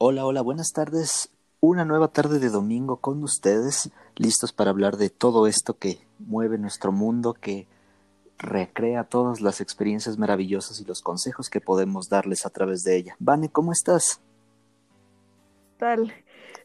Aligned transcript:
Hola, 0.00 0.24
hola, 0.24 0.42
buenas 0.42 0.70
tardes. 0.72 1.28
Una 1.58 1.84
nueva 1.84 2.06
tarde 2.06 2.38
de 2.38 2.50
domingo 2.50 2.98
con 2.98 3.20
ustedes, 3.24 3.90
listos 4.14 4.52
para 4.52 4.70
hablar 4.70 4.96
de 4.96 5.10
todo 5.10 5.48
esto 5.48 5.76
que 5.76 5.98
mueve 6.20 6.56
nuestro 6.56 6.92
mundo, 6.92 7.34
que 7.34 7.66
recrea 8.38 9.02
todas 9.02 9.40
las 9.40 9.60
experiencias 9.60 10.16
maravillosas 10.16 10.80
y 10.80 10.84
los 10.84 11.02
consejos 11.02 11.50
que 11.50 11.60
podemos 11.60 12.08
darles 12.08 12.46
a 12.46 12.50
través 12.50 12.84
de 12.84 12.94
ella. 12.94 13.16
Vane, 13.18 13.48
¿cómo 13.48 13.72
estás? 13.72 14.20
Tal. 15.78 16.12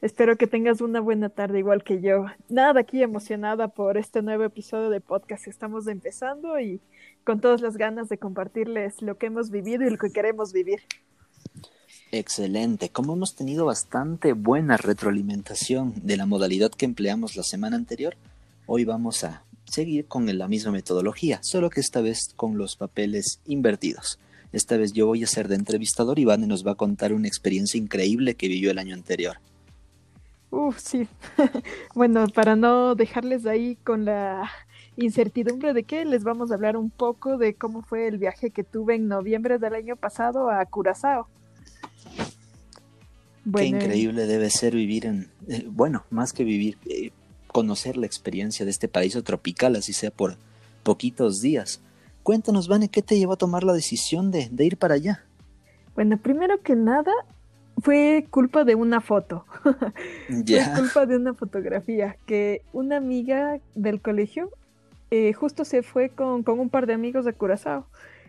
Espero 0.01 0.37
que 0.37 0.45
tengas 0.45 0.79
una 0.81 0.99
buena 0.99 1.29
tarde 1.29 1.57
igual 1.57 1.83
que 1.83 2.01
yo. 2.01 2.25
Nada, 2.49 2.81
aquí 2.81 3.01
emocionada 3.01 3.67
por 3.67 3.97
este 3.97 4.21
nuevo 4.21 4.43
episodio 4.43 4.91
de 4.91 5.01
podcast 5.01 5.45
que 5.45 5.49
estamos 5.49 5.87
empezando 5.87 6.59
y 6.59 6.81
con 7.23 7.41
todas 7.41 7.61
las 7.61 7.77
ganas 7.77 8.09
de 8.09 8.19
compartirles 8.19 9.01
lo 9.01 9.17
que 9.17 9.25
hemos 9.25 9.49
vivido 9.49 9.87
y 9.87 9.89
lo 9.89 9.97
que 9.97 10.11
queremos 10.11 10.53
vivir. 10.53 10.81
Excelente. 12.15 12.89
Como 12.89 13.13
hemos 13.13 13.35
tenido 13.35 13.65
bastante 13.65 14.33
buena 14.33 14.77
retroalimentación 14.77 15.95
de 16.03 16.15
la 16.15 16.27
modalidad 16.27 16.69
que 16.69 16.85
empleamos 16.85 17.35
la 17.35 17.41
semana 17.41 17.75
anterior, 17.75 18.15
hoy 18.67 18.85
vamos 18.85 19.23
a 19.23 19.41
seguir 19.65 20.05
con 20.05 20.27
la 20.37 20.47
misma 20.47 20.71
metodología, 20.71 21.39
solo 21.41 21.71
que 21.71 21.79
esta 21.79 22.01
vez 22.01 22.31
con 22.35 22.55
los 22.55 22.75
papeles 22.75 23.39
invertidos. 23.47 24.19
Esta 24.51 24.77
vez 24.77 24.93
yo 24.93 25.07
voy 25.07 25.23
a 25.23 25.27
ser 25.27 25.47
de 25.47 25.55
entrevistador 25.55 26.19
y 26.19 26.25
nos 26.25 26.67
va 26.67 26.73
a 26.73 26.75
contar 26.75 27.13
una 27.13 27.27
experiencia 27.27 27.79
increíble 27.79 28.35
que 28.35 28.47
vivió 28.47 28.69
el 28.69 28.77
año 28.77 28.93
anterior. 28.93 29.37
Uf, 30.51 30.77
sí. 30.77 31.07
bueno, 31.95 32.27
para 32.27 32.55
no 32.55 32.93
dejarles 32.93 33.47
ahí 33.47 33.75
con 33.83 34.05
la 34.05 34.51
incertidumbre 34.97 35.73
de 35.73 35.83
qué, 35.83 36.05
les 36.05 36.23
vamos 36.23 36.51
a 36.51 36.53
hablar 36.53 36.77
un 36.77 36.91
poco 36.91 37.39
de 37.39 37.55
cómo 37.55 37.81
fue 37.81 38.07
el 38.07 38.19
viaje 38.19 38.51
que 38.51 38.63
tuve 38.63 38.93
en 38.93 39.07
noviembre 39.07 39.57
del 39.57 39.73
año 39.73 39.95
pasado 39.95 40.51
a 40.51 40.63
Curazao. 40.67 41.27
Qué 43.55 43.65
increíble 43.65 44.25
debe 44.25 44.49
ser 44.49 44.75
vivir 44.75 45.05
en, 45.05 45.29
eh, 45.47 45.65
bueno, 45.69 46.05
más 46.09 46.33
que 46.33 46.43
vivir, 46.43 46.77
eh, 46.85 47.11
conocer 47.47 47.97
la 47.97 48.05
experiencia 48.05 48.65
de 48.65 48.71
este 48.71 48.87
paraíso 48.87 49.23
tropical, 49.23 49.75
así 49.75 49.93
sea 49.93 50.11
por 50.11 50.37
poquitos 50.83 51.41
días. 51.41 51.81
Cuéntanos, 52.23 52.67
Vane, 52.67 52.89
¿qué 52.89 53.01
te 53.01 53.17
llevó 53.17 53.33
a 53.33 53.37
tomar 53.37 53.63
la 53.63 53.73
decisión 53.73 54.31
de, 54.31 54.47
de 54.49 54.65
ir 54.65 54.77
para 54.77 54.95
allá? 54.95 55.25
Bueno, 55.95 56.17
primero 56.17 56.61
que 56.61 56.75
nada, 56.75 57.11
fue 57.81 58.25
culpa 58.29 58.63
de 58.63 58.75
una 58.75 59.01
foto. 59.01 59.45
fue 60.27 60.63
culpa 60.75 61.05
de 61.05 61.17
una 61.17 61.33
fotografía 61.33 62.17
que 62.25 62.61
una 62.71 62.97
amiga 62.97 63.59
del 63.75 64.01
colegio 64.01 64.49
eh, 65.11 65.33
justo 65.33 65.65
se 65.65 65.83
fue 65.83 66.09
con, 66.09 66.43
con, 66.43 66.59
un 66.59 66.69
par 66.69 66.87
de 66.87 66.93
amigos 66.93 67.25
de 67.25 67.33
Curazao 67.33 67.85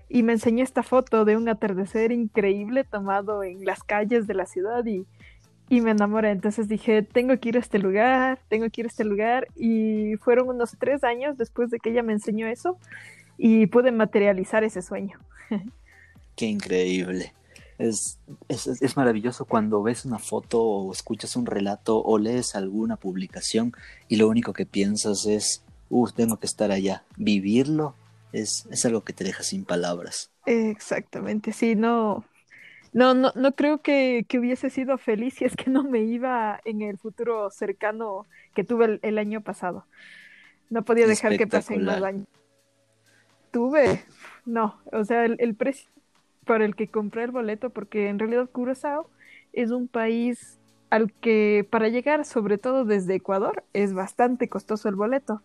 y 0.08 0.22
me 0.22 0.32
enseñó 0.34 0.62
esta 0.62 0.82
foto 0.82 1.24
de 1.24 1.36
un 1.36 1.48
atardecer 1.48 2.12
increíble 2.12 2.84
tomado 2.84 3.42
en 3.42 3.64
las 3.64 3.82
calles 3.82 4.26
de 4.26 4.34
la 4.34 4.46
ciudad 4.46 4.84
y, 4.84 5.06
y 5.68 5.80
me 5.80 5.92
enamoré. 5.92 6.30
Entonces 6.30 6.68
dije, 6.68 7.02
tengo 7.02 7.38
que 7.38 7.48
ir 7.50 7.56
a 7.56 7.60
este 7.60 7.78
lugar, 7.78 8.40
tengo 8.48 8.68
que 8.70 8.82
ir 8.82 8.86
a 8.86 8.88
este 8.88 9.04
lugar 9.04 9.48
y 9.56 10.16
fueron 10.16 10.48
unos 10.48 10.76
tres 10.78 11.04
años 11.04 11.36
después 11.36 11.70
de 11.70 11.78
que 11.78 11.90
ella 11.90 12.02
me 12.02 12.12
enseñó 12.12 12.46
eso 12.46 12.78
y 13.38 13.66
pude 13.66 13.92
materializar 13.92 14.64
ese 14.64 14.82
sueño. 14.82 15.18
Qué 16.36 16.46
increíble. 16.46 17.32
Es, 17.76 18.18
es, 18.48 18.68
es, 18.68 18.96
maravilloso 18.96 19.46
cuando 19.46 19.82
ves 19.82 20.04
una 20.04 20.20
foto 20.20 20.62
o 20.62 20.92
escuchas 20.92 21.34
un 21.34 21.44
relato 21.44 22.00
o 22.00 22.18
lees 22.18 22.54
alguna 22.54 22.96
publicación 22.96 23.72
y 24.08 24.14
lo 24.14 24.28
único 24.28 24.52
que 24.52 24.64
piensas 24.64 25.26
es, 25.26 25.64
uff, 25.90 26.12
tengo 26.12 26.36
que 26.36 26.46
estar 26.46 26.70
allá. 26.70 27.02
Vivirlo 27.16 27.96
es, 28.34 28.66
es 28.70 28.84
algo 28.84 29.02
que 29.04 29.12
te 29.12 29.24
deja 29.24 29.42
sin 29.42 29.64
palabras. 29.64 30.30
Exactamente, 30.46 31.52
sí, 31.52 31.74
no, 31.74 32.24
no, 32.92 33.14
no, 33.14 33.32
no 33.34 33.52
creo 33.52 33.80
que, 33.80 34.26
que, 34.28 34.38
hubiese 34.38 34.70
sido 34.70 34.98
feliz 34.98 35.34
si 35.34 35.44
es 35.44 35.56
que 35.56 35.70
no 35.70 35.84
me 35.84 36.00
iba 36.00 36.60
en 36.64 36.82
el 36.82 36.98
futuro 36.98 37.50
cercano 37.50 38.26
que 38.54 38.64
tuve 38.64 38.84
el, 38.84 39.00
el 39.02 39.18
año 39.18 39.40
pasado. 39.40 39.86
No 40.70 40.84
podía 40.84 41.06
dejar 41.06 41.36
que 41.36 41.46
pasen 41.46 41.84
más 41.84 42.02
años. 42.02 42.26
Tuve, 43.50 44.02
no, 44.44 44.80
o 44.92 45.04
sea, 45.04 45.24
el, 45.24 45.36
el 45.38 45.54
precio 45.54 45.88
por 46.44 46.60
el 46.60 46.74
que 46.74 46.88
compré 46.88 47.24
el 47.24 47.30
boleto, 47.30 47.70
porque 47.70 48.08
en 48.08 48.18
realidad 48.18 48.50
Curazao 48.50 49.08
es 49.52 49.70
un 49.70 49.88
país 49.88 50.58
al 50.90 51.12
que 51.12 51.66
para 51.70 51.88
llegar, 51.88 52.24
sobre 52.24 52.58
todo 52.58 52.84
desde 52.84 53.14
Ecuador, 53.14 53.64
es 53.72 53.94
bastante 53.94 54.48
costoso 54.48 54.88
el 54.88 54.96
boleto 54.96 55.42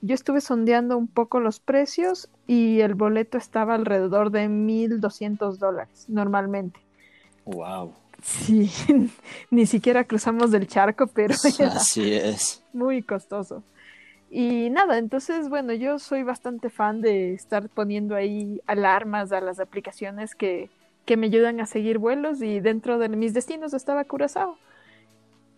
yo 0.00 0.14
estuve 0.14 0.40
sondeando 0.40 0.96
un 0.96 1.08
poco 1.08 1.40
los 1.40 1.60
precios 1.60 2.28
y 2.46 2.80
el 2.80 2.94
boleto 2.94 3.38
estaba 3.38 3.74
alrededor 3.74 4.30
de 4.30 4.48
1.200 4.48 5.58
dólares 5.58 6.06
normalmente. 6.08 6.80
Wow. 7.44 7.92
Sí, 8.22 8.70
ni 9.50 9.66
siquiera 9.66 10.04
cruzamos 10.04 10.50
del 10.50 10.66
charco, 10.66 11.06
pero 11.06 11.34
así 11.74 12.12
es. 12.12 12.62
Muy 12.72 13.02
costoso. 13.02 13.62
Y 14.30 14.68
nada, 14.70 14.98
entonces, 14.98 15.48
bueno, 15.48 15.72
yo 15.72 15.98
soy 15.98 16.22
bastante 16.22 16.68
fan 16.68 17.00
de 17.00 17.32
estar 17.32 17.68
poniendo 17.70 18.14
ahí 18.14 18.60
alarmas 18.66 19.32
a 19.32 19.40
las 19.40 19.58
aplicaciones 19.58 20.34
que, 20.34 20.68
que 21.06 21.16
me 21.16 21.26
ayudan 21.26 21.60
a 21.60 21.66
seguir 21.66 21.98
vuelos 21.98 22.42
y 22.42 22.60
dentro 22.60 22.98
de 22.98 23.08
mis 23.08 23.32
destinos 23.32 23.72
estaba 23.72 24.04
Curazao. 24.04 24.58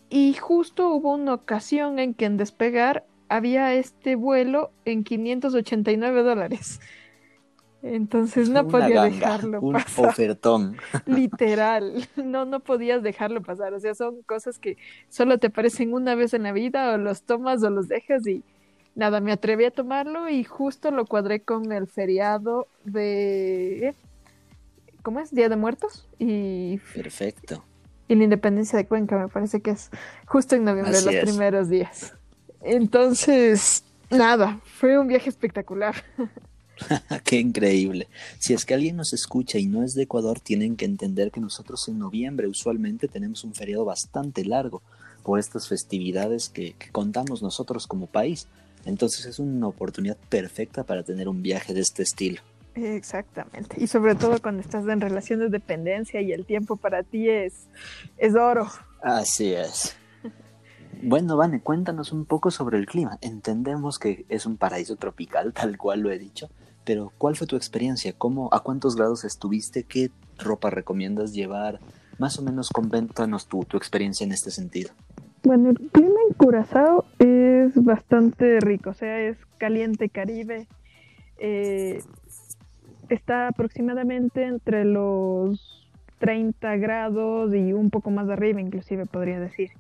Y 0.08 0.34
justo 0.34 0.88
hubo 0.88 1.14
una 1.14 1.34
ocasión 1.34 1.98
en 1.98 2.14
que 2.14 2.26
en 2.26 2.36
despegar 2.36 3.04
había 3.30 3.72
este 3.74 4.16
vuelo 4.16 4.72
en 4.84 5.04
589 5.04 6.22
dólares. 6.22 6.80
Entonces 7.82 8.50
no 8.50 8.68
podía 8.68 9.04
dejarlo 9.04 9.60
un 9.60 9.72
pasar. 9.72 10.08
ofertón. 10.08 10.76
Literal, 11.06 12.06
no, 12.16 12.44
no 12.44 12.60
podías 12.60 13.02
dejarlo 13.02 13.40
pasar. 13.40 13.72
O 13.72 13.80
sea, 13.80 13.94
son 13.94 14.20
cosas 14.22 14.58
que 14.58 14.76
solo 15.08 15.38
te 15.38 15.46
aparecen 15.46 15.94
una 15.94 16.14
vez 16.14 16.34
en 16.34 16.42
la 16.42 16.52
vida, 16.52 16.92
o 16.92 16.98
los 16.98 17.22
tomas 17.22 17.62
o 17.62 17.70
los 17.70 17.88
dejas 17.88 18.26
y 18.26 18.42
nada, 18.94 19.20
me 19.20 19.32
atreví 19.32 19.64
a 19.64 19.70
tomarlo 19.70 20.28
y 20.28 20.44
justo 20.44 20.90
lo 20.90 21.06
cuadré 21.06 21.40
con 21.40 21.72
el 21.72 21.86
feriado 21.86 22.66
de 22.84 23.94
¿cómo 25.02 25.20
es? 25.20 25.32
Día 25.32 25.48
de 25.48 25.56
Muertos 25.56 26.08
y 26.18 26.78
Perfecto. 26.94 27.64
Y 28.08 28.16
la 28.16 28.24
independencia 28.24 28.76
de 28.76 28.86
Cuenca, 28.86 29.16
me 29.16 29.28
parece 29.28 29.62
que 29.62 29.70
es 29.70 29.90
justo 30.26 30.56
en 30.56 30.64
noviembre, 30.64 31.00
los 31.00 31.14
primeros 31.14 31.68
días. 31.68 32.14
Entonces, 32.62 33.84
nada, 34.10 34.60
fue 34.64 34.98
un 34.98 35.08
viaje 35.08 35.28
espectacular. 35.28 35.94
Qué 37.24 37.38
increíble. 37.38 38.08
Si 38.38 38.54
es 38.54 38.64
que 38.64 38.74
alguien 38.74 38.96
nos 38.96 39.12
escucha 39.12 39.58
y 39.58 39.66
no 39.66 39.82
es 39.82 39.94
de 39.94 40.04
Ecuador, 40.04 40.40
tienen 40.40 40.76
que 40.76 40.84
entender 40.84 41.30
que 41.30 41.40
nosotros 41.40 41.88
en 41.88 41.98
noviembre 41.98 42.48
usualmente 42.48 43.08
tenemos 43.08 43.44
un 43.44 43.54
feriado 43.54 43.84
bastante 43.84 44.44
largo 44.44 44.82
por 45.22 45.38
estas 45.38 45.68
festividades 45.68 46.48
que, 46.48 46.72
que, 46.74 46.90
contamos 46.90 47.42
nosotros 47.42 47.86
como 47.86 48.06
país. 48.06 48.48
Entonces 48.86 49.26
es 49.26 49.38
una 49.38 49.68
oportunidad 49.68 50.16
perfecta 50.28 50.84
para 50.84 51.02
tener 51.02 51.28
un 51.28 51.42
viaje 51.42 51.74
de 51.74 51.80
este 51.80 52.02
estilo. 52.02 52.40
Exactamente. 52.74 53.76
Y 53.78 53.86
sobre 53.86 54.14
todo 54.14 54.40
cuando 54.40 54.62
estás 54.62 54.86
en 54.86 55.00
relación 55.00 55.40
de 55.40 55.48
dependencia 55.48 56.20
y 56.20 56.32
el 56.32 56.46
tiempo 56.46 56.76
para 56.76 57.02
ti 57.02 57.28
es, 57.28 57.66
es 58.16 58.34
oro. 58.34 58.70
Así 59.02 59.52
es. 59.52 59.96
Bueno, 61.02 61.36
Vane, 61.36 61.60
cuéntanos 61.60 62.12
un 62.12 62.26
poco 62.26 62.50
sobre 62.50 62.78
el 62.78 62.86
clima. 62.86 63.18
Entendemos 63.22 63.98
que 63.98 64.26
es 64.28 64.44
un 64.44 64.56
paraíso 64.56 64.96
tropical, 64.96 65.52
tal 65.54 65.78
cual 65.78 66.00
lo 66.00 66.10
he 66.10 66.18
dicho, 66.18 66.48
pero 66.84 67.12
¿cuál 67.18 67.36
fue 67.36 67.46
tu 67.46 67.56
experiencia? 67.56 68.12
¿Cómo, 68.16 68.48
¿A 68.52 68.60
cuántos 68.60 68.96
grados 68.96 69.24
estuviste? 69.24 69.84
¿Qué 69.84 70.10
ropa 70.38 70.70
recomiendas 70.70 71.32
llevar? 71.32 71.80
Más 72.18 72.38
o 72.38 72.42
menos 72.42 72.68
coméntanos 72.68 73.46
tu, 73.46 73.62
experiencia 73.74 74.24
en 74.24 74.32
este 74.32 74.50
sentido. 74.50 74.90
Bueno, 75.42 75.70
el 75.70 75.78
clima 75.90 76.20
en 76.28 76.34
Curazao 76.34 77.06
es 77.18 77.82
bastante 77.82 78.60
rico, 78.60 78.90
o 78.90 78.94
sea, 78.94 79.20
es 79.20 79.38
caliente 79.56 80.10
caribe. 80.10 80.68
Eh, 81.38 82.02
está 83.08 83.48
aproximadamente 83.48 84.44
entre 84.44 84.84
los 84.84 85.88
30 86.18 86.76
grados 86.76 87.54
y 87.54 87.72
un 87.72 87.88
poco 87.88 88.10
más 88.10 88.28
arriba, 88.28 88.60
inclusive 88.60 89.06
podría 89.06 89.40
decir. 89.40 89.70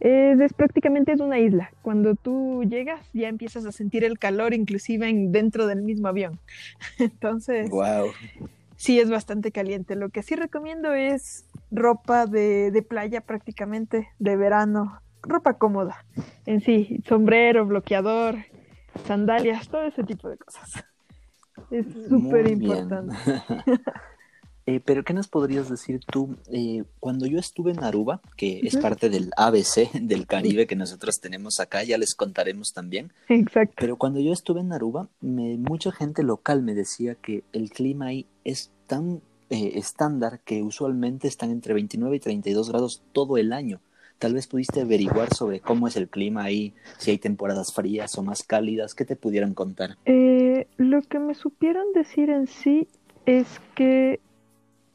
Es, 0.00 0.52
prácticamente 0.52 1.12
es 1.12 1.20
una 1.20 1.38
isla. 1.38 1.70
Cuando 1.82 2.14
tú 2.14 2.64
llegas 2.64 3.00
ya 3.12 3.28
empiezas 3.28 3.64
a 3.66 3.72
sentir 3.72 4.04
el 4.04 4.18
calor 4.18 4.54
inclusive 4.54 5.08
en, 5.08 5.32
dentro 5.32 5.66
del 5.66 5.82
mismo 5.82 6.08
avión. 6.08 6.38
Entonces, 6.98 7.70
wow. 7.70 8.08
sí 8.76 9.00
es 9.00 9.10
bastante 9.10 9.52
caliente. 9.52 9.96
Lo 9.96 10.10
que 10.10 10.22
sí 10.22 10.36
recomiendo 10.36 10.92
es 10.92 11.46
ropa 11.70 12.26
de, 12.26 12.70
de 12.70 12.82
playa 12.82 13.20
prácticamente, 13.20 14.08
de 14.18 14.36
verano, 14.36 15.00
ropa 15.22 15.54
cómoda. 15.54 16.04
En 16.46 16.60
sí, 16.60 17.00
sombrero, 17.06 17.66
bloqueador, 17.66 18.36
sandalias, 19.06 19.68
todo 19.68 19.84
ese 19.84 20.04
tipo 20.04 20.28
de 20.28 20.36
cosas. 20.36 20.84
Es 21.70 21.86
súper 22.08 22.48
importante. 22.48 23.16
Eh, 24.66 24.80
pero, 24.84 25.04
¿qué 25.04 25.12
nos 25.12 25.28
podrías 25.28 25.68
decir 25.68 26.00
tú? 26.00 26.36
Eh, 26.50 26.84
cuando 27.00 27.26
yo 27.26 27.38
estuve 27.38 27.72
en 27.72 27.84
Aruba, 27.84 28.20
que 28.36 28.60
es 28.62 28.76
parte 28.76 29.10
del 29.10 29.30
ABC 29.36 29.92
del 30.00 30.26
Caribe 30.26 30.66
que 30.66 30.76
nosotros 30.76 31.20
tenemos 31.20 31.60
acá, 31.60 31.84
ya 31.84 31.98
les 31.98 32.14
contaremos 32.14 32.72
también. 32.72 33.12
Exacto. 33.28 33.74
Pero 33.78 33.96
cuando 33.96 34.20
yo 34.20 34.32
estuve 34.32 34.60
en 34.60 34.72
Aruba, 34.72 35.08
me, 35.20 35.56
mucha 35.58 35.92
gente 35.92 36.22
local 36.22 36.62
me 36.62 36.74
decía 36.74 37.14
que 37.14 37.44
el 37.52 37.70
clima 37.70 38.06
ahí 38.06 38.26
es 38.44 38.70
tan 38.86 39.20
eh, 39.50 39.72
estándar 39.74 40.40
que 40.44 40.62
usualmente 40.62 41.28
están 41.28 41.50
entre 41.50 41.74
29 41.74 42.16
y 42.16 42.20
32 42.20 42.70
grados 42.70 43.02
todo 43.12 43.36
el 43.36 43.52
año. 43.52 43.80
Tal 44.18 44.32
vez 44.32 44.46
pudiste 44.46 44.80
averiguar 44.80 45.34
sobre 45.34 45.60
cómo 45.60 45.86
es 45.86 45.96
el 45.96 46.08
clima 46.08 46.44
ahí, 46.44 46.72
si 46.98 47.10
hay 47.10 47.18
temporadas 47.18 47.72
frías 47.72 48.16
o 48.16 48.22
más 48.22 48.42
cálidas, 48.42 48.94
¿qué 48.94 49.04
te 49.04 49.16
pudieran 49.16 49.52
contar? 49.54 49.98
Eh, 50.06 50.66
lo 50.78 51.02
que 51.02 51.18
me 51.18 51.34
supieron 51.34 51.92
decir 51.92 52.30
en 52.30 52.46
sí 52.46 52.88
es 53.26 53.46
que 53.74 54.20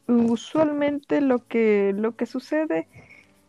usualmente 0.10 1.22
lo 1.22 1.46
que, 1.48 1.94
lo 1.96 2.16
que 2.16 2.26
sucede 2.26 2.88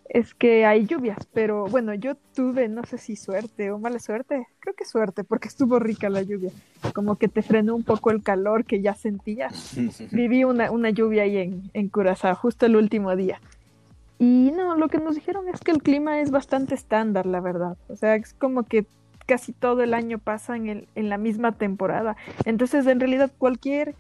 es 0.09 0.35
que 0.35 0.67
hay 0.67 0.87
lluvias, 0.87 1.27
pero 1.33 1.67
bueno, 1.67 1.95
yo 1.95 2.17
tuve, 2.35 2.69
no 2.69 2.85
sé 2.85 2.99
si 2.99 3.15
suerte 3.15 3.71
o 3.71 3.79
mala 3.79 4.01
suerte, 4.01 4.49
creo 4.59 4.75
que 4.75 4.85
suerte, 4.85 5.23
porque 5.23 5.47
estuvo 5.47 5.79
rica 5.79 6.11
la 6.11 6.23
lluvia, 6.23 6.51
como 6.95 7.17
que 7.17 7.29
te 7.29 7.43
frenó 7.43 7.77
un 7.77 7.85
poco 7.85 8.11
el 8.11 8.23
calor 8.23 8.65
que 8.65 8.83
ya 8.83 8.95
sentía. 8.95 9.49
Viví 10.11 10.43
una, 10.43 10.73
una 10.73 10.91
lluvia 10.91 11.23
ahí 11.23 11.37
en, 11.37 11.71
en 11.75 11.89
Curazao, 11.89 12.35
justo 12.35 12.67
el 12.67 12.75
último 12.75 13.15
día. 13.15 13.41
Y 14.19 14.53
no, 14.55 14.77
lo 14.77 14.89
que 14.89 14.99
nos 14.99 15.15
dijeron 15.15 15.49
es 15.49 15.61
que 15.61 15.71
el 15.71 15.83
clima 15.83 16.21
es 16.21 16.31
bastante 16.31 16.75
estándar, 16.75 17.25
la 17.25 17.41
verdad. 17.41 17.79
O 17.89 17.97
sea, 17.97 18.17
es 18.17 18.35
como 18.35 18.65
que 18.65 18.85
casi 19.27 19.53
todo 19.53 19.83
el 19.83 19.95
año 19.95 20.19
pasa 20.19 20.57
en, 20.57 20.69
el, 20.69 20.89
en 20.97 21.09
la 21.09 21.19
misma 21.19 21.53
temporada. 21.53 22.17
Entonces, 22.45 22.87
en 22.87 22.99
realidad, 22.99 23.31
cualquier 23.39 23.95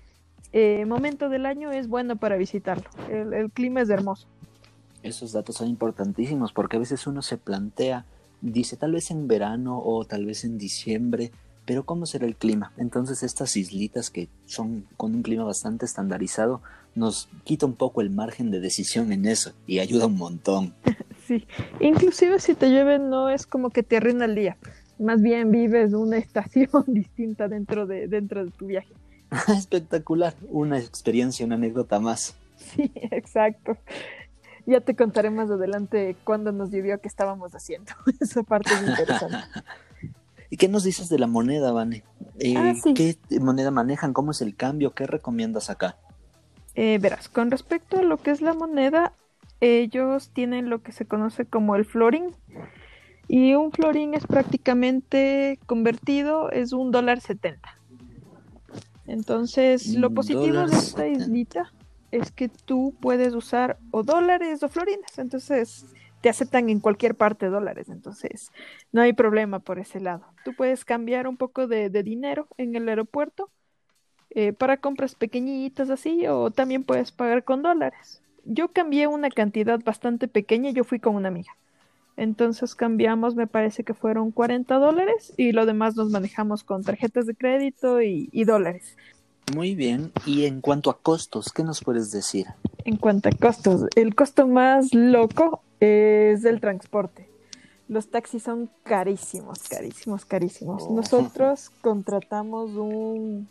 eh, 0.52 0.85
momento 0.87 1.29
del 1.29 1.47
año 1.47 1.70
es 1.73 1.88
bueno 1.88 2.17
para 2.17 2.37
visitarlo. 2.37 2.88
El, 3.08 3.32
el, 3.32 3.50
clima 3.50 3.81
es 3.81 3.91
hermoso. 3.91 4.26
Esos 5.02 5.32
datos 5.32 5.56
son 5.56 5.69
importantísimos 5.69 6.52
porque 6.52 6.76
a 6.76 6.81
veces 6.81 7.06
uno 7.06 7.23
se 7.23 7.38
plantea, 7.38 8.05
dice 8.41 8.76
tal 8.76 8.93
vez 8.93 9.11
en 9.11 9.29
verano 9.29 9.81
o 9.82 10.05
tal 10.05 10.26
vez 10.26 10.44
en 10.44 10.58
diciembre, 10.58 11.31
pero 11.64 11.85
¿cómo 11.85 12.05
será 12.06 12.26
el 12.26 12.37
clima? 12.37 12.73
Entonces 12.79 13.23
estas 13.23 13.56
islitas 13.56 14.11
que 14.11 14.29
son 14.44 14.87
con 14.97 15.14
un 15.14 15.23
clima 15.23 15.44
bastante 15.44 15.87
estandarizado 15.87 16.62
nos 16.94 17.29
quita 17.44 17.67
un 17.67 17.75
poco 17.75 18.00
el 18.00 18.11
margen 18.11 18.50
de 18.50 18.61
decisión 18.61 19.12
en 19.12 19.26
eso 19.26 19.52
y 19.67 19.79
ayuda 19.79 20.06
un 20.06 20.17
montón. 20.17 20.75
Sí, 21.26 21.47
inclusive 21.79 22.41
si 22.41 22.56
te 22.56 22.70
llueve 22.70 22.99
no 22.99 23.31
es 23.31 23.47
como 23.47 23.70
que 23.70 23.85
te 23.85 23.99
arruina 23.99 24.25
el 24.25 24.35
día, 24.35 24.56
más 24.99 25.23
bien 25.23 25.52
vives 25.52 25.93
una 25.93 26.17
estación 26.19 26.69
distinta 26.88 27.47
dentro 27.47 27.87
de, 27.87 28.08
dentro 28.08 28.44
de 28.44 28.50
tu 28.50 28.67
viaje. 28.67 28.93
Espectacular, 29.49 30.35
una 30.49 30.79
experiencia, 30.79 31.47
una 31.47 31.55
anécdota 31.55 32.00
más. 32.00 32.35
Sí, 32.56 32.91
exacto. 33.11 33.77
Ya 34.67 34.81
te 34.81 34.94
contaré 34.94 35.31
más 35.31 35.50
adelante 35.50 36.17
cuando 36.25 36.53
nos 36.53 36.71
llovió 36.71 37.00
qué 37.00 37.09
estábamos 37.09 37.55
haciendo. 37.55 37.93
Esa 38.21 38.43
parte 38.43 38.71
es 38.75 38.88
interesante. 38.88 39.38
¿Y 40.50 40.56
qué 40.56 40.69
nos 40.69 40.82
dices 40.82 41.09
de 41.09 41.19
la 41.19 41.29
moneda, 41.29 41.73
Vane? 41.73 42.03
Eh, 42.38 42.56
ah, 42.56 42.75
¿Qué 42.94 43.17
moneda 43.41 43.71
manejan? 43.71 44.12
¿Cómo 44.12 44.32
es 44.32 44.43
el 44.43 44.56
cambio? 44.56 44.94
¿Qué 44.94 45.06
recomiendas 45.06 45.71
acá? 45.71 45.97
Eh, 46.75 46.99
verás, 47.00 47.29
con 47.29 47.50
respecto 47.50 47.99
a 47.99 48.03
lo 48.03 48.17
que 48.17 48.33
es 48.33 48.41
la 48.41 48.53
moneda, 48.53 49.12
ellos 49.61 50.31
tienen 50.31 50.69
lo 50.69 50.83
que 50.83 50.93
se 50.93 51.05
conoce 51.05 51.44
como 51.44 51.76
el 51.76 51.85
florín. 51.85 52.35
Y 53.29 53.55
un 53.55 53.71
florín 53.71 54.15
es 54.15 54.26
prácticamente 54.26 55.61
convertido, 55.67 56.50
es 56.50 56.73
un 56.73 56.91
dólar 56.91 57.21
setenta. 57.21 57.80
Entonces, 59.11 59.95
lo 59.95 60.11
positivo 60.11 60.67
de 60.67 60.77
esta 60.77 61.09
islita 61.09 61.73
es 62.12 62.31
que 62.31 62.49
tú 62.49 62.95
puedes 63.01 63.35
usar 63.35 63.79
o 63.91 64.05
dólares 64.05 64.62
o 64.62 64.69
florines. 64.69 65.19
Entonces, 65.19 65.85
te 66.21 66.29
aceptan 66.29 66.69
en 66.71 66.81
cualquier 66.81 67.17
parte 67.17 67.49
dólares, 67.49 67.89
entonces 67.89 68.53
no 68.93 69.01
hay 69.01 69.12
problema 69.12 69.59
por 69.59 69.79
ese 69.79 70.01
lado. 70.01 70.27
Tú 70.45 70.55
puedes 70.55 70.85
cambiar 70.85 71.27
un 71.27 71.37
poco 71.37 71.67
de, 71.67 71.89
dinero 72.03 72.47
en 72.57 72.77
el 72.77 72.89
aeropuerto 72.89 73.51
eh, 74.31 74.53
para 74.53 74.77
compras 74.77 75.15
pequeñitas 75.15 75.91
así 75.91 76.27
o 76.27 76.51
también 76.51 76.85
puedes 76.85 77.11
pagar 77.11 77.43
con 77.43 77.62
dólares. 77.62 78.23
Yo 78.45 78.69
cambié 78.69 79.07
una 79.07 79.31
cantidad 79.31 79.81
bastante 79.83 80.29
pequeña, 80.29 80.71
yo 80.71 80.85
fui 80.85 81.01
con 81.01 81.17
una 81.17 81.29
amiga. 81.29 81.53
Entonces 82.17 82.75
cambiamos, 82.75 83.35
me 83.35 83.47
parece 83.47 83.85
que 83.85 83.95
fueron 83.95 84.31
40 84.31 84.75
dólares 84.77 85.33
y 85.37 85.53
lo 85.53 85.65
demás 85.65 85.97
nos 85.97 86.11
manejamos 86.11 86.65
con 86.65 86.83
tarjetas 86.85 87.27
de 87.27 87.35
crédito 87.35 88.03
y, 88.03 88.29
y 88.33 88.45
dólares. 88.45 88.97
Muy 89.55 89.75
bien. 89.75 90.12
Y 90.27 90.45
en 90.45 90.61
cuanto 90.61 90.91
a 90.91 90.99
costos, 90.99 91.53
¿qué 91.53 91.65
nos 91.65 91.83
puedes 91.83 92.11
decir? 92.11 92.47
En 92.85 92.97
cuanto 92.97 93.29
a 93.29 93.33
costos, 93.33 93.87
el 93.97 94.15
costo 94.15 94.47
más 94.47 94.95
loco 94.95 95.62
es 95.81 96.45
el 96.45 96.61
transporte. 96.61 97.29
Los 97.89 98.09
taxis 98.09 98.45
son 98.45 98.71
carísimos, 98.85 99.69
carísimos, 99.69 100.25
carísimos. 100.25 100.85
Oh. 100.87 100.95
Nosotros 100.95 101.71
contratamos 101.81 102.71
un, 102.73 103.49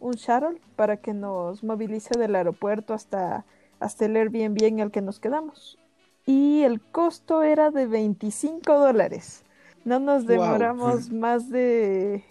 un 0.00 0.14
shuttle 0.14 0.60
para 0.74 0.96
que 0.96 1.14
nos 1.14 1.62
movilice 1.62 2.18
del 2.18 2.34
aeropuerto 2.34 2.94
hasta, 2.94 3.44
hasta 3.78 4.06
el 4.06 4.16
Airbnb 4.16 4.62
en 4.64 4.80
el 4.80 4.90
que 4.90 5.02
nos 5.02 5.20
quedamos. 5.20 5.78
Y 6.26 6.62
el 6.62 6.80
costo 6.80 7.42
era 7.42 7.70
de 7.70 7.86
25 7.86 8.78
dólares. 8.78 9.44
No 9.84 10.00
nos 10.00 10.26
demoramos 10.26 11.10
más 11.10 11.48
de 11.48 12.24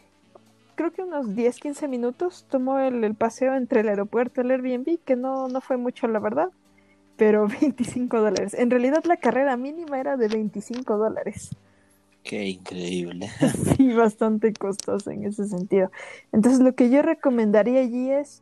creo 0.75 0.91
que 0.91 1.01
unos 1.01 1.35
10, 1.35 1.59
15 1.59 1.87
minutos 1.87 2.45
tomó 2.49 2.79
el, 2.79 3.15
paseo 3.15 3.55
entre 3.55 3.81
el 3.81 3.89
aeropuerto 3.89 4.41
y 4.41 4.45
el 4.45 4.51
Airbnb, 4.51 4.99
que 5.03 5.15
no, 5.15 5.47
no 5.47 5.61
fue 5.61 5.77
mucho, 5.77 6.07
la 6.07 6.19
verdad, 6.19 6.49
pero 7.17 7.47
25 7.61 8.21
dólares. 8.21 8.53
En 8.53 8.69
realidad 8.69 9.03
la 9.05 9.17
carrera 9.17 9.57
mínima 9.57 9.99
era 9.99 10.17
de 10.17 10.27
25 10.27 10.97
dólares. 10.97 11.55
Qué 12.23 12.49
increíble. 12.49 13.29
Sí, 13.77 13.93
bastante 13.93 14.53
costoso 14.53 15.11
en 15.11 15.25
ese 15.25 15.47
sentido. 15.47 15.91
Entonces 16.31 16.61
lo 16.61 16.73
que 16.75 16.89
yo 16.89 17.01
recomendaría 17.01 17.81
allí 17.81 18.09
es, 18.09 18.41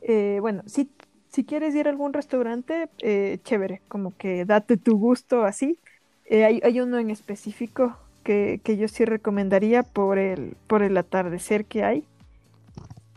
eh, 0.00 0.38
bueno, 0.40 0.62
si, 0.66 0.90
si 1.30 1.44
quieres 1.44 1.74
ir 1.74 1.86
a 1.86 1.90
algún 1.90 2.12
restaurante, 2.12 2.88
eh, 3.00 3.38
chévere, 3.44 3.80
como 3.88 4.16
que 4.16 4.44
date 4.44 4.76
tu 4.76 4.98
gusto 4.98 5.44
así. 5.44 5.78
Eh, 6.26 6.44
hay, 6.44 6.80
uno 6.80 6.98
en 6.98 7.10
específico 7.10 7.96
que, 8.22 8.60
yo 8.78 8.88
sí 8.88 9.04
recomendaría 9.04 9.82
por 9.82 10.18
el, 10.18 10.56
por 10.66 10.82
el 10.82 10.96
atardecer 10.96 11.64
que 11.64 11.84
hay, 11.84 12.04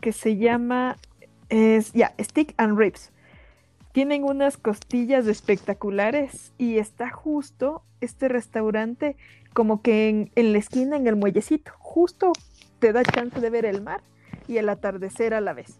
que 0.00 0.12
se 0.12 0.36
llama, 0.36 0.96
Stick 1.50 2.54
and 2.56 2.78
Ribs. 2.78 3.10
Tienen 3.92 4.24
unas 4.24 4.56
costillas 4.56 5.26
espectaculares 5.26 6.52
y 6.56 6.78
está 6.78 7.10
justo 7.10 7.82
este 8.00 8.28
restaurante 8.28 9.16
como 9.52 9.82
que 9.82 10.08
en, 10.08 10.30
en 10.34 10.52
la 10.52 10.58
esquina, 10.58 10.96
en 10.96 11.06
el 11.06 11.16
muellecito. 11.16 11.72
Justo 11.78 12.32
te 12.78 12.92
da 12.92 13.02
chance 13.04 13.38
de 13.38 13.50
ver 13.50 13.66
el 13.66 13.82
mar 13.82 14.00
y 14.48 14.56
el 14.56 14.68
atardecer 14.68 15.34
a 15.34 15.40
la 15.40 15.52
vez. 15.52 15.78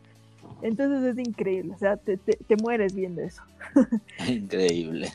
Entonces 0.63 1.17
es 1.17 1.27
increíble, 1.27 1.75
o 1.75 1.79
sea, 1.79 1.97
te, 1.97 2.17
te, 2.17 2.35
te 2.35 2.57
mueres 2.57 2.95
viendo 2.95 3.21
eso. 3.23 3.43
Increíble. 4.29 5.13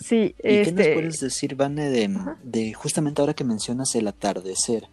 Sí, 0.00 0.34
¿Y 0.38 0.42
qué 0.42 0.72
nos 0.72 0.80
este, 0.80 0.94
puedes 0.94 1.20
decir, 1.20 1.56
Vane, 1.56 1.90
de, 1.90 2.74
justamente 2.74 3.20
ahora 3.20 3.34
que 3.34 3.44
mencionas 3.44 3.94
el 3.94 4.06
atardecer? 4.08 4.88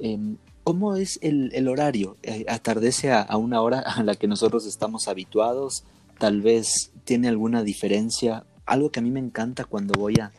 Em, 0.00 0.36
¿Cómo 0.64 0.96
es 0.96 1.18
el, 1.22 1.68
horario? 1.68 2.16
Eh, 2.22 2.44
¿Atardece 2.48 3.12
a, 3.12 3.36
una 3.36 3.60
hora 3.62 3.80
a 3.80 4.02
la 4.02 4.14
que 4.14 4.26
nosotros 4.26 4.66
estamos 4.66 5.08
habituados? 5.08 5.84
Tal 6.18 6.42
vez 6.42 6.90
tiene 7.04 7.28
alguna 7.28 7.62
diferencia. 7.62 8.44
Algo 8.66 8.90
que 8.90 9.00
a 9.00 9.02
mí 9.02 9.10
me 9.10 9.20
encanta 9.20 9.64
cuando 9.64 9.98
voy 9.98 10.14
a, 10.20 10.32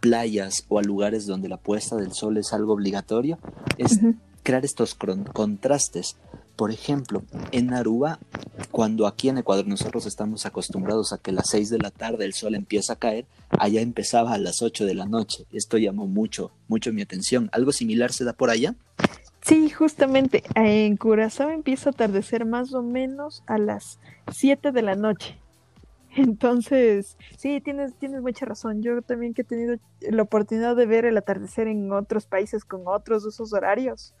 playas 0.00 0.66
o 0.68 0.78
a 0.78 0.82
lugares 0.82 1.24
donde 1.24 1.48
la 1.48 1.56
puesta 1.56 1.96
del 1.96 2.12
sol 2.12 2.36
es 2.36 2.52
algo 2.52 2.74
obligatorio 2.74 3.38
es 3.78 3.98
crear 4.42 4.62
estos 4.62 4.94
contrastes. 4.94 6.16
Por 6.58 6.72
ejemplo, 6.72 7.22
en 7.52 7.72
Aruba, 7.72 8.18
cuando 8.72 9.06
aquí 9.06 9.28
en 9.28 9.38
Ecuador 9.38 9.68
nosotros 9.68 10.06
estamos 10.06 10.44
acostumbrados 10.44 11.12
a 11.12 11.18
que 11.18 11.30
a 11.30 11.34
las 11.34 11.50
6 11.50 11.70
de 11.70 11.78
la 11.78 11.92
tarde 11.92 12.24
el 12.24 12.32
sol 12.32 12.56
empieza 12.56 12.94
a 12.94 12.96
caer, 12.96 13.26
allá 13.50 13.80
empezaba 13.80 14.32
a 14.32 14.38
las 14.38 14.60
8 14.60 14.84
de 14.84 14.94
la 14.94 15.06
noche. 15.06 15.46
Esto 15.52 15.78
llamó 15.78 16.08
mucho, 16.08 16.50
mucho 16.66 16.92
mi 16.92 17.00
atención. 17.00 17.48
¿Algo 17.52 17.70
similar 17.70 18.12
se 18.12 18.24
da 18.24 18.32
por 18.32 18.50
allá? 18.50 18.74
Sí, 19.40 19.70
justamente 19.70 20.42
en 20.56 20.96
Curazao 20.96 21.50
empieza 21.50 21.90
a 21.90 21.92
atardecer 21.92 22.44
más 22.44 22.74
o 22.74 22.82
menos 22.82 23.44
a 23.46 23.56
las 23.58 24.00
7 24.32 24.72
de 24.72 24.82
la 24.82 24.96
noche. 24.96 25.38
Entonces, 26.16 27.18
sí, 27.36 27.60
tienes, 27.60 27.94
tienes 28.00 28.20
mucha 28.20 28.46
razón. 28.46 28.82
Yo 28.82 29.00
también 29.02 29.32
he 29.36 29.44
tenido 29.44 29.76
la 30.00 30.22
oportunidad 30.22 30.74
de 30.74 30.86
ver 30.86 31.04
el 31.04 31.18
atardecer 31.18 31.68
en 31.68 31.92
otros 31.92 32.26
países 32.26 32.64
con 32.64 32.82
otros 32.88 33.24
usos 33.24 33.52
horarios 33.52 34.12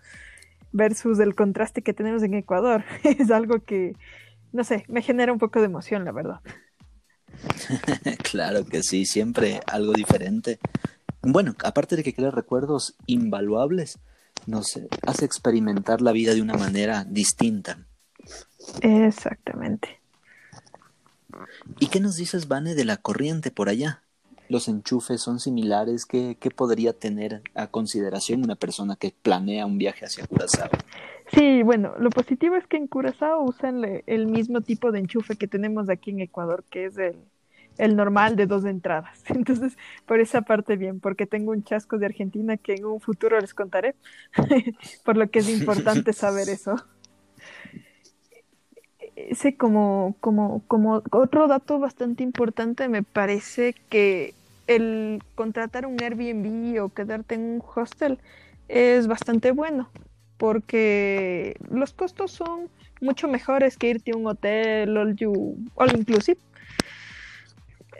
versus 0.72 1.18
el 1.18 1.34
contraste 1.34 1.82
que 1.82 1.92
tenemos 1.92 2.22
en 2.22 2.34
Ecuador. 2.34 2.84
es 3.04 3.30
algo 3.30 3.60
que, 3.64 3.96
no 4.52 4.64
sé, 4.64 4.84
me 4.88 5.02
genera 5.02 5.32
un 5.32 5.38
poco 5.38 5.60
de 5.60 5.66
emoción, 5.66 6.04
la 6.04 6.12
verdad. 6.12 6.40
claro 8.30 8.64
que 8.64 8.82
sí, 8.82 9.04
siempre 9.04 9.60
algo 9.66 9.92
diferente. 9.92 10.58
Bueno, 11.22 11.54
aparte 11.64 11.96
de 11.96 12.02
que 12.02 12.14
crea 12.14 12.30
recuerdos 12.30 12.96
invaluables, 13.06 13.98
nos 14.46 14.80
hace 15.06 15.24
experimentar 15.24 16.00
la 16.00 16.12
vida 16.12 16.34
de 16.34 16.42
una 16.42 16.54
manera 16.54 17.04
distinta. 17.04 17.78
Exactamente. 18.80 20.00
¿Y 21.78 21.88
qué 21.88 22.00
nos 22.00 22.16
dices, 22.16 22.48
Vane, 22.48 22.74
de 22.74 22.84
la 22.84 22.96
corriente 22.96 23.50
por 23.50 23.68
allá? 23.68 24.02
Los 24.48 24.68
enchufes 24.68 25.20
son 25.20 25.40
similares? 25.40 26.06
¿Qué, 26.06 26.36
podría 26.54 26.92
tener 26.92 27.42
a 27.54 27.66
consideración 27.66 28.44
una 28.44 28.56
persona 28.56 28.96
que 28.96 29.12
planea 29.22 29.66
un 29.66 29.78
viaje 29.78 30.04
hacia 30.04 30.26
Curazao? 30.26 30.70
Sí, 31.32 31.62
bueno, 31.62 31.94
lo 31.98 32.10
positivo 32.10 32.56
es 32.56 32.66
que 32.66 32.78
en 32.78 32.86
Curazao 32.86 33.42
usan 33.42 33.82
el 34.06 34.26
mismo 34.26 34.62
tipo 34.62 34.90
de 34.92 35.00
enchufe 35.00 35.36
que 35.36 35.46
tenemos 35.46 35.90
aquí 35.90 36.10
en 36.10 36.20
Ecuador, 36.20 36.64
que 36.70 36.86
es 36.86 36.96
el, 36.96 37.16
el 37.78 37.96
normal 37.96 38.36
de 38.36 38.46
dos 38.46 38.64
entradas. 38.64 39.22
Entonces, 39.28 39.78
por 40.04 40.20
esa 40.20 40.42
parte 40.42 40.76
bien, 40.76 41.00
porque 41.00 41.26
tengo 41.26 41.52
un 41.52 41.64
chasco 41.64 41.96
de 41.96 42.06
Argentina 42.06 42.56
que 42.56 42.74
en 42.74 42.84
un 42.84 43.00
futuro 43.00 43.40
les 43.40 43.54
contaré, 43.54 43.94
por 45.04 45.16
lo 45.16 45.30
que 45.30 45.38
es 45.38 45.48
importante 45.48 46.12
saber 46.12 46.48
eso. 46.48 46.76
Ese 49.16 49.56
como, 49.56 50.14
como, 50.20 50.62
como 50.68 51.02
otro 51.10 51.48
dato 51.48 51.78
bastante 51.78 52.22
importante 52.22 52.88
me 52.88 53.02
parece 53.02 53.74
que 53.88 54.34
el 54.68 55.20
contratar 55.34 55.84
un 55.86 56.00
Airbnb 56.00 56.80
o 56.80 56.88
quedarte 56.90 57.34
en 57.34 57.40
un 57.40 57.62
hostel 57.74 58.18
es 58.68 59.08
bastante 59.08 59.50
bueno, 59.50 59.90
porque 60.36 61.56
los 61.68 61.92
costos 61.92 62.30
son 62.30 62.68
mucho 63.00 63.26
mejores 63.26 63.76
que 63.76 63.88
irte 63.88 64.12
a 64.12 64.16
un 64.16 64.26
hotel 64.28 64.96
all, 64.96 65.16
you, 65.16 65.56
all 65.74 65.90
inclusive 65.96 66.38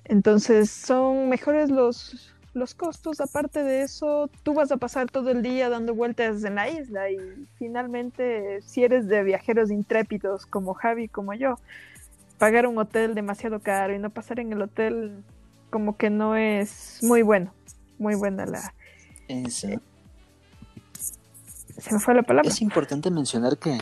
entonces 0.08 0.70
son 0.70 1.28
mejores 1.28 1.70
los, 1.70 2.34
los 2.54 2.74
costos. 2.74 3.20
Aparte 3.20 3.62
de 3.62 3.82
eso, 3.82 4.30
tú 4.42 4.54
vas 4.54 4.72
a 4.72 4.78
pasar 4.78 5.10
todo 5.10 5.30
el 5.30 5.42
día 5.42 5.68
dando 5.68 5.94
vueltas 5.94 6.42
en 6.44 6.56
la 6.56 6.68
isla 6.68 7.10
y 7.10 7.18
finalmente, 7.58 8.60
si 8.62 8.84
eres 8.84 9.06
de 9.06 9.22
viajeros 9.22 9.70
intrépidos 9.70 10.46
como 10.46 10.74
Javi, 10.74 11.08
como 11.08 11.34
yo, 11.34 11.56
pagar 12.38 12.66
un 12.66 12.78
hotel 12.78 13.14
demasiado 13.14 13.60
caro 13.60 13.94
y 13.94 13.98
no 13.98 14.10
pasar 14.10 14.40
en 14.40 14.52
el 14.52 14.62
hotel 14.62 15.22
como 15.70 15.96
que 15.96 16.10
no 16.10 16.36
es 16.36 16.98
muy 17.02 17.22
bueno. 17.22 17.52
Muy 17.98 18.14
buena 18.14 18.46
la... 18.46 18.74
Eh, 19.28 19.50
se 19.50 19.80
me 21.92 22.00
fue 22.00 22.14
la 22.14 22.22
palabra. 22.22 22.50
Es 22.50 22.60
importante 22.60 23.10
mencionar 23.10 23.58
que 23.58 23.78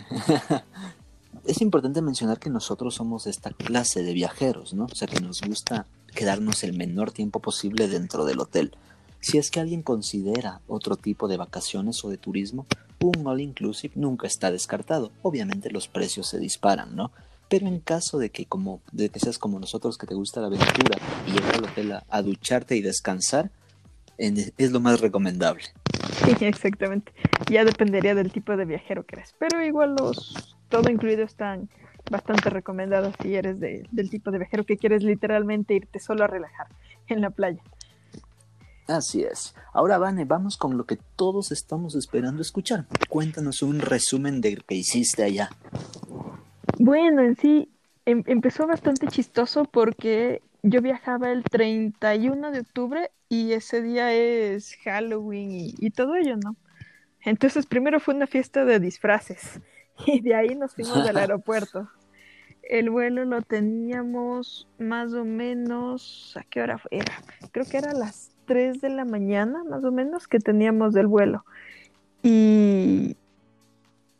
es 1.47 1.61
importante 1.61 2.02
mencionar 2.02 2.38
que 2.38 2.50
nosotros 2.50 2.95
somos 2.95 3.26
esta 3.26 3.50
clase 3.50 4.02
de 4.02 4.12
viajeros, 4.12 4.75
¿no? 4.75 4.85
O 4.85 4.95
sea, 4.95 5.09
que 5.09 5.21
nos 5.21 5.40
gusta 5.40 5.87
quedarnos 6.14 6.64
el 6.64 6.76
menor 6.76 7.12
tiempo 7.12 7.40
posible 7.40 7.88
dentro 7.88 8.25
del 8.25 8.40
hotel. 8.40 8.76
Si 9.21 9.38
es 9.38 9.50
que 9.50 9.61
alguien 9.61 9.83
considera 9.83 10.61
otro 10.69 10.97
tipo 10.97 11.28
de 11.28 11.37
vacaciones 11.37 12.05
o 12.05 12.11
de 12.11 12.16
turismo, 12.16 12.66
un 13.00 13.26
all 13.26 13.40
inclusive 13.40 13.95
nunca 13.97 14.26
está 14.26 14.50
descartado. 14.50 15.11
Obviamente 15.23 15.71
los 15.71 15.88
precios 15.88 16.28
se 16.28 16.38
disparan, 16.38 16.97
¿no? 16.97 17.11
Pero 17.49 17.67
en 17.67 17.81
caso 17.81 18.19
de 18.19 18.31
que 18.31 18.47
como 18.47 18.81
de 18.93 19.09
que 19.09 19.21
seas 19.21 19.38
como 19.38 19.61
nosotros 19.61 19.99
que 19.99 20.07
te 20.07 20.15
gusta 20.15 20.41
la 20.41 20.49
aventura 20.49 20.99
y 21.26 21.33
llegar 21.33 21.55
al 21.55 21.65
hotel 21.65 21.93
a, 22.09 22.23
ducharte 22.23 22.76
y 22.76 22.83
descansar, 22.83 23.50
es 24.19 24.71
lo 24.71 24.81
más 24.81 25.00
recomendable. 25.00 25.65
Sí, 26.25 26.45
exactamente. 26.45 27.12
Ya 27.49 27.65
dependería 27.65 28.15
del 28.15 28.33
tipo 28.33 28.57
de 28.57 28.65
viajero 28.65 29.05
que 29.05 29.17
eres. 29.17 29.35
Pero 29.38 29.62
igual 29.65 29.95
los 29.97 30.57
todo 30.69 30.91
incluido 30.91 31.25
están 31.25 31.69
bastante 32.11 32.50
recomendado 32.50 33.12
si 33.23 33.35
eres 33.35 33.61
del 33.61 34.11
tipo 34.11 34.31
de 34.31 34.38
viajero 34.38 34.65
que 34.65 34.76
quieres 34.76 35.03
literalmente 35.03 35.75
irte 35.75 35.99
solo 35.99 36.25
a 36.25 36.26
relajar 36.26 36.69
en 37.09 37.21
la 37.21 37.31
playa. 37.31 37.62
Así 38.87 39.23
es. 39.23 39.55
Ahora, 39.73 39.99
Vane, 39.99 40.25
vamos 40.25 40.57
con 40.57 40.76
lo 40.76 40.85
que 40.85 40.97
todos 41.17 41.50
estamos 41.50 41.97
esperando 41.97 42.41
escuchar. 42.41 42.87
Cuéntanos 43.09 43.62
un 43.62 43.81
resumen 43.81 44.41
de 44.41 44.57
lo 44.57 44.62
que 44.62 44.76
hiciste 44.76 45.25
allá. 45.25 45.50
Bueno, 46.78 47.23
en 47.23 47.37
sí, 47.37 47.68
em, 48.04 48.23
empezó 48.26 48.66
bastante 48.66 49.06
chistoso 49.09 49.64
porque 49.64 50.42
yo 50.62 50.83
viajaba 50.83 51.30
el 51.33 51.42
31 51.45 52.50
de 52.50 52.61
octubre 52.61 53.11
y 53.28 53.52
ese 53.52 53.83
día 53.83 54.12
es 54.12 54.76
Halloween 54.85 55.50
y, 55.50 55.75
y 55.78 55.90
todo 55.90 56.16
ello, 56.16 56.37
¿no? 56.37 56.56
Entonces, 57.25 57.66
primero 57.66 57.99
fue 57.99 58.14
una 58.14 58.26
fiesta 58.26 58.64
de 58.64 58.78
disfraces 58.78 59.61
y 60.06 60.21
de 60.21 60.35
ahí 60.35 60.54
nos 60.54 60.75
fuimos 60.75 61.04
del 61.04 61.16
aeropuerto. 61.16 61.88
El 62.62 62.90
vuelo 62.90 63.25
lo 63.25 63.42
teníamos 63.42 64.68
más 64.78 65.12
o 65.12 65.25
menos, 65.25 66.37
¿a 66.37 66.42
qué 66.45 66.61
hora 66.61 66.80
era? 66.90 67.12
Creo 67.52 67.64
que 67.64 67.78
era 67.78 67.92
a 67.92 67.95
las 67.95 68.30
3 68.47 68.80
de 68.80 68.90
la 68.90 69.04
mañana, 69.04 69.62
más 69.64 69.85
o 69.85 69.92
menos, 69.92 70.26
que 70.26 70.40
teníamos 70.40 70.92
del 70.92 71.06
vuelo. 71.06 71.45
Y, 72.23 73.16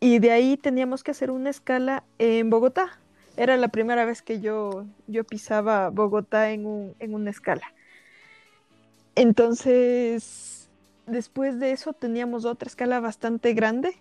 y 0.06 0.20
de 0.20 0.30
ahí 0.30 0.56
teníamos 0.56 1.02
que 1.02 1.10
hacer 1.10 1.32
una 1.32 1.50
escala 1.50 2.04
en 2.20 2.48
Bogotá. 2.48 3.00
Era 3.36 3.56
la 3.56 3.66
primera 3.66 4.04
vez 4.04 4.22
que 4.22 4.40
yo, 4.40 4.84
yo 5.08 5.25
pisaba 5.25 5.90
Bogotá 5.90 6.52
en, 6.52 6.64
un, 6.64 6.94
en 7.00 7.12
una 7.12 7.30
escala. 7.30 7.75
Entonces, 9.16 10.68
después 11.06 11.58
de 11.58 11.72
eso 11.72 11.92
teníamos 11.92 12.44
otra 12.44 12.68
escala 12.68 13.00
bastante 13.00 13.52
grande 13.52 13.96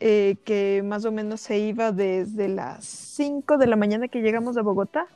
eh, 0.00 0.36
que 0.44 0.82
más 0.84 1.06
o 1.06 1.12
menos 1.12 1.40
se 1.40 1.58
iba 1.58 1.92
desde 1.92 2.48
las 2.48 2.84
5 2.84 3.56
de 3.56 3.68
la 3.68 3.76
mañana 3.76 4.08
que 4.08 4.20
llegamos 4.20 4.58
a 4.58 4.62
Bogotá 4.62 5.06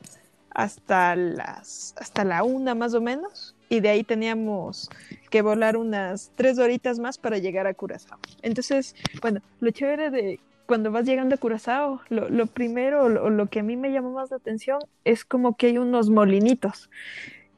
hasta 0.48 1.14
las 1.14 1.94
hasta 1.98 2.24
la 2.24 2.42
una 2.42 2.74
más 2.74 2.94
o 2.94 3.02
menos 3.02 3.51
y 3.72 3.80
de 3.80 3.88
ahí 3.88 4.04
teníamos 4.04 4.90
que 5.30 5.40
volar 5.40 5.78
unas 5.78 6.30
tres 6.34 6.58
horitas 6.58 6.98
más 6.98 7.16
para 7.16 7.38
llegar 7.38 7.66
a 7.66 7.72
Curazao. 7.72 8.18
Entonces, 8.42 8.94
bueno, 9.22 9.40
lo 9.60 9.70
chévere 9.70 10.10
de 10.10 10.40
cuando 10.66 10.92
vas 10.92 11.06
llegando 11.06 11.36
a 11.36 11.38
Curazao, 11.38 12.02
lo, 12.10 12.28
lo 12.28 12.44
primero, 12.44 13.08
lo, 13.08 13.30
lo, 13.30 13.46
que 13.46 13.60
a 13.60 13.62
mí 13.62 13.78
me 13.78 13.90
llamó 13.90 14.12
más 14.12 14.30
la 14.30 14.36
atención 14.36 14.78
es 15.06 15.24
como 15.24 15.56
que 15.56 15.68
hay 15.68 15.78
unos 15.78 16.10
molinitos. 16.10 16.90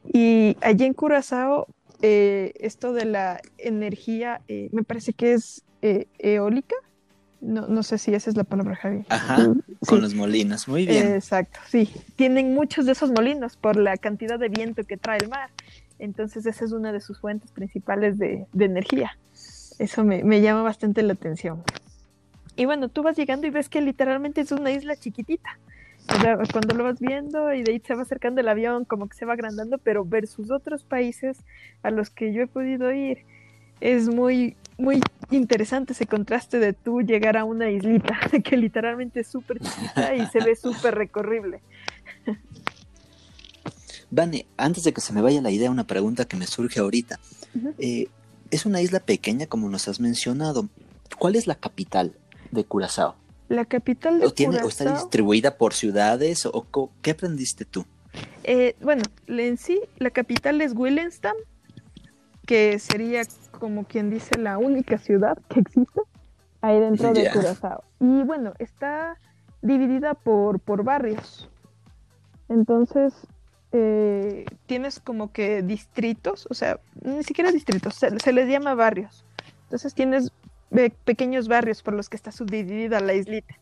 Y 0.05 0.55
allí 0.61 0.85
en 0.85 0.93
Curazao, 0.93 1.67
eh, 2.01 2.53
esto 2.61 2.93
de 2.93 3.03
la 3.03 3.41
energía, 3.57 4.39
eh, 4.47 4.69
me 4.71 4.83
parece 4.83 5.11
que 5.11 5.33
es 5.33 5.65
eólica, 5.81 6.75
no, 7.41 7.67
no 7.67 7.83
sé 7.83 7.97
si 7.97 8.13
esa 8.13 8.29
es 8.29 8.37
la 8.37 8.43
palabra, 8.43 8.75
Javi. 8.75 9.05
Ajá, 9.09 9.53
con 9.85 10.01
los 10.01 10.15
molinos, 10.15 10.67
muy 10.67 10.85
bien. 10.85 11.13
Exacto, 11.13 11.59
sí. 11.69 11.89
Tienen 12.15 12.53
muchos 12.53 12.85
de 12.85 12.93
esos 12.93 13.11
molinos 13.11 13.55
por 13.55 13.75
la 13.75 13.97
cantidad 13.97 14.39
de 14.39 14.49
viento 14.49 14.83
que 14.83 14.97
trae 14.97 15.19
el 15.19 15.29
mar. 15.29 15.49
Entonces 15.99 16.45
esa 16.45 16.65
es 16.65 16.71
una 16.71 16.91
de 16.91 16.99
sus 16.99 17.19
fuentes 17.19 17.51
principales 17.51 18.17
de, 18.17 18.45
energía. 18.57 19.17
Eso 19.79 20.03
me, 20.03 20.41
llama 20.41 20.63
bastante 20.63 21.03
la 21.03 21.13
atención. 21.13 21.63
Y 22.55 22.65
bueno, 22.65 22.89
tú 22.89 23.03
vas 23.03 23.17
llegando 23.17 23.47
y 23.47 23.49
ves 23.49 23.69
que 23.69 23.81
literalmente 23.81 24.41
es 24.41 24.51
una 24.51 24.71
isla 24.71 24.95
chiquitita. 24.95 25.59
O 26.07 26.19
sea, 26.21 26.37
cuando 26.51 26.75
lo 26.75 26.83
vas 26.83 26.99
viendo 26.99 27.53
y 27.53 27.63
de 27.63 27.73
ahí 27.73 27.81
se 27.85 27.95
va 27.95 28.03
acercando 28.03 28.39
el 28.39 28.47
avión, 28.47 28.85
como 28.85 29.09
que 29.09 29.17
se 29.17 29.25
va 29.25 29.33
agrandando, 29.33 29.77
pero 29.79 30.05
versus 30.05 30.51
otros 30.51 30.83
países 30.83 31.39
a 31.81 31.89
los 31.89 32.09
que 32.09 32.31
yo 32.31 32.43
he 32.43 32.47
podido 32.47 32.93
ir, 32.93 33.25
es 33.81 34.07
muy, 34.07 34.55
muy 34.77 35.01
interesante 35.31 35.93
ese 35.93 36.05
contraste 36.05 36.59
de 36.59 36.73
tú 36.73 37.01
llegar 37.01 37.37
a 37.37 37.43
una 37.43 37.69
islita 37.69 38.17
que 38.43 38.57
literalmente 38.57 39.21
es 39.21 39.27
súper 39.27 39.59
chiquita 39.59 40.15
y 40.15 40.25
se 40.27 40.39
ve 40.39 40.55
súper 40.55 40.95
recorrible. 40.95 41.61
Vane, 44.15 44.45
antes 44.55 44.85
de 44.85 44.93
que 44.93 45.01
se 45.01 45.11
me 45.11 45.21
vaya 45.21 45.41
la 45.41 45.51
idea, 45.51 45.69
una 45.69 45.85
pregunta 45.85 46.23
que 46.23 46.37
me 46.37 46.47
surge 46.47 46.79
ahorita. 46.79 47.19
Eh, 47.77 48.07
es 48.49 48.65
una 48.65 48.81
isla 48.81 49.01
pequeña, 49.01 49.45
como 49.45 49.69
nos 49.69 49.89
has 49.89 49.99
mencionado. 49.99 50.69
¿Cuál 51.19 51.35
es 51.35 51.47
la 51.47 51.55
capital 51.55 52.13
de 52.51 52.63
Curazao? 52.63 53.15
La 53.49 53.65
capital 53.65 54.21
de 54.21 54.31
Curazao. 54.31 54.65
¿O 54.65 54.69
está 54.69 54.93
distribuida 54.93 55.57
por 55.57 55.73
ciudades? 55.73 56.45
¿O 56.45 56.65
qué 57.01 57.11
aprendiste 57.11 57.65
tú? 57.65 57.85
Eh, 58.45 58.77
bueno, 58.81 59.03
en 59.27 59.57
sí, 59.57 59.81
la 59.97 60.11
capital 60.11 60.61
es 60.61 60.73
Willemstad, 60.73 61.33
que 62.47 62.79
sería 62.79 63.23
como 63.51 63.83
quien 63.83 64.09
dice 64.09 64.37
la 64.37 64.57
única 64.57 64.97
ciudad 64.97 65.37
que 65.49 65.59
existe 65.59 66.01
ahí 66.61 66.79
dentro 66.79 67.11
de 67.11 67.29
Curazao. 67.31 67.83
Y 67.99 68.23
bueno, 68.23 68.53
está 68.59 69.19
dividida 69.61 70.13
por, 70.13 70.61
por 70.61 70.85
barrios. 70.85 71.49
Entonces, 72.47 73.13
eh, 73.77 74.45
tienes 74.67 75.01
como 75.01 75.33
que 75.33 75.61
distritos, 75.61 76.47
o 76.49 76.53
sea, 76.53 76.79
ni 77.03 77.23
siquiera 77.25 77.51
distritos, 77.51 77.95
se, 77.95 78.31
les 78.31 78.47
llama 78.47 78.73
barrios. 78.73 79.25
Entonces 79.63 79.93
tienes 79.93 80.31
pequeños 81.03 81.49
barrios 81.49 81.83
por 81.83 81.93
los 81.93 82.07
que 82.07 82.15
está 82.15 82.31
subdividida 82.31 83.01
la 83.01 83.15
islita, 83.15 83.55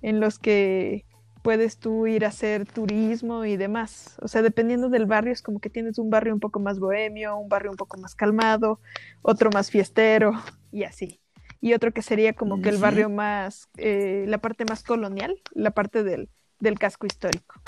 en 0.00 0.20
los 0.20 0.38
que 0.38 1.04
puedes 1.42 1.76
tú 1.76 2.06
ir 2.06 2.24
a 2.24 2.28
hacer 2.28 2.64
turismo 2.64 3.44
y 3.44 3.58
demás. 3.58 4.16
O 4.22 4.28
sea, 4.28 4.40
dependiendo 4.40 4.88
del 4.88 5.04
barrio, 5.04 5.34
es 5.34 5.42
como 5.42 5.60
que 5.60 5.68
tienes 5.68 5.98
un 5.98 6.08
barrio 6.08 6.32
un 6.32 6.40
poco 6.40 6.58
más 6.58 6.78
bohemio, 6.78 7.36
un 7.36 7.50
barrio 7.50 7.70
un 7.70 7.76
poco 7.76 7.98
más 7.98 8.14
calmado, 8.14 8.80
otro 9.20 9.50
más 9.50 9.70
fiestero 9.70 10.32
y 10.72 10.84
así. 10.84 11.20
Y 11.60 11.74
otro 11.74 11.92
que 11.92 12.00
sería 12.00 12.32
como 12.32 12.62
que 12.62 12.70
el 12.70 12.78
barrio 12.78 13.10
más, 13.10 13.68
eh, 13.76 14.24
la 14.26 14.38
parte 14.38 14.64
más 14.64 14.82
colonial, 14.82 15.38
la 15.52 15.72
parte 15.72 16.02
del, 16.02 16.30
del 16.60 16.78
casco 16.78 17.06
histórico. 17.06 17.60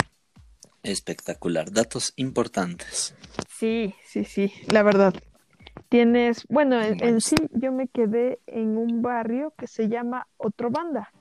Espectacular, 0.87 1.69
datos 1.71 2.13
importantes. 2.15 3.13
Sí, 3.49 3.93
sí, 4.05 4.23
sí, 4.23 4.53
la 4.71 4.83
verdad. 4.83 5.13
Tienes, 5.89 6.45
bueno, 6.47 6.81
en, 6.81 7.03
en, 7.03 7.19
sí 7.19 7.35
yo 7.51 7.73
me 7.73 7.89
quedé 7.89 8.39
en 8.47 8.77
un 8.77 9.01
barrio 9.01 9.53
que 9.57 9.67
se 9.67 9.89
llama 9.89 10.27
Otro 10.37 10.69
Banda. 10.69 11.11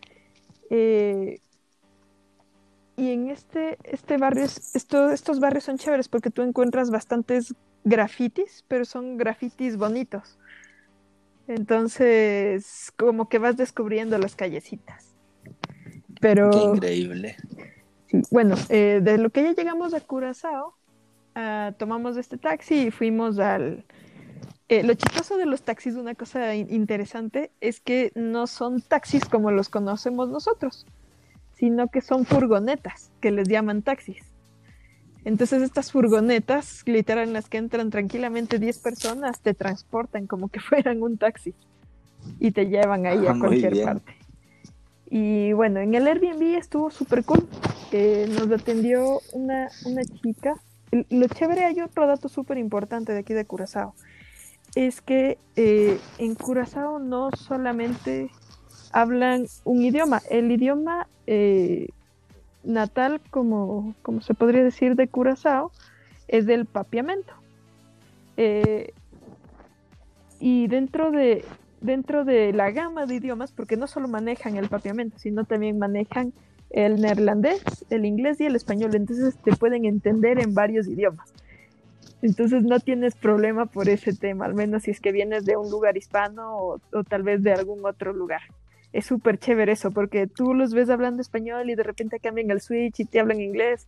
Eh, 0.70 1.40
y 2.96 3.10
en 3.10 3.28
este, 3.28 3.76
este 3.82 4.18
barrio, 4.18 4.44
esto, 4.44 5.10
estos 5.10 5.40
barrios 5.40 5.64
son 5.64 5.78
chéveres 5.78 6.08
porque 6.08 6.30
tú 6.30 6.42
encuentras 6.42 6.90
bastantes 6.90 7.52
grafitis, 7.82 8.64
pero 8.68 8.84
son 8.84 9.16
grafitis 9.16 9.76
bonitos. 9.76 10.38
Entonces, 11.48 12.92
como 12.96 13.28
que 13.28 13.38
vas 13.38 13.56
descubriendo 13.56 14.16
las 14.16 14.36
callecitas. 14.36 15.16
Pero... 16.20 16.50
Qué 16.50 16.58
increíble. 16.58 17.36
Bueno, 18.30 18.56
eh, 18.68 19.00
de 19.02 19.18
lo 19.18 19.30
que 19.30 19.42
ya 19.42 19.52
llegamos 19.52 19.94
a 19.94 20.00
Curazao, 20.00 20.74
uh, 21.36 21.72
tomamos 21.78 22.16
este 22.16 22.38
taxi 22.38 22.86
y 22.86 22.90
fuimos 22.90 23.38
al... 23.38 23.84
Eh, 24.68 24.82
lo 24.82 24.94
chistoso 24.94 25.36
de 25.36 25.46
los 25.46 25.62
taxis, 25.62 25.94
una 25.94 26.16
cosa 26.16 26.54
interesante, 26.56 27.52
es 27.60 27.80
que 27.80 28.10
no 28.16 28.48
son 28.48 28.80
taxis 28.80 29.24
como 29.24 29.52
los 29.52 29.68
conocemos 29.68 30.28
nosotros, 30.28 30.86
sino 31.54 31.88
que 31.88 32.00
son 32.00 32.24
furgonetas, 32.26 33.12
que 33.20 33.30
les 33.30 33.48
llaman 33.48 33.82
taxis. 33.82 34.24
Entonces 35.24 35.62
estas 35.62 35.92
furgonetas, 35.92 36.82
literal 36.86 37.28
en 37.28 37.32
las 37.32 37.48
que 37.48 37.58
entran 37.58 37.90
tranquilamente 37.90 38.58
10 38.58 38.78
personas, 38.78 39.40
te 39.40 39.54
transportan 39.54 40.26
como 40.26 40.48
que 40.48 40.60
fueran 40.68 41.02
un 41.02 41.16
taxi 41.16 41.54
y 42.40 42.50
te 42.50 42.66
llevan 42.66 43.06
ahí 43.06 43.26
a 43.26 43.32
ah, 43.32 43.36
cualquier 43.38 43.84
parte. 43.84 44.16
Y 45.08 45.52
bueno, 45.52 45.80
en 45.80 45.94
el 45.94 46.06
Airbnb 46.06 46.56
estuvo 46.56 46.90
súper 46.90 47.24
cool, 47.24 47.48
que 47.90 48.26
nos 48.28 48.50
atendió 48.50 49.20
una, 49.32 49.68
una 49.84 50.02
chica. 50.04 50.54
Lo 51.10 51.28
chévere, 51.28 51.64
hay 51.64 51.80
otro 51.80 52.06
dato 52.06 52.28
súper 52.28 52.58
importante 52.58 53.12
de 53.12 53.20
aquí 53.20 53.34
de 53.34 53.44
Curazao, 53.44 53.94
es 54.74 55.00
que 55.00 55.38
eh, 55.56 55.98
en 56.18 56.34
Curazao 56.34 56.98
no 56.98 57.30
solamente 57.36 58.30
hablan 58.92 59.46
un 59.64 59.82
idioma, 59.82 60.22
el 60.30 60.50
idioma 60.50 61.08
eh, 61.26 61.88
natal, 62.62 63.20
como, 63.30 63.94
como, 64.02 64.20
se 64.20 64.34
podría 64.34 64.62
decir, 64.62 64.96
de 64.96 65.08
Curazao, 65.08 65.72
es 66.28 66.46
del 66.46 66.66
papiamento. 66.66 67.32
Eh, 68.36 68.92
y 70.40 70.66
dentro 70.68 71.10
de, 71.10 71.44
dentro 71.86 72.24
de 72.24 72.52
la 72.52 72.70
gama 72.70 73.06
de 73.06 73.14
idiomas, 73.14 73.52
porque 73.52 73.76
no 73.76 73.86
solo 73.86 74.08
manejan 74.08 74.56
el 74.56 74.68
papiamento, 74.68 75.18
sino 75.18 75.44
también 75.44 75.78
manejan 75.78 76.32
el 76.70 77.00
neerlandés, 77.00 77.86
el 77.90 78.04
inglés 78.04 78.40
y 78.40 78.46
el 78.46 78.56
español, 78.56 78.94
entonces 78.94 79.36
te 79.38 79.52
pueden 79.56 79.84
entender 79.84 80.38
en 80.38 80.52
varios 80.54 80.86
idiomas. 80.88 81.32
Entonces 82.22 82.62
no 82.62 82.80
tienes 82.80 83.14
problema 83.14 83.66
por 83.66 83.88
ese 83.88 84.12
tema, 84.12 84.44
al 84.44 84.54
menos 84.54 84.82
si 84.82 84.90
es 84.90 85.00
que 85.00 85.12
vienes 85.12 85.44
de 85.44 85.56
un 85.56 85.70
lugar 85.70 85.96
hispano 85.96 86.58
o, 86.58 86.80
o 86.92 87.04
tal 87.04 87.22
vez 87.22 87.42
de 87.42 87.52
algún 87.52 87.84
otro 87.86 88.12
lugar 88.12 88.42
es 88.96 89.04
súper 89.04 89.38
chévere 89.38 89.72
eso, 89.72 89.90
porque 89.90 90.26
tú 90.26 90.54
los 90.54 90.72
ves 90.72 90.88
hablando 90.88 91.20
español 91.20 91.68
y 91.68 91.74
de 91.74 91.82
repente 91.82 92.18
cambian 92.18 92.50
el 92.50 92.62
switch 92.62 93.00
y 93.00 93.04
te 93.04 93.20
hablan 93.20 93.40
inglés, 93.40 93.86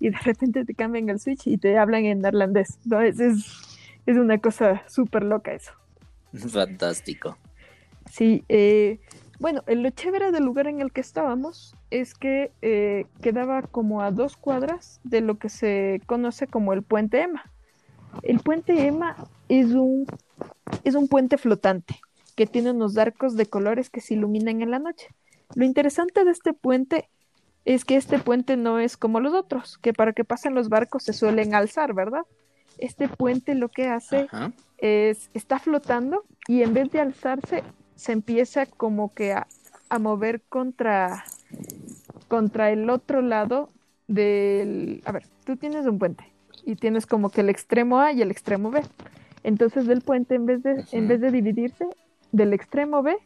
y 0.00 0.10
de 0.10 0.18
repente 0.18 0.64
te 0.64 0.74
cambian 0.74 1.08
el 1.08 1.20
switch 1.20 1.46
y 1.46 1.58
te 1.58 1.78
hablan 1.78 2.04
en 2.04 2.20
neerlandés. 2.20 2.78
¿no? 2.84 3.00
Es, 3.00 3.20
es, 3.20 4.16
una 4.16 4.38
cosa 4.38 4.82
súper 4.88 5.22
loca 5.22 5.52
eso. 5.52 5.72
Fantástico. 6.48 7.36
Sí, 8.10 8.44
eh, 8.48 9.00
bueno, 9.38 9.62
lo 9.66 9.90
chévere 9.90 10.32
del 10.32 10.44
lugar 10.44 10.66
en 10.66 10.80
el 10.80 10.92
que 10.92 11.00
estábamos 11.00 11.74
es 11.90 12.14
que 12.14 12.52
eh, 12.62 13.06
quedaba 13.22 13.62
como 13.62 14.02
a 14.02 14.10
dos 14.10 14.36
cuadras 14.36 15.00
de 15.04 15.20
lo 15.20 15.38
que 15.38 15.48
se 15.48 16.00
conoce 16.06 16.46
como 16.46 16.72
el 16.72 16.82
puente 16.82 17.22
Ema. 17.22 17.52
El 18.22 18.40
puente 18.40 18.86
Ema 18.86 19.16
es 19.48 19.66
un, 19.66 20.06
es 20.84 20.94
un 20.94 21.08
puente 21.08 21.38
flotante 21.38 22.00
que 22.34 22.46
tiene 22.46 22.70
unos 22.70 22.96
arcos 22.96 23.36
de 23.36 23.46
colores 23.46 23.90
que 23.90 24.00
se 24.00 24.14
iluminan 24.14 24.62
en 24.62 24.70
la 24.70 24.78
noche. 24.78 25.08
Lo 25.54 25.64
interesante 25.64 26.24
de 26.24 26.30
este 26.30 26.52
puente 26.52 27.08
es 27.64 27.84
que 27.84 27.96
este 27.96 28.18
puente 28.18 28.56
no 28.56 28.78
es 28.78 28.96
como 28.96 29.20
los 29.20 29.34
otros, 29.34 29.78
que 29.78 29.92
para 29.92 30.12
que 30.12 30.24
pasen 30.24 30.54
los 30.54 30.68
barcos 30.68 31.04
se 31.04 31.12
suelen 31.12 31.54
alzar, 31.54 31.94
¿verdad? 31.94 32.22
Este 32.78 33.08
puente 33.08 33.54
lo 33.54 33.68
que 33.68 33.88
hace 33.88 34.28
es, 34.78 35.30
está 35.34 35.58
flotando 35.58 36.24
y 36.46 36.62
en 36.62 36.74
vez 36.74 36.90
de 36.90 37.00
alzarse, 37.00 37.62
se 37.96 38.12
empieza 38.12 38.66
como 38.66 39.12
que 39.12 39.32
a, 39.32 39.46
a 39.88 39.98
mover 39.98 40.40
contra, 40.48 41.24
contra 42.28 42.70
el 42.70 42.88
otro 42.90 43.22
lado 43.22 43.68
del... 44.06 45.02
A 45.04 45.12
ver, 45.12 45.24
tú 45.44 45.56
tienes 45.56 45.86
un 45.86 45.98
puente 45.98 46.24
y 46.64 46.76
tienes 46.76 47.06
como 47.06 47.30
que 47.30 47.40
el 47.40 47.48
extremo 47.48 47.98
A 47.98 48.12
y 48.12 48.22
el 48.22 48.30
extremo 48.30 48.70
B. 48.70 48.82
Entonces 49.42 49.86
del 49.86 50.02
puente, 50.02 50.34
en 50.34 50.46
vez 50.46 50.62
de, 50.62 50.84
en 50.92 51.08
vez 51.08 51.20
de 51.20 51.30
dividirse, 51.30 51.86
del 52.32 52.52
extremo 52.52 53.02
B 53.02 53.16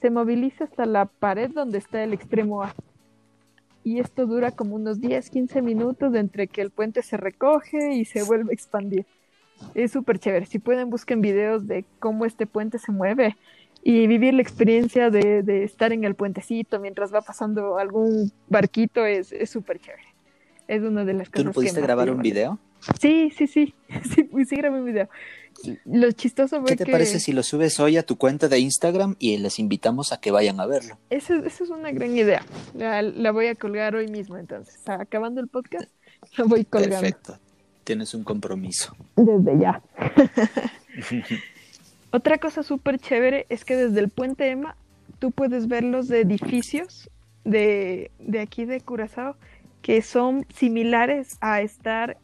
se 0.00 0.10
moviliza 0.10 0.64
hasta 0.64 0.86
la 0.86 1.06
pared 1.06 1.50
donde 1.50 1.78
está 1.78 2.02
el 2.02 2.12
extremo 2.12 2.62
A. 2.62 2.74
Y 3.84 4.00
esto 4.00 4.26
dura 4.26 4.50
como 4.50 4.74
unos 4.74 5.00
10, 5.00 5.30
15 5.30 5.62
minutos 5.62 6.14
entre 6.14 6.48
que 6.48 6.62
el 6.62 6.70
puente 6.70 7.02
se 7.02 7.16
recoge 7.16 7.94
y 7.94 8.04
se 8.06 8.22
vuelve 8.22 8.50
a 8.50 8.54
expandir. 8.54 9.06
Es 9.74 9.92
súper 9.92 10.18
chévere. 10.18 10.46
Si 10.46 10.58
pueden, 10.58 10.90
busquen 10.90 11.20
videos 11.20 11.66
de 11.66 11.84
cómo 12.00 12.24
este 12.24 12.46
puente 12.46 12.78
se 12.78 12.90
mueve 12.90 13.36
y 13.82 14.06
vivir 14.06 14.34
la 14.34 14.42
experiencia 14.42 15.10
de, 15.10 15.64
estar 15.64 15.92
en 15.92 16.04
el 16.04 16.14
puentecito 16.14 16.80
mientras 16.80 17.14
va 17.14 17.20
pasando 17.20 17.78
algún 17.78 18.32
barquito 18.48 19.04
es 19.04 19.34
súper 19.50 19.78
chévere. 19.78 20.14
Es 20.66 20.82
una 20.82 21.04
de 21.04 21.12
las 21.12 21.28
cosas. 21.28 21.42
¿Tú 21.42 21.44
no 21.44 21.52
pudiste 21.52 21.80
grabar 21.80 22.10
un 22.10 22.22
video? 22.22 22.58
Sí, 22.98 23.30
sí, 23.36 23.46
sí. 23.46 23.74
Sí, 24.14 24.28
sí 24.46 24.56
grabé 24.56 24.78
un 24.78 24.86
video. 24.86 25.08
Lo 25.84 26.10
chistoso 26.12 26.60
fue 26.60 26.70
¿Qué 26.70 26.84
te 26.84 26.90
parece 26.90 27.20
si 27.20 27.32
lo 27.32 27.42
subes 27.42 27.78
hoy 27.80 27.96
a 27.96 28.02
tu 28.02 28.16
cuenta 28.16 28.48
de 28.48 28.58
Instagram 28.58 29.16
y 29.18 29.36
les 29.38 29.58
invitamos 29.58 30.12
a 30.12 30.20
que 30.20 30.30
vayan 30.30 30.60
a 30.60 30.66
verlo? 30.66 30.98
Esa, 31.10 31.36
es 31.36 31.60
una 31.70 31.90
gran 31.92 32.16
idea. 32.16 32.44
La, 32.74 33.32
voy 33.32 33.46
a 33.46 33.54
colgar 33.54 33.94
hoy 33.94 34.08
mismo, 34.08 34.36
entonces. 34.36 34.76
Acabando 34.86 35.40
el 35.40 35.48
podcast, 35.48 35.88
la 36.36 36.44
voy 36.44 36.64
colgando. 36.64 37.00
Perfecto. 37.00 37.38
Tienes 37.84 38.14
un 38.14 38.24
compromiso. 38.24 38.96
Desde 39.16 39.58
ya. 39.58 39.82
Otra 42.10 42.38
cosa 42.38 42.62
súper 42.62 42.98
chévere 42.98 43.46
es 43.48 43.64
que 43.64 43.76
desde 43.76 44.00
el 44.00 44.08
puente 44.08 44.48
Emma 44.50 44.76
tú 45.18 45.30
puedes 45.30 45.68
ver 45.68 45.84
los 45.84 46.10
edificios 46.10 47.10
de, 47.44 48.10
de 48.18 48.40
aquí 48.40 48.64
de 48.64 48.80
Curazao 48.80 49.36
que 49.82 50.00
son 50.00 50.46
similares 50.54 51.36
a 51.40 51.60
estar 51.60 52.16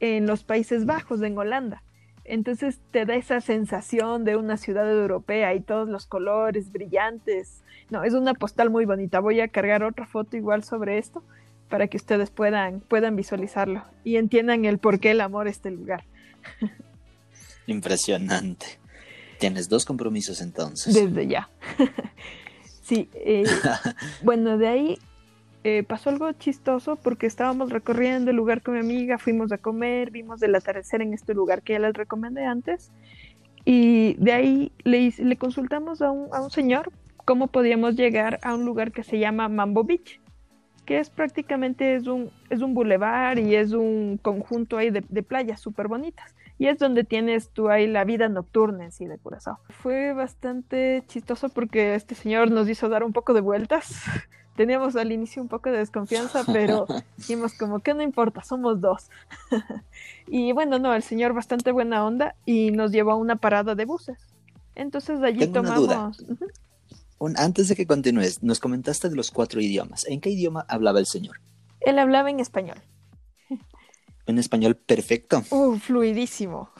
en 0.00 0.26
los 0.26 0.44
Países 0.44 0.86
Bajos, 0.86 1.20
en 1.22 1.36
Holanda. 1.36 1.82
Entonces 2.28 2.78
te 2.90 3.06
da 3.06 3.14
esa 3.14 3.40
sensación 3.40 4.24
de 4.24 4.36
una 4.36 4.58
ciudad 4.58 4.90
europea 4.90 5.54
y 5.54 5.60
todos 5.60 5.88
los 5.88 6.06
colores 6.06 6.70
brillantes. 6.70 7.62
No, 7.90 8.04
es 8.04 8.12
una 8.12 8.34
postal 8.34 8.68
muy 8.68 8.84
bonita. 8.84 9.20
Voy 9.20 9.40
a 9.40 9.48
cargar 9.48 9.82
otra 9.82 10.06
foto 10.06 10.36
igual 10.36 10.62
sobre 10.62 10.98
esto 10.98 11.22
para 11.70 11.86
que 11.88 11.96
ustedes 11.96 12.30
puedan, 12.30 12.80
puedan 12.80 13.16
visualizarlo 13.16 13.84
y 14.04 14.16
entiendan 14.16 14.64
el 14.66 14.78
por 14.78 15.00
qué 15.00 15.12
el 15.12 15.20
amor 15.22 15.48
este 15.48 15.70
lugar. 15.70 16.04
Impresionante. 17.66 18.78
Tienes 19.38 19.68
dos 19.68 19.84
compromisos 19.84 20.40
entonces. 20.40 20.94
Desde 20.94 21.26
ya. 21.26 21.48
sí. 22.82 23.08
Eh, 23.14 23.44
bueno, 24.22 24.58
de 24.58 24.68
ahí 24.68 24.98
eh, 25.64 25.82
pasó 25.82 26.10
algo 26.10 26.30
chistoso 26.32 26.96
porque 26.96 27.26
estábamos 27.26 27.70
recorriendo 27.70 28.30
el 28.30 28.36
lugar 28.36 28.62
con 28.62 28.74
mi 28.74 28.80
amiga, 28.80 29.18
fuimos 29.18 29.50
a 29.50 29.58
comer, 29.58 30.10
vimos 30.10 30.42
el 30.42 30.54
atardecer 30.54 31.02
en 31.02 31.14
este 31.14 31.34
lugar 31.34 31.62
que 31.62 31.74
ya 31.74 31.78
les 31.80 31.94
recomendé 31.94 32.44
antes. 32.44 32.92
Y 33.64 34.14
de 34.14 34.32
ahí 34.32 34.72
le, 34.84 35.12
le 35.18 35.36
consultamos 35.36 36.00
a 36.00 36.10
un, 36.10 36.32
a 36.32 36.40
un, 36.40 36.50
señor 36.50 36.90
cómo 37.24 37.48
podíamos 37.48 37.96
llegar 37.96 38.38
a 38.42 38.54
un 38.54 38.64
lugar 38.64 38.92
que 38.92 39.02
se 39.02 39.18
llama 39.18 39.48
Mambo 39.48 39.84
Beach, 39.84 40.20
que 40.86 41.00
es 41.00 41.10
prácticamente 41.10 41.96
es 41.96 42.06
un, 42.06 42.30
es 42.48 42.62
un 42.62 42.72
bulevar 42.72 43.38
y 43.38 43.56
es 43.56 43.72
un 43.72 44.18
conjunto 44.22 44.78
ahí 44.78 44.90
de, 44.90 45.04
de 45.08 45.22
playas 45.22 45.60
súper 45.60 45.88
bonitas. 45.88 46.34
Y 46.56 46.66
es 46.68 46.78
donde 46.78 47.04
tienes 47.04 47.50
tú 47.50 47.68
ahí 47.68 47.86
la 47.86 48.04
vida 48.04 48.28
nocturna 48.28 48.84
en 48.84 48.92
sí 48.92 49.06
de 49.06 49.18
Curazao. 49.18 49.58
Fue 49.68 50.12
bastante 50.12 51.04
chistoso 51.06 51.48
porque 51.50 51.94
este 51.94 52.14
señor 52.14 52.50
nos 52.50 52.68
hizo 52.68 52.88
dar 52.88 53.04
un 53.04 53.12
poco 53.12 53.34
de 53.34 53.40
vueltas 53.40 54.02
teníamos 54.58 54.96
al 54.96 55.12
inicio 55.12 55.40
un 55.40 55.46
poco 55.46 55.70
de 55.70 55.78
desconfianza, 55.78 56.42
pero 56.44 56.84
dijimos 57.16 57.54
como 57.54 57.78
que 57.78 57.94
no 57.94 58.02
importa, 58.02 58.42
somos 58.42 58.80
dos. 58.80 59.08
y 60.26 60.50
bueno, 60.50 60.80
no, 60.80 60.92
el 60.92 61.04
señor 61.04 61.32
bastante 61.32 61.70
buena 61.70 62.04
onda 62.04 62.34
y 62.44 62.72
nos 62.72 62.90
llevó 62.90 63.12
a 63.12 63.14
una 63.14 63.36
parada 63.36 63.76
de 63.76 63.84
buses. 63.84 64.18
Entonces 64.74 65.20
de 65.20 65.28
allí 65.28 65.46
tomamos... 65.46 66.24
antes 67.36 67.68
de 67.68 67.76
que 67.76 67.86
continúes, 67.86 68.42
nos 68.42 68.58
comentaste 68.58 69.08
de 69.08 69.14
los 69.14 69.30
cuatro 69.30 69.60
idiomas. 69.60 70.04
¿En 70.08 70.20
qué 70.20 70.30
idioma 70.30 70.66
hablaba 70.68 70.98
el 70.98 71.06
señor? 71.06 71.40
Él 71.80 72.00
hablaba 72.00 72.28
en 72.28 72.40
español. 72.40 72.78
Un 74.26 74.38
español 74.40 74.74
perfecto. 74.74 75.44
Uh, 75.50 75.78
fluidísimo. 75.78 76.70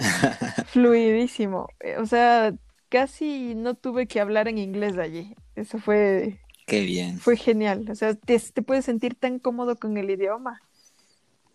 fluidísimo. 0.66 1.68
O 1.98 2.06
sea, 2.06 2.52
casi 2.88 3.54
no 3.54 3.74
tuve 3.74 4.08
que 4.08 4.20
hablar 4.20 4.48
en 4.48 4.58
inglés 4.58 4.98
allí. 4.98 5.36
Eso 5.54 5.78
fue 5.78 6.40
Qué 6.70 6.82
bien. 6.82 7.18
Fue 7.18 7.36
genial. 7.36 7.84
O 7.90 7.96
sea, 7.96 8.14
te, 8.14 8.38
puedes 8.62 8.84
sentir 8.84 9.16
tan 9.16 9.40
cómodo 9.40 9.74
con 9.74 9.96
el 9.96 10.08
idioma 10.08 10.62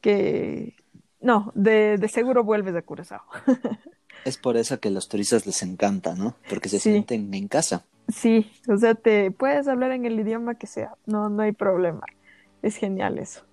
que 0.02 0.76
no, 1.22 1.54
de, 1.56 2.06
seguro 2.12 2.44
vuelves 2.44 2.76
a 2.76 2.82
Curazao. 2.82 3.22
es 4.26 4.38
por 4.38 4.58
eso 4.58 4.78
que 4.82 4.90
a 4.90 4.92
los 4.92 5.08
turistas 5.08 5.46
les 5.46 5.64
encanta, 5.64 6.16
¿no? 6.16 6.36
Porque 6.50 6.68
se 6.68 6.80
sienten 6.80 7.34
en 7.34 7.48
casa. 7.48 7.86
Sí, 8.10 8.52
o 8.68 8.76
sea, 8.76 8.94
te 8.94 9.32
puedes 9.32 9.70
hablar 9.70 9.94
en 9.94 10.04
el 10.04 10.20
idioma 10.20 10.56
que 10.56 10.68
sea, 10.68 10.96
no, 11.06 11.30
no 11.30 11.44
hay 11.44 11.54
problema. 11.54 12.04
Es 12.62 12.76
genial 12.76 13.18
eso. 13.18 13.46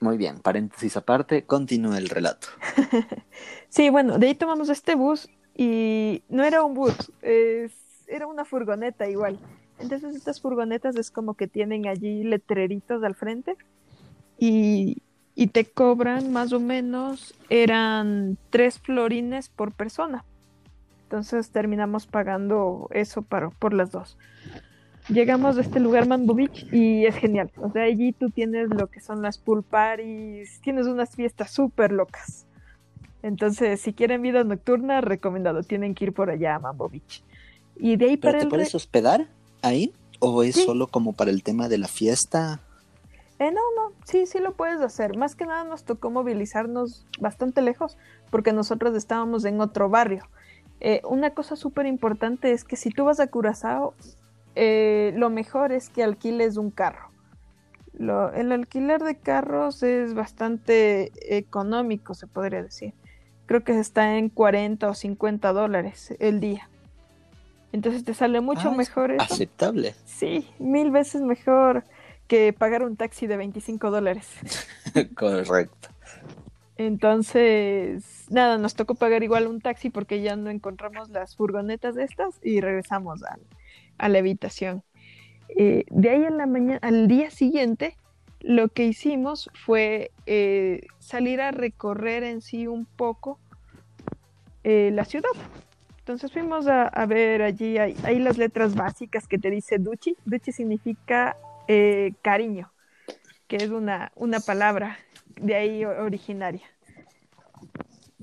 Muy 0.00 0.16
bien, 0.16 0.40
paréntesis 0.40 0.96
aparte, 0.96 1.44
continúa 1.44 1.98
el 1.98 2.08
relato. 2.08 2.48
sí, 3.68 3.90
bueno, 3.90 4.18
de 4.18 4.26
ahí 4.26 4.34
tomamos 4.34 4.70
este 4.70 4.96
bus 4.96 5.30
y 5.56 6.24
no 6.28 6.42
era 6.42 6.64
un 6.64 6.74
bus, 6.74 7.12
era 7.22 8.26
una 8.26 8.44
furgoneta 8.44 9.08
igual. 9.08 9.38
Entonces 9.78 10.14
estas 10.14 10.40
furgonetas 10.40 10.96
es 10.96 11.10
como 11.10 11.34
que 11.34 11.46
tienen 11.46 11.86
allí 11.86 12.24
letreritos 12.24 13.02
al 13.02 13.14
frente 13.14 13.56
y, 14.38 14.98
y 15.34 15.48
te 15.48 15.64
cobran 15.64 16.32
más 16.32 16.52
o 16.52 16.60
menos, 16.60 17.34
eran 17.50 18.38
tres 18.50 18.78
florines 18.78 19.48
por 19.48 19.72
persona. 19.72 20.24
Entonces 21.04 21.50
terminamos 21.50 22.06
pagando 22.06 22.88
eso 22.92 23.22
para, 23.22 23.50
por 23.50 23.72
las 23.72 23.90
dos. 23.90 24.16
Llegamos 25.08 25.58
a 25.58 25.60
este 25.60 25.80
lugar 25.80 26.08
Mambo 26.08 26.34
Beach 26.34 26.66
y 26.72 27.04
es 27.04 27.14
genial. 27.16 27.50
O 27.58 27.70
sea, 27.70 27.82
allí 27.82 28.12
tú 28.12 28.30
tienes 28.30 28.70
lo 28.70 28.86
que 28.86 29.00
son 29.00 29.20
las 29.20 29.36
pool 29.36 29.62
parties, 29.62 30.60
tienes 30.60 30.86
unas 30.86 31.14
fiestas 31.14 31.50
súper 31.50 31.92
locas. 31.92 32.46
Entonces, 33.22 33.80
si 33.80 33.92
quieren 33.92 34.22
vida 34.22 34.44
nocturna, 34.44 35.00
recomendado. 35.00 35.62
Tienen 35.62 35.94
que 35.94 36.06
ir 36.06 36.12
por 36.12 36.30
allá 36.30 36.56
a 36.56 36.58
Mambo 36.58 36.88
Beach. 36.88 37.22
Y 37.76 37.96
de 37.96 38.06
ahí 38.06 38.16
¿Pero 38.16 38.38
te 38.38 38.46
puedes 38.46 38.74
hospedar 38.74 39.28
ahí? 39.64 39.92
¿O 40.20 40.42
es 40.42 40.56
solo 40.56 40.86
como 40.86 41.12
para 41.12 41.30
el 41.30 41.42
tema 41.42 41.68
de 41.68 41.78
la 41.78 41.88
fiesta? 41.88 42.60
Eh, 43.38 43.50
no, 43.50 43.60
no, 43.76 43.92
sí, 44.04 44.26
sí 44.26 44.38
lo 44.38 44.54
puedes 44.54 44.80
hacer. 44.80 45.16
Más 45.16 45.34
que 45.34 45.44
nada 45.44 45.64
nos 45.64 45.84
tocó 45.84 46.10
movilizarnos 46.10 47.06
bastante 47.20 47.62
lejos 47.62 47.96
porque 48.30 48.52
nosotros 48.52 48.96
estábamos 48.96 49.44
en 49.44 49.60
otro 49.60 49.88
barrio. 49.88 50.28
Eh, 50.80 51.02
una 51.04 51.30
cosa 51.30 51.56
súper 51.56 51.86
importante 51.86 52.52
es 52.52 52.64
que 52.64 52.76
si 52.76 52.90
tú 52.90 53.04
vas 53.04 53.20
a 53.20 53.26
Curazao, 53.26 53.94
eh, 54.54 55.12
lo 55.16 55.30
mejor 55.30 55.72
es 55.72 55.88
que 55.88 56.04
alquiles 56.04 56.56
un 56.56 56.70
carro. 56.70 57.10
el 57.98 58.52
alquiler 58.52 59.02
de 59.02 59.16
carros 59.16 59.82
es 59.82 60.14
bastante 60.14 61.12
económico, 61.36 62.14
se 62.14 62.26
podría 62.26 62.62
decir. 62.62 62.92
Creo 63.46 63.62
que 63.62 63.78
está 63.78 64.16
en 64.16 64.30
40 64.30 64.88
o 64.88 64.94
50 64.94 65.52
dólares 65.52 66.14
el 66.18 66.40
día. 66.40 66.68
Entonces 67.74 68.04
te 68.04 68.14
sale 68.14 68.40
mucho 68.40 68.68
ah, 68.68 68.76
mejor. 68.76 69.10
Eso. 69.10 69.22
Aceptable. 69.24 69.96
Sí, 70.04 70.48
mil 70.60 70.92
veces 70.92 71.22
mejor 71.22 71.82
que 72.28 72.52
pagar 72.52 72.84
un 72.84 72.94
taxi 72.94 73.26
de 73.26 73.36
25 73.36 73.90
dólares. 73.90 74.28
Correcto. 75.16 75.88
Entonces, 76.76 78.26
nada, 78.30 78.58
nos 78.58 78.76
tocó 78.76 78.94
pagar 78.94 79.24
igual 79.24 79.48
un 79.48 79.60
taxi 79.60 79.90
porque 79.90 80.22
ya 80.22 80.36
no 80.36 80.50
encontramos 80.50 81.08
las 81.10 81.34
furgonetas 81.34 81.96
de 81.96 82.04
estas 82.04 82.38
y 82.44 82.60
regresamos 82.60 83.22
a, 83.24 84.08
la 84.08 84.18
habitación. 84.20 84.84
Eh, 85.48 85.84
de 85.90 86.10
ahí 86.10 86.22
en 86.22 86.36
la 86.36 86.46
mañana, 86.46 86.78
al 86.80 87.08
día 87.08 87.32
siguiente, 87.32 87.96
lo 88.38 88.68
que 88.68 88.84
hicimos 88.84 89.50
fue 89.52 90.12
eh, 90.26 90.86
salir 91.00 91.40
a 91.40 91.50
recorrer 91.50 92.22
en 92.22 92.40
sí 92.40 92.68
un 92.68 92.86
poco 92.86 93.40
eh, 94.62 94.90
la 94.92 95.04
ciudad. 95.04 95.30
Entonces 96.04 96.32
fuimos 96.32 96.66
a, 96.66 97.06
ver 97.06 97.40
allí, 97.40 97.78
hay, 97.78 98.18
las 98.18 98.36
letras 98.36 98.74
básicas 98.74 99.26
que 99.26 99.38
te 99.38 99.50
dice 99.50 99.78
Duchi. 99.78 100.18
Duchi 100.26 100.52
significa 100.52 101.34
eh, 101.66 102.12
cariño, 102.20 102.70
que 103.48 103.56
es 103.56 103.70
una, 103.70 104.12
una 104.14 104.40
palabra 104.40 104.98
de 105.40 105.54
ahí 105.54 105.82
originaria. 105.86 106.60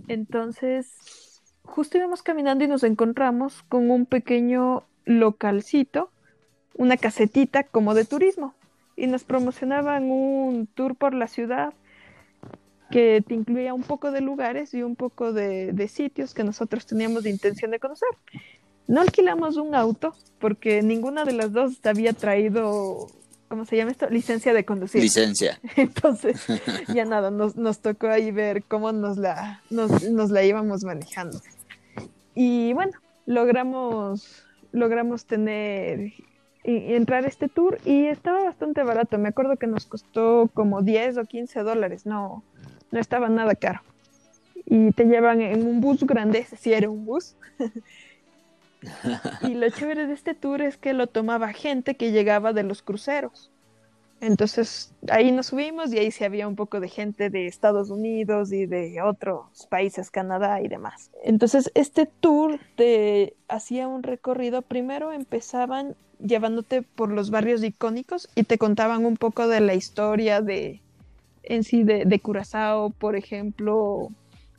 Entonces, 0.07 1.41
justo 1.63 1.97
íbamos 1.97 2.21
caminando 2.21 2.63
y 2.63 2.67
nos 2.67 2.83
encontramos 2.83 3.63
con 3.63 3.89
un 3.89 4.05
pequeño 4.05 4.83
localcito, 5.05 6.11
una 6.75 6.97
casetita 6.97 7.63
como 7.63 7.95
de 7.95 8.05
turismo, 8.05 8.53
y 8.95 9.07
nos 9.07 9.23
promocionaban 9.23 10.11
un 10.11 10.67
tour 10.67 10.95
por 10.95 11.15
la 11.15 11.25
ciudad 11.25 11.73
que 12.91 13.23
te 13.25 13.34
incluía 13.34 13.73
un 13.73 13.84
poco 13.84 14.12
de 14.12 14.21
lugares 14.21 14.73
y 14.73 14.84
un 14.84 14.95
poco 14.95 15.34
de, 15.34 15.71
de 15.73 15.88
sitios 15.88 16.34
que 16.34 16.43
nosotros 16.43 16.86
teníamos 16.86 17.23
de 17.23 17.30
intención 17.30 17.71
de 17.71 17.80
conocer. 17.80 18.10
No 18.88 19.01
alquilamos 19.01 19.58
un 19.58 19.73
auto 19.73 20.13
porque 20.39 20.82
ninguna 20.82 21.23
de 21.23 21.34
las 21.34 21.54
dos 21.54 21.80
había 21.86 22.13
traído 22.13 23.08
¿cómo 23.51 23.65
se 23.65 23.75
llama 23.75 23.91
esto? 23.91 24.10
Licencia 24.10 24.54
de 24.54 24.63
conducir. 24.63 25.01
Licencia. 25.01 25.60
Entonces, 25.75 26.41
ya 26.93 27.04
nada, 27.04 27.32
nos, 27.32 27.58
nos 27.58 27.80
tocó 27.80 28.08
ahí 28.08 28.32
ver 28.32 28.63
cómo 28.63 28.93
nos 28.93 29.17
la, 29.17 29.62
nos, 29.69 30.10
nos, 30.10 30.32
la 30.32 30.41
íbamos 30.45 30.86
manejando. 30.86 31.38
Y 32.34 32.71
bueno, 32.71 32.93
logramos, 33.25 34.45
logramos 34.71 35.25
tener, 35.25 36.13
y, 36.63 36.93
entrar 36.93 37.25
a 37.25 37.27
este 37.27 37.49
tour 37.49 37.77
y 37.84 38.06
estaba 38.06 38.41
bastante 38.45 38.84
barato. 38.84 39.17
Me 39.17 39.27
acuerdo 39.27 39.58
que 39.58 39.67
nos 39.67 39.86
costó 39.86 40.49
como 40.54 40.82
10 40.82 41.17
o 41.17 41.25
15 41.25 41.63
dólares, 41.63 42.06
no, 42.06 42.45
no 42.91 42.99
estaba 42.99 43.30
nada 43.30 43.56
caro. 43.56 43.82
Y 44.65 44.91
te 44.91 45.06
llevan 45.06 45.41
en 45.41 45.65
un 45.65 45.82
bus 45.82 46.04
grande, 46.04 46.45
si 46.58 46.73
era 46.73 46.89
un 46.89 47.06
bus. 47.06 47.36
y 49.41 49.54
lo 49.54 49.69
chévere 49.69 50.08
de 50.08 50.13
este 50.13 50.34
tour 50.34 50.62
es 50.62 50.77
que 50.77 50.93
lo 50.93 51.08
tomaba 51.08 51.54
gente 51.54 51.95
que 51.95 52.12
llegaba 52.12 52.54
de 52.54 52.63
los 52.63 52.82
cruceros. 52.82 53.51
Entonces 54.21 54.93
ahí 55.10 55.32
nos 55.32 55.47
subimos 55.47 55.91
y 55.91 55.97
ahí 55.97 56.12
sí 56.12 56.23
había 56.23 56.47
un 56.47 56.56
poco 56.56 56.80
de 56.80 56.88
gente 56.88 57.32
de 57.32 57.47
Estados 57.47 57.89
Unidos 57.89 58.51
y 58.51 58.67
de 58.67 59.01
otros 59.01 59.65
países, 59.67 60.12
Canadá 60.12 60.62
y 60.62 60.67
demás. 60.67 61.10
Entonces 61.23 61.71
este 61.73 62.06
tour 62.06 62.60
te 62.75 63.36
hacía 63.47 63.88
un 63.88 64.04
recorrido. 64.04 64.62
Primero 64.62 65.12
empezaban 65.12 65.95
llevándote 66.19 66.84
por 66.84 67.10
los 67.12 67.32
barrios 67.32 67.63
icónicos 67.63 68.30
y 68.36 68.43
te 68.43 68.60
contaban 68.60 69.06
un 69.06 69.17
poco 69.17 69.47
de 69.47 69.60
la 69.60 69.73
historia 69.73 70.41
de 70.41 70.82
en 71.43 71.63
sí 71.63 71.84
de, 71.84 72.19
Curazao, 72.19 72.91
por 72.91 73.15
ejemplo, 73.15 74.10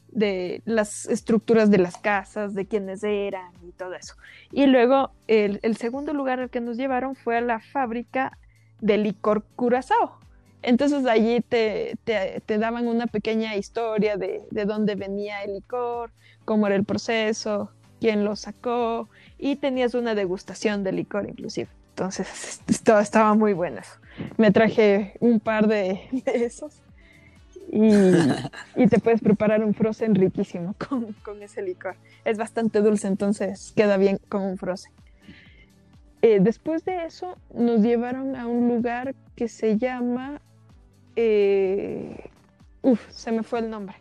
de 0.08 0.62
las 0.64 1.06
estructuras 1.06 1.70
de 1.70 1.78
las 1.78 1.96
casas, 1.96 2.54
de 2.54 2.66
quiénes 2.66 3.02
eran 3.02 3.52
y 3.66 3.72
todo 3.72 3.94
eso. 3.94 4.14
Y 4.50 4.66
luego 4.66 5.10
el, 5.26 5.76
segundo 5.76 6.12
lugar 6.12 6.40
al 6.40 6.50
que 6.50 6.60
nos 6.60 6.76
llevaron 6.76 7.14
fue 7.14 7.38
a 7.38 7.40
la 7.40 7.60
fábrica 7.60 8.38
de 8.80 8.98
licor 8.98 9.44
Curazao. 9.56 10.18
Entonces 10.62 11.06
allí 11.06 11.40
te, 11.40 11.96
te, 12.04 12.58
daban 12.58 12.86
una 12.86 13.06
pequeña 13.06 13.56
historia 13.56 14.16
de, 14.16 14.42
de, 14.50 14.64
dónde 14.64 14.94
venía 14.94 15.42
el 15.42 15.54
licor, 15.54 16.12
cómo 16.44 16.68
era 16.68 16.76
el 16.76 16.84
proceso, 16.84 17.70
quién 18.00 18.24
lo 18.24 18.36
sacó 18.36 19.08
y 19.38 19.56
tenías 19.56 19.94
una 19.94 20.14
degustación 20.14 20.84
de 20.84 20.92
licor 20.92 21.28
inclusive. 21.28 21.68
Entonces 21.90 22.60
esto, 22.66 22.98
estaba 22.98 23.34
muy 23.34 23.52
bueno 23.52 23.80
eso. 23.80 23.92
Me 24.36 24.50
traje 24.50 25.14
un 25.20 25.40
par 25.40 25.66
de, 25.66 26.00
de 26.24 26.44
esos 26.44 26.82
y, 27.72 27.88
te 28.88 28.98
puedes 29.00 29.20
preparar 29.20 29.64
un 29.64 29.74
frozen 29.74 30.14
riquísimo 30.14 30.74
con, 30.78 31.42
ese 31.42 31.62
licor. 31.62 31.96
Es 32.24 32.36
bastante 32.36 32.82
dulce, 32.82 33.08
entonces 33.08 33.72
queda 33.74 33.96
bien 33.96 34.20
con 34.28 34.42
un 34.42 34.58
frozen. 34.58 34.92
Eh, 36.20 36.38
después 36.40 36.84
de 36.84 37.06
eso 37.06 37.36
nos 37.52 37.80
llevaron 37.80 38.36
a 38.36 38.46
un 38.46 38.68
lugar 38.68 39.14
que 39.34 39.48
se 39.48 39.78
llama... 39.78 40.40
Eh, 41.16 42.30
uf, 42.82 43.10
se 43.10 43.32
me 43.32 43.42
fue 43.42 43.60
el 43.60 43.70
nombre. 43.70 43.96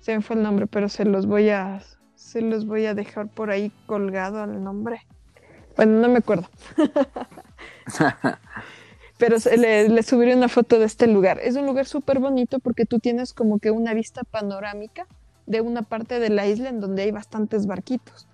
Se 0.00 0.14
me 0.14 0.22
fue 0.22 0.36
el 0.36 0.42
nombre, 0.42 0.66
pero 0.66 0.88
se 0.88 1.04
los 1.04 1.26
voy 1.26 1.48
a, 1.48 1.80
se 2.14 2.42
los 2.42 2.66
voy 2.66 2.86
a 2.86 2.94
dejar 2.94 3.28
por 3.28 3.50
ahí 3.50 3.72
colgado 3.86 4.42
al 4.42 4.62
nombre. 4.62 5.00
Bueno, 5.76 6.00
no 6.00 6.08
me 6.08 6.18
acuerdo. 6.18 6.48
pero 9.18 9.36
le, 9.56 9.88
le, 9.88 10.02
subiré 10.02 10.34
una 10.34 10.48
foto 10.48 10.78
de 10.78 10.86
este 10.86 11.06
lugar. 11.06 11.40
Es 11.42 11.56
un 11.56 11.66
lugar 11.66 11.86
súper 11.86 12.20
bonito 12.20 12.60
porque 12.60 12.86
tú 12.86 12.98
tienes 13.00 13.32
como 13.32 13.58
que 13.58 13.70
una 13.70 13.92
vista 13.94 14.22
panorámica 14.24 15.06
de 15.46 15.60
una 15.60 15.82
parte 15.82 16.20
de 16.20 16.30
la 16.30 16.46
isla 16.46 16.68
en 16.68 16.80
donde 16.80 17.02
hay 17.02 17.10
bastantes 17.10 17.66
barquitos. 17.66 18.28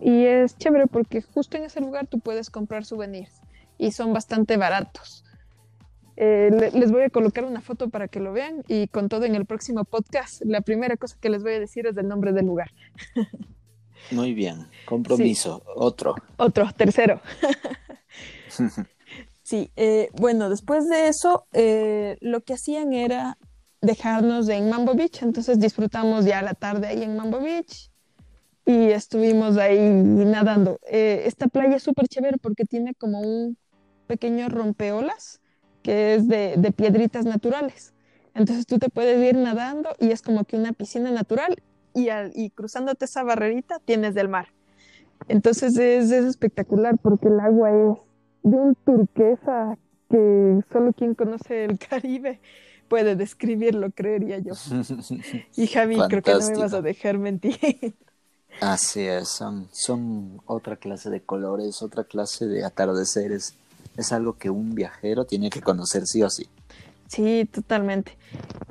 Y 0.00 0.24
es 0.24 0.58
chévere 0.58 0.86
porque 0.86 1.22
justo 1.22 1.56
en 1.56 1.64
ese 1.64 1.80
lugar 1.80 2.06
tú 2.06 2.20
puedes 2.20 2.50
comprar 2.50 2.84
souvenirs 2.84 3.40
y 3.78 3.92
son 3.92 4.12
bastante 4.12 4.56
baratos. 4.56 5.24
Eh, 6.18 6.70
les 6.72 6.90
voy 6.90 7.02
a 7.02 7.10
colocar 7.10 7.44
una 7.44 7.60
foto 7.60 7.90
para 7.90 8.08
que 8.08 8.20
lo 8.20 8.32
vean 8.32 8.62
y 8.68 8.88
con 8.88 9.08
todo 9.08 9.24
en 9.24 9.34
el 9.34 9.46
próximo 9.46 9.84
podcast. 9.84 10.42
La 10.44 10.60
primera 10.60 10.96
cosa 10.96 11.16
que 11.20 11.30
les 11.30 11.42
voy 11.42 11.54
a 11.54 11.60
decir 11.60 11.86
es 11.86 11.96
el 11.96 12.08
nombre 12.08 12.32
del 12.32 12.46
lugar. 12.46 12.70
Muy 14.10 14.34
bien, 14.34 14.66
compromiso. 14.84 15.62
Otro. 15.74 16.14
Otro, 16.36 16.70
tercero. 16.76 17.20
Sí, 19.46 19.70
eh, 19.76 20.10
bueno, 20.14 20.50
después 20.50 20.88
de 20.88 21.06
eso, 21.06 21.46
eh, 21.52 22.18
lo 22.20 22.40
que 22.40 22.54
hacían 22.54 22.92
era 22.92 23.38
dejarnos 23.80 24.48
en 24.48 24.68
Mambo 24.68 24.96
Beach, 24.96 25.22
entonces 25.22 25.60
disfrutamos 25.60 26.24
ya 26.24 26.42
la 26.42 26.54
tarde 26.54 26.88
ahí 26.88 27.04
en 27.04 27.16
Mambo 27.16 27.38
Beach 27.38 27.92
y 28.64 28.90
estuvimos 28.90 29.56
ahí 29.56 29.78
nadando. 29.78 30.80
Eh, 30.90 31.22
esta 31.26 31.46
playa 31.46 31.76
es 31.76 31.84
súper 31.84 32.08
chévere 32.08 32.38
porque 32.38 32.64
tiene 32.64 32.92
como 32.94 33.20
un 33.20 33.56
pequeño 34.08 34.48
rompeolas 34.48 35.40
que 35.84 36.16
es 36.16 36.26
de, 36.26 36.72
piedritas 36.76 37.24
naturales. 37.24 37.94
Entonces 38.34 38.66
tú 38.66 38.80
te 38.80 38.88
puedes 38.88 39.24
ir 39.24 39.36
nadando 39.36 39.90
y 40.00 40.10
es 40.10 40.22
como 40.22 40.42
que 40.42 40.56
una 40.56 40.72
piscina 40.72 41.12
natural 41.12 41.62
y, 41.94 42.50
cruzándote 42.50 43.04
esa 43.04 43.22
barrerita 43.22 43.78
tienes 43.78 44.12
del 44.16 44.28
mar. 44.28 44.48
Entonces 45.28 45.78
es, 45.78 46.10
es 46.10 46.24
espectacular 46.24 46.98
porque 46.98 47.28
el 47.28 47.38
agua 47.38 47.70
es 47.70 48.05
de 48.46 48.56
un 48.56 48.74
turquesa 48.76 49.76
que 50.08 50.60
solo 50.72 50.92
quien 50.92 51.14
conoce 51.14 51.64
el 51.64 51.78
Caribe 51.90 52.40
puede 52.88 53.16
describirlo, 53.16 53.90
creería 53.90 54.38
yo. 54.38 54.54
Y 55.56 55.66
Javi, 55.66 55.96
creo 56.08 56.22
que 56.22 56.32
no 56.32 56.48
me 56.48 56.56
vas 56.56 56.72
a 56.72 56.80
dejar 56.80 57.18
mentir. 57.18 57.96
Así 58.60 59.00
es, 59.00 59.28
son, 59.28 59.68
son 59.72 60.40
otra 60.46 60.76
clase 60.76 61.10
de 61.10 61.20
colores, 61.20 61.82
otra 61.82 62.04
clase 62.04 62.46
de 62.46 62.64
atardeceres. 62.64 63.54
Es 63.96 64.12
algo 64.12 64.38
que 64.38 64.48
un 64.48 64.74
viajero 64.74 65.24
tiene 65.24 65.50
que 65.50 65.60
conocer 65.60 66.06
sí 66.06 66.22
o 66.22 66.30
sí. 66.30 66.48
Sí, 67.08 67.48
totalmente. 67.52 68.16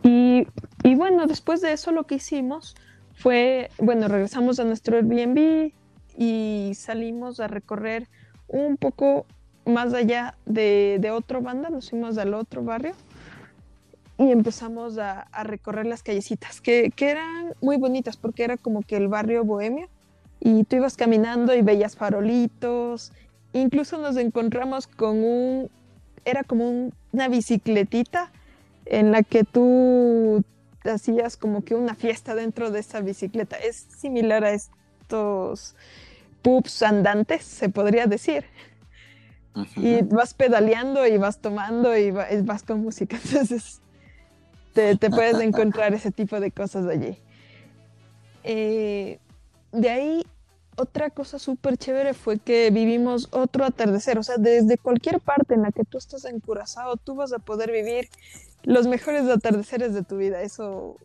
Y, 0.03 0.47
y 0.83 0.95
bueno, 0.95 1.27
después 1.27 1.61
de 1.61 1.73
eso 1.73 1.91
lo 1.91 2.05
que 2.05 2.15
hicimos 2.15 2.75
fue, 3.15 3.69
bueno, 3.77 4.07
regresamos 4.07 4.59
a 4.59 4.63
nuestro 4.63 4.97
Airbnb 4.97 5.71
y 6.17 6.71
salimos 6.75 7.39
a 7.39 7.47
recorrer 7.47 8.07
un 8.47 8.77
poco 8.77 9.25
más 9.65 9.93
allá 9.93 10.35
de, 10.45 10.97
de 10.99 11.11
otro 11.11 11.41
banda, 11.41 11.69
nos 11.69 11.89
fuimos 11.89 12.17
al 12.17 12.33
otro 12.33 12.63
barrio 12.63 12.93
y 14.17 14.31
empezamos 14.31 14.97
a, 14.97 15.27
recorrer 15.43 15.85
las 15.85 16.01
callecitas, 16.01 16.61
que, 16.61 16.91
eran 16.97 17.53
muy 17.61 17.77
bonitas 17.77 18.17
porque 18.17 18.43
era 18.43 18.57
como 18.57 18.81
que 18.81 18.95
el 18.97 19.07
barrio 19.07 19.43
bohemio 19.43 19.89
y 20.39 20.63
tú 20.63 20.77
ibas 20.77 20.95
caminando 20.95 21.53
y 21.53 21.61
veías 21.61 21.95
farolitos, 21.95 23.11
incluso 23.53 23.97
nos 23.97 24.15
encontramos 24.17 24.87
con 24.87 25.23
un, 25.23 25.69
era 26.23 26.43
como 26.43 26.91
una 27.11 27.27
bicicletita 27.27 28.31
en 28.85 29.11
la 29.11 29.23
que 29.23 29.43
tú 29.43 30.43
hacías 30.83 31.35
como 31.35 31.63
que 31.63 31.75
una 31.75 31.95
fiesta 31.95 32.35
dentro 32.35 32.69
de 32.69 32.79
esa 32.79 33.01
bicicleta. 33.01 33.57
Es 33.57 33.87
similar 33.97 34.43
a 34.43 34.51
estos 34.51 35.75
pubs 36.41 36.83
andantes, 36.83 37.43
se 37.43 37.69
podría 37.69 38.05
decir. 38.05 38.45
Y 39.77 40.01
vas 40.03 40.33
pedaleando 40.33 41.07
y 41.07 41.17
vas 41.17 41.39
tomando 41.39 41.95
y 41.97 42.11
vas 42.11 42.63
con 42.63 42.81
música. 42.81 43.17
Entonces, 43.25 43.81
te, 44.73 45.09
puedes 45.09 45.39
encontrar 45.39 45.93
ese 45.93 46.11
tipo 46.11 46.39
de 46.39 46.51
cosas 46.51 46.85
allí. 46.87 47.17
Eh, 48.43 49.19
de 49.71 49.89
ahí, 49.89 50.25
otra 50.75 51.09
cosa 51.09 51.39
súper 51.39 51.77
chévere 51.77 52.13
fue 52.13 52.37
que 52.37 52.69
vivimos 52.71 53.29
otro 53.31 53.63
atardecer. 53.63 54.17
O 54.17 54.23
sea, 54.23 54.35
desde 54.37 54.77
cualquier 54.77 55.21
parte 55.21 55.53
en 55.53 55.61
la 55.61 55.71
que 55.71 55.85
tú 55.85 55.97
estás 55.97 56.25
en 56.25 56.41
Curazao, 56.41 56.97
tú 56.97 57.15
vas 57.15 57.31
a 57.31 57.39
poder 57.39 57.71
vivir 57.71 58.09
los 58.63 58.87
mejores 58.87 59.27
atardeceres 59.29 59.93
de 59.93 60.03
tu 60.03 60.17
vida. 60.17 60.41
Eso, 60.41 60.97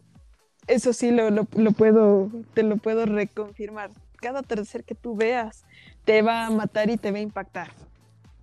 eso 0.66 0.92
sí 0.92 1.12
lo, 1.12 1.30
lo, 1.30 1.44
puedo, 1.44 2.30
te 2.54 2.64
lo 2.64 2.76
puedo 2.76 3.06
reconfirmar. 3.06 3.90
Cada 4.16 4.40
atardecer 4.40 4.84
que 4.84 4.96
tú 4.96 5.14
veas 5.14 5.64
te 6.04 6.22
va 6.22 6.46
a 6.46 6.50
matar 6.50 6.90
y 6.90 6.96
te 6.96 7.12
va 7.12 7.18
a 7.18 7.22
impactar. 7.22 7.70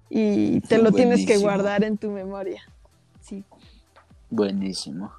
Y 0.09 0.61
te 0.61 0.77
lo 0.77 0.91
tienes 0.91 1.25
que 1.25 1.37
guardar 1.37 1.83
en 1.83 1.97
tu 1.97 2.11
memoria. 2.11 2.61
Sí. 3.21 3.43
Buenísimo. 4.29 5.11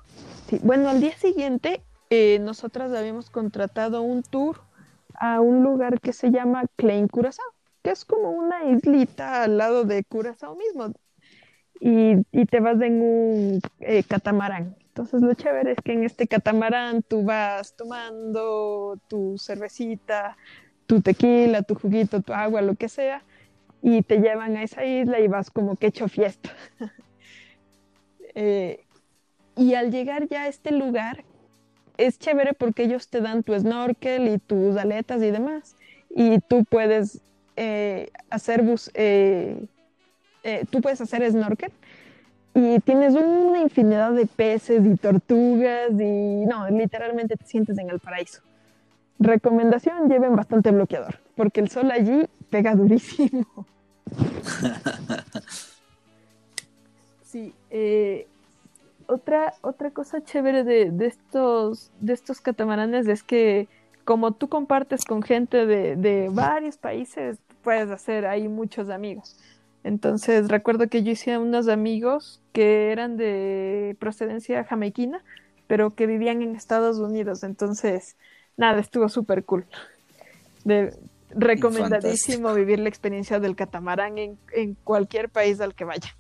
Sí, 0.48 0.58
bueno, 0.62 0.88
al 0.88 1.00
día 1.00 1.16
siguiente 1.16 1.82
eh, 2.10 2.38
nosotras 2.40 2.92
habíamos 2.92 3.30
contratado 3.30 4.02
un 4.02 4.22
tour 4.22 4.60
a 5.14 5.40
un 5.40 5.62
lugar 5.62 6.00
que 6.00 6.12
se 6.12 6.30
llama 6.30 6.64
Klein 6.76 7.08
Curazao, 7.08 7.44
que 7.82 7.90
es 7.90 8.04
como 8.04 8.30
una 8.30 8.64
islita 8.70 9.44
al 9.44 9.58
lado 9.58 9.84
de 9.84 10.04
Curazao 10.04 10.56
mismo. 10.56 10.92
Y, 11.80 12.16
te 12.46 12.60
vas 12.60 12.80
en 12.80 13.00
un 13.00 13.60
eh, 13.80 14.02
catamarán. 14.02 14.76
Entonces 14.88 15.22
lo 15.22 15.32
chévere 15.34 15.72
es 15.72 15.78
que 15.84 15.92
en 15.92 16.02
este 16.02 16.26
catamarán 16.26 17.02
tú 17.02 17.22
vas 17.22 17.76
tomando 17.76 18.98
tu 19.08 19.38
cervecita, 19.38 20.36
tu 20.86 21.00
tequila, 21.02 21.62
tu 21.62 21.76
juguito, 21.76 22.20
tu 22.20 22.32
agua, 22.32 22.62
lo 22.62 22.74
que 22.74 22.88
sea, 22.88 23.22
y 23.82 24.02
te 24.02 24.18
llevan 24.18 24.56
a 24.56 24.62
esa 24.62 24.84
isla 24.84 25.20
y 25.20 25.28
vas 25.28 25.50
como 25.50 25.76
que 25.76 25.88
hecho 25.88 26.08
fiesta. 26.08 26.50
eh, 28.34 28.84
y 29.56 29.74
al 29.74 29.90
llegar 29.90 30.28
ya 30.28 30.42
a 30.42 30.48
este 30.48 30.72
lugar, 30.72 31.24
es 31.96 32.18
chévere 32.18 32.54
porque 32.54 32.84
ellos 32.84 33.08
te 33.08 33.20
dan 33.20 33.42
tu 33.42 33.58
snorkel 33.58 34.28
y 34.28 34.38
tus 34.38 34.76
aletas 34.76 35.22
y 35.22 35.30
demás. 35.30 35.76
Y 36.10 36.38
tú 36.40 36.64
puedes 36.64 37.20
eh, 37.56 38.10
hacer 38.30 38.62
bus, 38.62 38.90
eh, 38.94 39.66
tú 40.70 40.80
puedes 40.80 41.00
hacer 41.00 41.28
snorkel 41.30 41.72
y 42.54 42.80
tienes 42.80 43.14
una 43.14 43.60
infinidad 43.60 44.12
de 44.12 44.26
peces 44.26 44.84
y 44.84 44.96
tortugas 44.96 45.90
y 45.92 46.46
no, 46.46 46.68
literalmente 46.70 47.36
te 47.36 47.44
sientes 47.44 47.78
en 47.78 47.90
el 47.90 48.00
paraíso. 48.00 48.42
Recomendación, 49.18 50.08
lleven 50.08 50.36
bastante 50.36 50.70
bloqueador, 50.70 51.18
porque 51.36 51.60
el 51.60 51.70
sol 51.70 51.90
allí 51.90 52.26
pega 52.50 52.74
durísimo. 52.74 53.66
sí, 57.24 57.52
eh, 57.70 58.26
otra, 59.08 59.54
otra 59.62 59.90
cosa 59.90 60.22
chévere 60.22 60.64
de, 60.64 61.06
estos, 61.06 61.90
de 62.00 62.12
estos 62.12 62.40
catamaranes 62.40 63.08
es 63.08 63.22
que 63.22 63.68
como 64.04 64.32
tú 64.32 64.48
compartes 64.48 65.04
con 65.04 65.22
gente 65.22 65.66
de, 65.66 66.28
varios 66.32 66.76
países, 66.76 67.38
puedes 67.62 67.90
hacer 67.90 68.24
ahí 68.26 68.48
muchos 68.48 68.88
amigos. 68.88 69.36
Entonces 69.84 70.48
recuerdo 70.48 70.88
que 70.88 71.02
yo 71.02 71.12
hice 71.12 71.38
unos 71.38 71.68
amigos 71.68 72.40
que 72.52 72.90
eran 72.92 73.16
de 73.16 73.96
procedencia 73.98 74.64
jamaiquina, 74.64 75.22
pero 75.66 75.94
que 75.94 76.06
vivían 76.06 76.40
en 76.42 76.56
Estados 76.56 76.98
Unidos. 76.98 77.44
Entonces, 77.44 78.16
nada, 78.58 78.80
estuvo 78.80 79.08
súper 79.08 79.44
cool. 79.44 79.64
De, 80.66 80.92
recomendadísimo 81.30 82.52
vivir 82.54 82.78
la 82.78 82.88
experiencia 82.88 83.40
del 83.40 83.56
catamarán 83.56 84.18
en, 84.18 84.38
en 84.52 84.74
cualquier 84.84 85.30
país 85.30 85.60
al 85.60 85.74
que 85.74 85.84
vaya. 85.84 86.14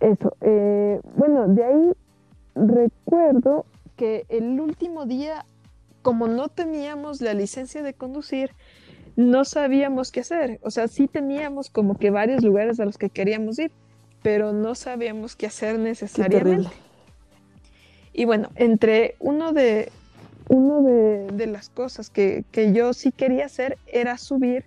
Eso, 0.00 0.34
eh, 0.40 1.00
bueno, 1.14 1.46
de 1.48 1.64
ahí 1.64 1.92
recuerdo 2.54 3.66
que 3.96 4.24
el 4.28 4.58
último 4.58 5.04
día, 5.04 5.44
como 6.02 6.26
no 6.26 6.48
teníamos 6.48 7.20
la 7.20 7.34
licencia 7.34 7.82
de 7.82 7.92
conducir, 7.92 8.52
no 9.16 9.44
sabíamos 9.44 10.10
qué 10.10 10.20
hacer. 10.20 10.58
O 10.62 10.70
sea, 10.70 10.88
sí 10.88 11.06
teníamos 11.06 11.68
como 11.68 11.98
que 11.98 12.10
varios 12.10 12.42
lugares 12.42 12.80
a 12.80 12.86
los 12.86 12.96
que 12.96 13.10
queríamos 13.10 13.58
ir, 13.58 13.72
pero 14.22 14.52
no 14.52 14.74
sabíamos 14.74 15.36
qué 15.36 15.46
hacer 15.46 15.78
necesariamente. 15.78 16.70
Y 18.12 18.24
bueno, 18.24 18.50
entre 18.56 19.16
uno 19.18 19.52
de, 19.52 19.90
uno 20.48 20.82
de, 21.32 21.46
las 21.46 21.68
cosas 21.68 22.10
que, 22.10 22.44
yo 22.74 22.92
sí 22.92 23.12
quería 23.12 23.46
hacer 23.46 23.78
era 23.86 24.18
subir 24.18 24.64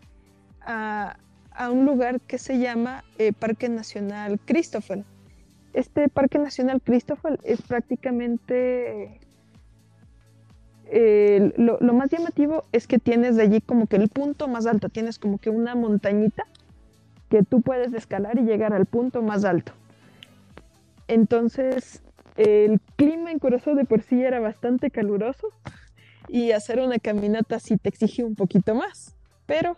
a, 0.61 1.17
un 1.71 1.85
lugar 1.85 2.19
que 2.21 2.37
se 2.37 2.57
llama 2.57 3.03
eh, 3.19 3.31
Parque 3.31 3.69
Nacional 3.69 4.39
Christopher 4.43 5.03
este 5.73 6.07
Parque 6.07 6.39
Nacional 6.39 6.81
Christopher 6.81 7.39
es 7.43 7.61
prácticamente... 7.61 9.19
Eh, 10.95 11.53
lo, 11.57 11.79
más 11.93 12.11
llamativo 12.11 12.65
es 12.71 12.85
que 12.85 12.99
tienes 12.99 13.35
de 13.35 13.43
allí 13.43 13.61
como 13.61 13.87
que 13.87 13.95
el 13.95 14.09
punto 14.09 14.47
más 14.47 14.67
alto, 14.67 14.89
tienes 14.89 15.17
como 15.17 15.39
que 15.39 15.49
una 15.49 15.73
montañita 15.73 16.45
que 17.29 17.41
tú 17.41 17.61
puedes 17.61 17.93
escalar 17.93 18.37
y 18.37 18.43
llegar 18.43 18.73
al 18.73 18.85
punto 18.85 19.23
más 19.23 19.43
alto. 19.43 19.71
Entonces, 21.07 22.02
el 22.35 22.79
clima 22.95 23.31
en 23.31 23.39
Curazao 23.39 23.75
de 23.75 23.85
por 23.85 24.01
sí 24.01 24.23
era 24.23 24.39
bastante 24.39 24.89
caluroso 24.89 25.49
y 26.27 26.51
hacer 26.51 26.79
una 26.79 26.99
caminata 26.99 27.59
sí 27.59 27.77
te 27.77 27.89
exige 27.89 28.23
un 28.23 28.35
poquito 28.35 28.75
más, 28.75 29.15
pero 29.45 29.77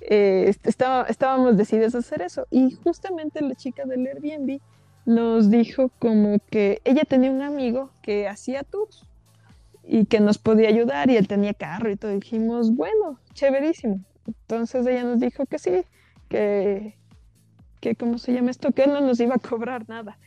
eh, 0.00 0.52
estábamos 0.64 1.56
decididos 1.56 1.94
a 1.94 1.98
hacer 1.98 2.22
eso. 2.22 2.46
Y 2.50 2.72
justamente 2.82 3.40
la 3.42 3.54
chica 3.54 3.84
del 3.84 4.06
Airbnb 4.06 4.60
nos 5.06 5.50
dijo 5.50 5.90
como 5.98 6.38
que 6.50 6.80
ella 6.84 7.04
tenía 7.04 7.30
un 7.30 7.42
amigo 7.42 7.90
que 8.02 8.28
hacía 8.28 8.62
tours 8.62 9.06
y 9.82 10.04
que 10.04 10.20
nos 10.20 10.38
podía 10.38 10.68
ayudar 10.68 11.10
y 11.10 11.16
él 11.16 11.28
tenía 11.28 11.54
carro 11.54 11.90
y 11.90 11.96
todo. 11.96 12.12
Dijimos, 12.12 12.74
bueno, 12.74 13.18
chéverísimo. 13.34 14.00
Entonces 14.26 14.86
ella 14.86 15.04
nos 15.04 15.20
dijo 15.20 15.46
que 15.46 15.58
sí, 15.58 15.82
que, 16.28 16.96
que 17.80 17.96
¿cómo 17.96 18.18
se 18.18 18.32
llama 18.32 18.50
esto? 18.50 18.72
Que 18.72 18.84
él 18.84 18.92
no 18.92 19.00
nos 19.00 19.18
iba 19.20 19.34
a 19.34 19.38
cobrar 19.38 19.88
nada. 19.88 20.18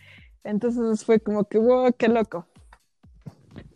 Entonces 0.44 1.06
fue 1.06 1.20
como 1.20 1.46
que, 1.46 1.58
wow, 1.58 1.94
qué 1.98 2.08
loco. 2.08 2.48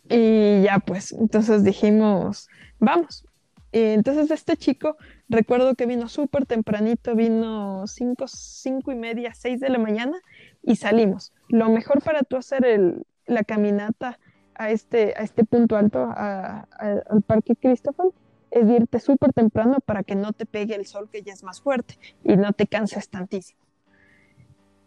Y 0.08 0.62
ya 0.62 0.78
pues, 0.78 1.12
entonces 1.12 1.64
dijimos, 1.64 2.48
vamos. 2.78 3.24
Y 3.70 3.80
entonces 3.80 4.30
este 4.30 4.56
chico, 4.56 4.96
recuerdo 5.28 5.74
que 5.74 5.86
vino 5.86 6.08
súper 6.08 6.46
tempranito, 6.46 7.14
vino 7.14 7.86
cinco, 7.86 8.26
cinco 8.26 8.92
y 8.92 8.94
media, 8.94 9.34
seis 9.34 9.60
de 9.60 9.68
la 9.68 9.78
mañana 9.78 10.18
y 10.62 10.76
salimos. 10.76 11.32
Lo 11.48 11.68
mejor 11.68 12.02
para 12.02 12.22
tú 12.22 12.36
hacer 12.36 12.64
el, 12.64 13.06
la 13.26 13.44
caminata 13.44 14.18
a 14.54 14.70
este, 14.70 15.14
a 15.16 15.22
este 15.22 15.44
punto 15.44 15.76
alto, 15.76 16.10
al 16.16 17.22
Parque 17.26 17.56
Cristóbal, 17.56 18.12
es 18.50 18.66
irte 18.68 18.98
súper 18.98 19.34
temprano 19.34 19.78
para 19.84 20.02
que 20.02 20.14
no 20.14 20.32
te 20.32 20.46
pegue 20.46 20.74
el 20.74 20.86
sol 20.86 21.10
que 21.10 21.22
ya 21.22 21.34
es 21.34 21.42
más 21.42 21.60
fuerte 21.60 21.98
y 22.24 22.36
no 22.36 22.52
te 22.54 22.66
canses 22.66 23.10
tantísimo. 23.10 23.60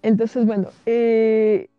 Entonces, 0.01 0.45
bueno, 0.47 0.69
eh, 0.87 1.69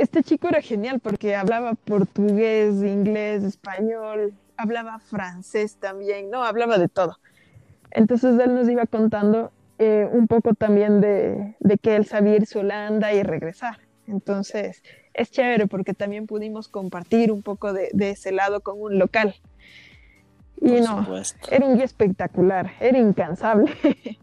este 0.00 0.22
chico 0.22 0.48
era 0.48 0.62
genial 0.62 1.00
porque 1.00 1.36
hablaba 1.36 1.74
portugués, 1.74 2.82
inglés, 2.82 3.44
español, 3.44 4.32
hablaba 4.56 4.98
francés 4.98 5.76
también, 5.76 6.30
no, 6.30 6.42
hablaba 6.42 6.78
de 6.78 6.88
todo. 6.88 7.18
Entonces 7.90 8.38
él 8.38 8.54
nos 8.54 8.68
iba 8.68 8.86
contando 8.86 9.52
eh, 9.78 10.08
un 10.10 10.26
poco 10.26 10.54
también 10.54 11.00
de, 11.00 11.56
que 11.82 11.96
él 11.96 12.06
sabía 12.06 12.36
irse 12.36 12.58
a 12.58 12.62
Holanda 12.62 13.12
y 13.12 13.22
regresar. 13.22 13.78
Entonces, 14.06 14.82
es 15.14 15.30
chévere 15.30 15.66
porque 15.66 15.94
también 15.94 16.26
pudimos 16.26 16.68
compartir 16.68 17.32
un 17.32 17.42
poco 17.42 17.72
de, 17.72 17.90
ese 17.98 18.32
lado 18.32 18.60
con 18.60 18.80
un 18.80 18.98
local. 18.98 19.34
Y 20.60 20.80
no, 20.80 21.06
era 21.50 21.66
un 21.66 21.76
día 21.76 21.84
espectacular, 21.84 22.72
era 22.80 22.98
incansable. 22.98 23.72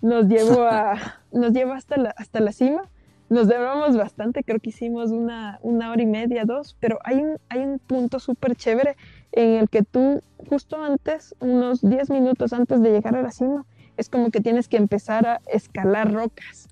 nos 0.00 0.26
llevó 0.26 0.62
a, 0.62 1.20
nos 1.32 1.52
llevó 1.52 1.72
hasta 1.72 1.96
la, 1.96 2.10
hasta 2.10 2.40
la 2.40 2.52
cima. 2.52 2.82
Nos 3.30 3.48
demoramos 3.48 3.96
bastante, 3.96 4.42
creo 4.42 4.58
que 4.58 4.70
hicimos 4.70 5.12
una, 5.12 5.60
una 5.62 5.92
hora 5.92 6.02
y 6.02 6.06
media, 6.06 6.44
dos, 6.44 6.76
pero 6.80 6.98
hay 7.04 7.18
un, 7.18 7.38
hay 7.48 7.60
un 7.60 7.78
punto 7.78 8.18
súper 8.18 8.56
chévere 8.56 8.96
en 9.30 9.54
el 9.54 9.68
que 9.70 9.82
tú, 9.82 10.20
justo 10.48 10.82
antes, 10.82 11.34
unos 11.38 11.80
10 11.80 12.10
minutos 12.10 12.52
antes 12.52 12.82
de 12.82 12.90
llegar 12.90 13.14
a 13.14 13.22
la 13.22 13.30
cima, 13.30 13.64
es 13.96 14.08
como 14.08 14.30
que 14.30 14.40
tienes 14.40 14.66
que 14.66 14.78
empezar 14.78 15.26
a 15.26 15.40
escalar 15.46 16.12
rocas. 16.12 16.68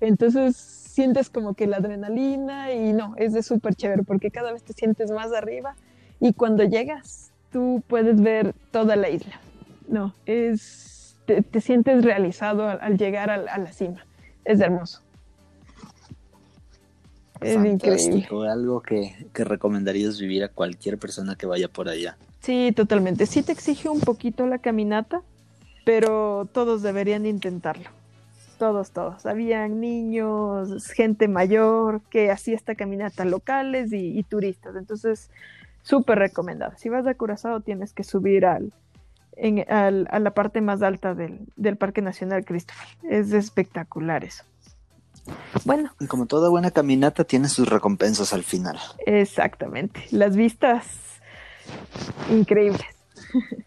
Entonces 0.00 0.56
sientes 0.56 1.28
como 1.28 1.52
que 1.52 1.66
la 1.66 1.76
adrenalina 1.76 2.72
y 2.72 2.94
no, 2.94 3.14
es 3.18 3.34
de 3.34 3.42
súper 3.42 3.74
chévere 3.74 4.02
porque 4.02 4.30
cada 4.30 4.52
vez 4.52 4.62
te 4.62 4.72
sientes 4.72 5.10
más 5.10 5.32
arriba 5.32 5.76
y 6.20 6.32
cuando 6.32 6.64
llegas 6.64 7.32
tú 7.52 7.82
puedes 7.86 8.20
ver 8.20 8.54
toda 8.70 8.96
la 8.96 9.10
isla. 9.10 9.40
No, 9.88 10.14
es, 10.24 11.18
te, 11.26 11.60
sientes 11.60 12.04
realizado 12.04 12.66
al, 12.68 12.96
llegar 12.96 13.30
a, 13.30 13.36
la 13.36 13.72
cima. 13.72 14.04
Es 14.44 14.60
hermoso. 14.60 15.02
Es 17.40 17.64
increíble. 17.64 18.26
Algo 18.50 18.80
que, 18.80 19.26
que 19.32 19.44
recomendarías 19.44 20.18
vivir 20.18 20.44
a 20.44 20.48
cualquier 20.48 20.98
persona 20.98 21.36
que 21.36 21.46
vaya 21.46 21.68
por 21.68 21.88
allá. 21.88 22.16
Sí, 22.40 22.72
totalmente. 22.74 23.26
Sí 23.26 23.42
te 23.42 23.52
exige 23.52 23.88
un 23.88 24.00
poquito 24.00 24.46
la 24.46 24.58
caminata, 24.58 25.22
pero 25.84 26.48
todos 26.52 26.82
deberían 26.82 27.26
intentarlo. 27.26 27.90
Todos, 28.58 28.90
todos. 28.90 29.24
Habían 29.26 29.80
niños, 29.80 30.88
gente 30.88 31.28
mayor 31.28 32.00
que 32.10 32.30
hacía 32.30 32.56
esta 32.56 32.74
caminata 32.74 33.24
locales 33.24 33.92
y, 33.92 34.22
turistas. 34.24 34.74
Entonces, 34.76 35.30
súper 35.82 36.18
recomendado. 36.18 36.72
Si 36.76 36.88
vas 36.88 37.06
a 37.06 37.14
Curazao 37.14 37.60
tienes 37.60 37.92
que 37.92 38.02
subir 38.02 38.46
al, 38.46 38.72
a 39.70 40.18
la 40.18 40.30
parte 40.32 40.60
más 40.60 40.82
alta 40.82 41.14
del, 41.14 41.40
del 41.56 41.76
Parque 41.76 42.02
Nacional 42.02 42.44
Christopher. 42.44 42.88
Es 43.04 43.32
espectacular 43.32 44.24
eso. 44.24 44.42
Bueno. 45.64 45.90
Y 46.00 46.06
como 46.06 46.26
toda 46.26 46.48
buena 46.48 46.70
caminata 46.70 47.24
tiene 47.24 47.48
sus 47.48 47.68
recompensas 47.68 48.32
al 48.32 48.44
final. 48.44 48.78
Exactamente. 49.06 50.04
Las 50.10 50.36
vistas 50.36 50.84
increíbles. 52.30 52.86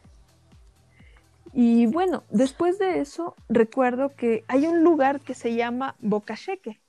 y 1.54 1.86
bueno, 1.88 2.24
después 2.30 2.80
de 2.80 3.00
eso, 3.00 3.36
recuerdo 3.50 4.16
que 4.16 4.44
hay 4.48 4.68
un 4.68 4.84
lugar 4.84 5.22
que 5.22 5.34
se 5.34 5.56
llama 5.56 5.96
Bocacheque. 6.00 6.80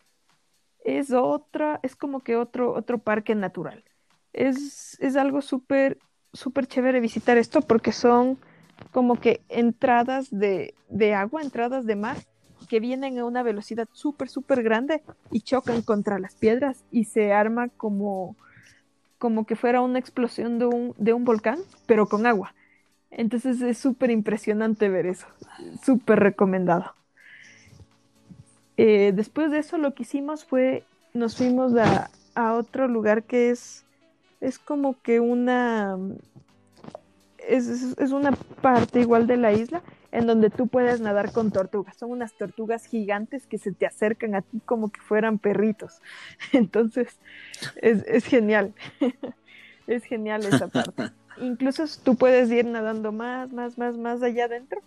Es 0.85 1.13
otra, 1.13 1.79
es 1.83 1.95
como 1.95 2.21
que 2.21 2.37
otro, 2.37 2.73
otro 2.75 2.99
parque 2.99 3.35
natural. 3.35 3.85
Es, 4.33 4.99
es 5.01 5.17
algo 5.17 5.43
súper, 5.43 5.99
súper 6.33 6.67
chévere 6.67 7.01
visitar 7.01 7.39
esto 7.39 7.61
porque 7.61 7.93
son 7.93 8.39
como 8.91 9.21
que 9.21 9.43
entradas 9.49 10.29
de, 10.31 10.75
de 10.89 11.15
agua, 11.15 11.43
entradas 11.43 11.87
de 11.87 11.95
mar 11.95 12.17
que 12.73 12.81
vienen 12.81 13.19
a 13.19 13.27
una 13.27 13.43
velocidad 13.43 13.87
súper, 13.93 14.31
súper 14.31 14.63
grande 14.63 15.03
y 15.31 15.43
chocan 15.43 15.83
contra 15.83 16.19
las 16.19 16.37
piedras 16.37 16.85
y 16.91 17.05
se 17.05 17.31
arma 17.31 17.69
como, 17.69 18.35
como 19.19 19.45
que 19.45 19.57
fuera 19.57 19.83
una 19.83 19.99
explosión 19.99 20.59
de 20.59 20.65
un, 20.65 20.95
de 20.97 21.13
un 21.13 21.27
volcán, 21.27 21.59
pero 21.85 22.07
con 22.07 22.25
agua. 22.25 22.55
Entonces 23.11 23.61
es 23.61 23.77
súper 23.77 24.11
impresionante 24.11 24.89
ver 24.89 25.05
eso, 25.05 25.27
súper 25.85 26.21
recomendado. 26.21 26.95
Eh, 28.79 29.13
después 29.15 29.51
de 29.51 29.59
eso 29.59 29.77
lo 29.77 29.93
que 29.93 30.05
hicimos 30.05 30.47
fue, 30.47 30.83
nos 31.13 31.37
fuimos 31.37 31.77
a, 31.77 32.09
a 32.35 32.55
otro 32.55 32.89
lugar 32.89 33.25
que 33.25 33.51
es, 33.51 33.85
es 34.41 34.59
como 34.59 34.99
que 35.03 35.21
una, 35.21 35.99
es, 37.57 37.99
es, 37.99 38.11
una 38.12 38.33
parte 38.33 39.01
igual 39.01 39.27
de 39.27 39.37
la 39.37 39.53
isla 39.53 39.83
en 40.11 40.27
donde 40.27 40.51
tú 40.51 40.69
puedes 40.69 41.01
nadar 41.01 41.33
con 41.33 41.51
tortugas. 41.51 41.97
Son 41.97 42.11
unas 42.11 42.35
tortugas 42.35 42.85
gigantes 42.87 43.47
que 43.47 43.59
se 43.59 43.73
te 43.73 43.87
acercan 43.87 44.35
a 44.35 44.43
ti 44.43 44.61
como 44.65 44.91
que 44.91 45.01
fueran 45.01 45.38
perritos. 45.38 46.01
Entonces, 46.53 47.19
es, 47.77 48.25
genial. 48.25 48.75
es 49.87 50.05
genial 50.05 50.45
esa 50.45 50.69
parte. 50.69 51.11
Incluso 51.41 51.85
tú 52.03 52.17
puedes 52.17 52.51
ir 52.51 52.67
nadando 52.67 53.11
más, 53.11 53.53
más, 53.53 53.79
más, 53.79 53.97
más 53.97 54.23
allá 54.23 54.45
adentro 54.45 54.81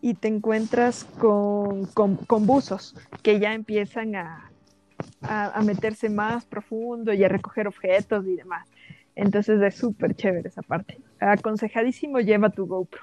y 0.00 0.14
te 0.14 0.28
encuentras 0.28 1.04
con, 1.18 1.86
con, 1.86 2.46
buzos 2.46 2.94
que 3.22 3.38
ya 3.38 3.54
empiezan 3.54 4.16
a, 4.16 4.50
a, 5.22 5.62
meterse 5.62 6.10
más 6.10 6.44
profundo 6.44 7.14
y 7.14 7.24
a 7.24 7.28
recoger 7.28 7.68
objetos 7.68 8.26
y 8.26 8.36
demás. 8.36 8.68
Entonces 9.14 9.62
es 9.62 9.76
súper 9.76 10.14
chévere 10.14 10.48
esa 10.48 10.62
parte. 10.62 10.98
Aconsejadísimo, 11.20 12.20
lleva 12.20 12.50
tu 12.50 12.66
GoPro 12.66 13.02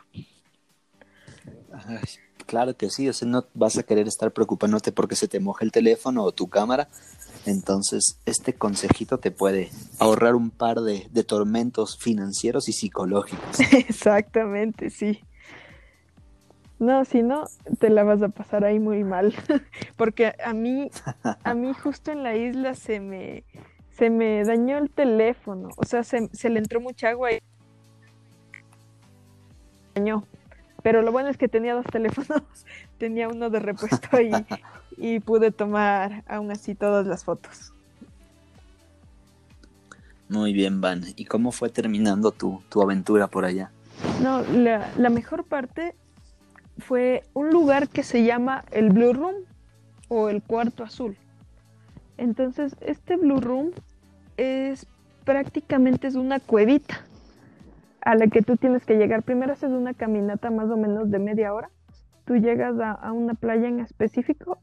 claro 2.51 2.75
que 2.75 2.89
sí, 2.89 3.07
o 3.07 3.13
sea, 3.13 3.29
no 3.29 3.45
vas 3.53 3.77
a 3.77 3.83
querer 3.83 4.09
estar 4.09 4.31
preocupándote 4.31 4.91
porque 4.91 5.15
se 5.15 5.29
te 5.29 5.39
moja 5.39 5.63
el 5.63 5.71
teléfono 5.71 6.23
o 6.23 6.33
tu 6.33 6.47
cámara. 6.47 6.89
Entonces, 7.45 8.19
este 8.25 8.53
consejito 8.53 9.19
te 9.19 9.31
puede 9.31 9.69
ahorrar 9.99 10.35
un 10.35 10.51
par 10.51 10.81
de, 10.81 11.07
tormentos 11.23 11.97
financieros 11.97 12.67
y 12.67 12.73
psicológicos. 12.73 13.59
Exactamente, 13.71 14.89
sí. 14.89 15.21
No, 16.77 17.05
si 17.05 17.23
no, 17.23 17.45
te 17.79 17.89
la 17.89 18.03
vas 18.03 18.21
a 18.21 18.27
pasar 18.27 18.65
ahí 18.65 18.79
muy 18.79 19.05
mal. 19.05 19.33
Porque 19.95 20.33
a 20.43 20.53
mí, 20.53 20.91
a 21.43 21.53
mí 21.53 21.73
justo 21.73 22.11
en 22.11 22.23
la 22.23 22.35
isla 22.35 22.75
se 22.75 22.99
me, 22.99 23.45
se 23.91 24.09
me 24.09 24.43
dañó 24.43 24.77
el 24.77 24.89
teléfono. 24.89 25.69
O 25.77 25.85
sea, 25.85 26.03
se, 26.03 26.27
se 26.33 26.49
le 26.49 26.59
entró 26.59 26.81
mucha 26.81 27.09
agua 27.09 27.31
y 27.31 27.39
dañó. 29.93 30.25
Pero 30.83 31.01
lo 31.01 31.11
bueno 31.11 31.29
es 31.29 31.37
que 31.37 31.47
tenía 31.47 31.73
dos 31.73 31.85
teléfonos, 31.91 32.43
tenía 32.97 33.27
uno 33.27 33.49
de 33.49 33.59
repuesto 33.59 34.09
y, 34.97 35.19
pude 35.21 35.51
tomar 35.51 36.23
aún 36.27 36.51
así 36.51 36.75
todas 36.75 37.07
las 37.07 37.23
fotos. 37.23 37.73
Muy 40.29 40.53
bien, 40.53 40.79
Van. 40.79 41.03
¿Y 41.15 41.25
cómo 41.25 41.51
fue 41.51 41.69
terminando 41.69 42.31
tu, 42.31 42.61
tu 42.69 42.81
aventura 42.81 43.27
por 43.27 43.43
allá? 43.43 43.71
No, 44.21 44.41
la, 44.41 44.89
la, 44.97 45.09
mejor 45.09 45.43
parte 45.43 45.93
fue 46.77 47.23
un 47.33 47.49
lugar 47.49 47.89
que 47.89 48.03
se 48.03 48.23
llama 48.23 48.63
el 48.71 48.89
Blue 48.89 49.13
Room 49.13 49.35
o 50.07 50.29
el 50.29 50.41
Cuarto 50.41 50.83
Azul. 50.83 51.17
Entonces, 52.17 52.75
este 52.81 53.17
Blue 53.17 53.41
Room 53.41 53.71
es 54.37 54.85
prácticamente 55.25 56.07
es 56.07 56.15
una 56.15 56.39
cuevita 56.39 57.03
a 58.01 58.15
la 58.15 58.27
que 58.27 58.41
tú 58.41 58.57
tienes 58.57 58.85
que 58.85 58.97
llegar. 58.97 59.23
Primero 59.23 59.53
haces 59.53 59.71
una 59.71 59.93
caminata 59.93 60.49
más 60.49 60.69
o 60.69 60.77
menos 60.77 61.09
de 61.11 61.19
media 61.19 61.53
hora. 61.53 61.69
Tú 62.25 62.35
llegas 62.35 62.75
a, 62.79 63.11
una 63.11 63.33
playa 63.33 63.67
en 63.67 63.79
específico 63.79 64.59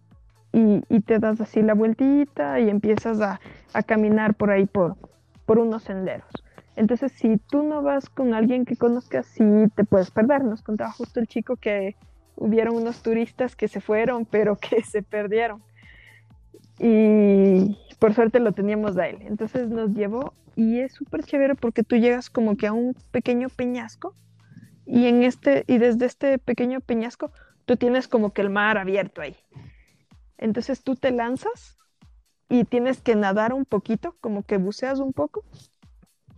y, 0.53 0.81
te 1.01 1.19
das 1.19 1.41
así 1.41 1.63
la 1.63 1.75
vueltita 1.75 2.61
y 2.61 2.69
empiezas 2.69 3.21
a, 3.21 3.41
caminar 3.85 4.35
por 4.35 4.51
ahí 4.51 4.67
por, 4.67 4.97
por 5.47 5.59
unos 5.59 5.83
senderos. 5.85 6.29
Entonces, 6.77 7.13
si 7.13 7.39
tú 7.39 7.63
no 7.65 7.83
vas 7.83 8.09
con 8.09 8.35
alguien 8.35 8.65
que 8.65 8.77
conozcas, 8.77 9.27
sí 9.27 9.45
te 9.75 9.85
puedes 9.85 10.11
perder. 10.11 10.45
Nos 10.45 10.63
contaba 10.63 10.93
justo 10.93 11.19
el 11.19 11.27
chico 11.27 11.57
que 11.57 11.97
hubieron 12.37 12.77
unos 12.77 13.03
turistas 13.03 13.57
que 13.57 13.69
se 13.69 13.81
fueron, 13.81 14.25
pero 14.25 14.57
que 14.57 14.83
se 14.85 15.03
perdieron. 15.03 15.63
Y 16.79 17.77
por 17.99 18.15
suerte 18.15 18.41
lo 18.41 18.53
teníamos 18.53 18.97
a 18.97 19.09
él. 19.09 19.19
Entonces 19.23 19.69
nos 19.69 19.91
llevó 19.91 20.35
y 20.57 20.81
es 20.81 20.93
súper 20.93 21.25
chévere 21.25 21.55
porque 21.55 21.83
tú 21.83 21.97
llegas 21.97 22.31
como 22.31 22.57
que 22.57 22.67
a 22.67 22.73
un 22.73 22.95
pequeño 23.11 23.49
peñasco 23.49 24.15
y 24.87 25.07
en 25.07 25.23
este 25.23 25.65
y 25.67 25.79
desde 25.79 26.07
este 26.07 26.39
pequeño 26.39 26.81
peñasco 26.81 27.31
tú 27.65 27.77
tienes 27.77 28.09
como 28.09 28.33
que 28.33 28.43
el 28.43 28.51
mar 28.51 28.79
abierto 28.79 29.21
ahí. 29.21 29.37
Entonces 30.37 30.83
tú 30.83 30.97
te 30.97 31.11
lanzas 31.11 31.77
y 32.49 32.65
tienes 32.65 33.01
que 33.01 33.15
nadar 33.15 33.53
un 33.53 33.65
poquito, 33.65 34.17
como 34.21 34.43
que 34.43 34.57
buceas 34.57 35.01
un 35.01 35.13
poco 35.13 35.45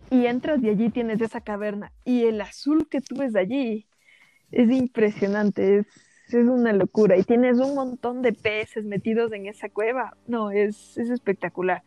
y 0.09 0.25
entras 0.25 0.61
y 0.61 0.69
allí 0.69 0.89
tienes 0.89 1.21
esa 1.21 1.41
caverna 1.41 1.91
y 2.03 2.25
el 2.25 2.41
azul 2.41 2.87
que 2.89 2.99
tú 2.99 3.15
ves 3.15 3.35
allí 3.35 3.87
es 4.51 4.69
impresionante, 4.69 5.79
es, 5.79 5.87
es 6.39 6.47
una 6.47 6.73
locura 6.73 7.17
y 7.17 7.23
tienes 7.23 7.59
un 7.59 7.75
montón 7.75 8.21
de 8.21 8.33
peces 8.33 8.85
metidos 8.85 9.31
en 9.33 9.47
esa 9.47 9.69
cueva, 9.69 10.15
no, 10.27 10.51
es, 10.51 10.97
es 10.97 11.09
espectacular 11.09 11.83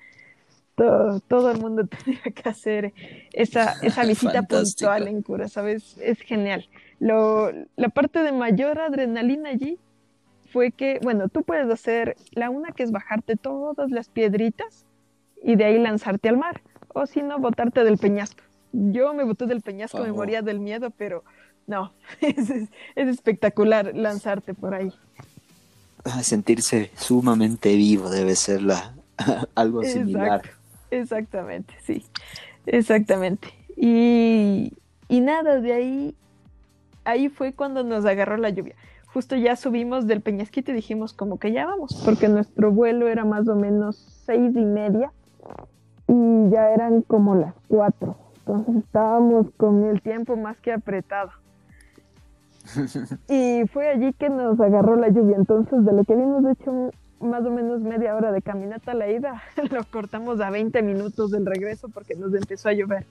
todo, 0.75 1.51
el 1.51 1.59
mundo 1.61 1.87
tenía 2.05 2.23
que 2.23 2.49
hacer 2.49 2.93
esa, 3.33 3.75
esa 3.83 4.05
visita 4.07 4.43
puntual 4.43 5.09
en 5.09 5.23
cura, 5.23 5.49
¿sabes? 5.49 5.97
Es 5.99 6.21
genial. 6.21 6.69
Lo, 7.01 7.51
la 7.77 7.89
parte 7.89 8.21
de 8.21 8.33
mayor 8.33 8.79
adrenalina 8.79 9.51
allí 9.51 9.79
fue 10.53 10.71
que, 10.71 11.01
bueno, 11.03 11.29
tú 11.29 11.43
puedes 11.43 11.69
hacer 11.71 12.17
la 12.33 12.51
una 12.51 12.73
que 12.73 12.83
es 12.83 12.93
bajarte 12.93 13.37
todas 13.37 13.91
las 13.91 14.09
piedritas 14.09 14.87
y 15.43 15.57
de 15.57 15.65
ahí 15.65 15.79
lanzarte 15.79 16.29
al 16.29 16.37
mar, 16.37 16.63
o 16.89 17.07
si 17.07 17.23
no, 17.23 17.39
botarte 17.39 17.85
del 17.85 17.99
peñasco. 17.99 18.43
Yo 18.73 19.15
me 19.15 19.25
boté 19.25 19.47
del 19.47 19.61
peñasco, 19.61 19.99
me 19.99 20.13
moría 20.13 20.43
del 20.43 20.59
miedo, 20.59 20.91
pero 20.91 21.23
no, 21.67 21.93
es, 22.21 22.51
es, 22.51 22.69
espectacular 22.95 23.95
lanzarte 23.95 24.55
por 24.55 24.75
ahí. 24.75 24.93
Sentirse 26.23 26.91
sumamente 26.97 27.75
vivo 27.77 28.11
debe 28.11 28.37
ser 28.37 28.63
la, 28.63 28.95
algo 29.55 29.83
similar. 29.83 30.43
Exactamente, 30.91 31.75
sí, 31.85 32.05
exactamente. 32.67 33.49
Y, 33.77 34.73
y 35.09 35.21
nada, 35.21 35.61
de 35.61 35.73
ahí 35.73 36.17
ahí 37.05 37.29
fue 37.29 37.53
cuando 37.53 37.85
nos 37.85 38.05
agarró 38.05 38.37
la 38.37 38.51
lluvia. 38.51 38.75
Justo 39.13 39.37
ya 39.37 39.55
subimos 39.55 40.07
del 40.07 40.23
Peñasquito 40.23 40.73
y 40.73 40.75
dijimos 40.75 41.13
como 41.13 41.39
que 41.39 41.53
ya 41.53 41.67
vamos, 41.67 42.03
porque 42.05 42.29
nuestro 42.29 42.73
vuelo 42.73 43.07
era 43.07 43.25
más 43.25 43.47
o 43.49 43.55
menos 43.55 43.97
seis 44.27 44.57
y 44.57 44.65
media 44.65 45.13
y 46.09 46.51
ya 46.51 46.71
eran 46.71 47.03
como 47.03 47.37
las 47.37 47.55
cuatro. 47.69 48.17
Entonces 48.39 48.77
estábamos 48.85 49.47
con 49.57 49.85
el 49.85 50.03
tiempo 50.03 50.37
más 50.37 50.59
que 50.59 50.73
apretado. 50.73 51.31
Y 53.29 53.67
fue 53.69 53.89
allí 53.89 54.13
que 54.15 54.29
nos 54.29 54.61
agarró 54.61 54.97
la 54.97 55.09
lluvia. 55.09 55.37
Entonces, 55.37 55.85
de 55.85 55.93
lo 55.93 56.05
que 56.05 56.15
habíamos 56.15 56.45
hecho 56.51 56.91
más 57.21 57.45
o 57.45 57.51
menos 57.51 57.81
media 57.81 58.15
hora 58.15 58.33
de 58.33 58.43
caminata 58.43 58.93
a 58.93 58.95
la 58.95 59.11
ida, 59.11 59.43
lo 59.71 59.85
cortamos 59.85 60.41
a 60.41 60.51
20 60.51 60.83
minutos 60.83 61.31
del 61.31 61.47
regreso 61.47 61.89
porque 61.89 62.15
nos 62.15 62.35
empezó 62.35 62.69
a 62.69 62.73
llover. 62.73 63.07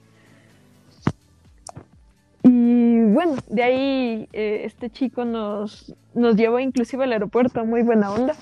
Y 2.42 3.00
bueno, 3.04 3.36
de 3.48 3.62
ahí 3.62 4.28
eh, 4.32 4.62
este 4.64 4.90
chico 4.90 5.24
nos, 5.24 5.94
nos 6.14 6.36
llevó 6.36 6.58
inclusive 6.60 7.04
al 7.04 7.12
aeropuerto, 7.12 7.64
muy 7.64 7.82
buena 7.82 8.12
onda. 8.12 8.34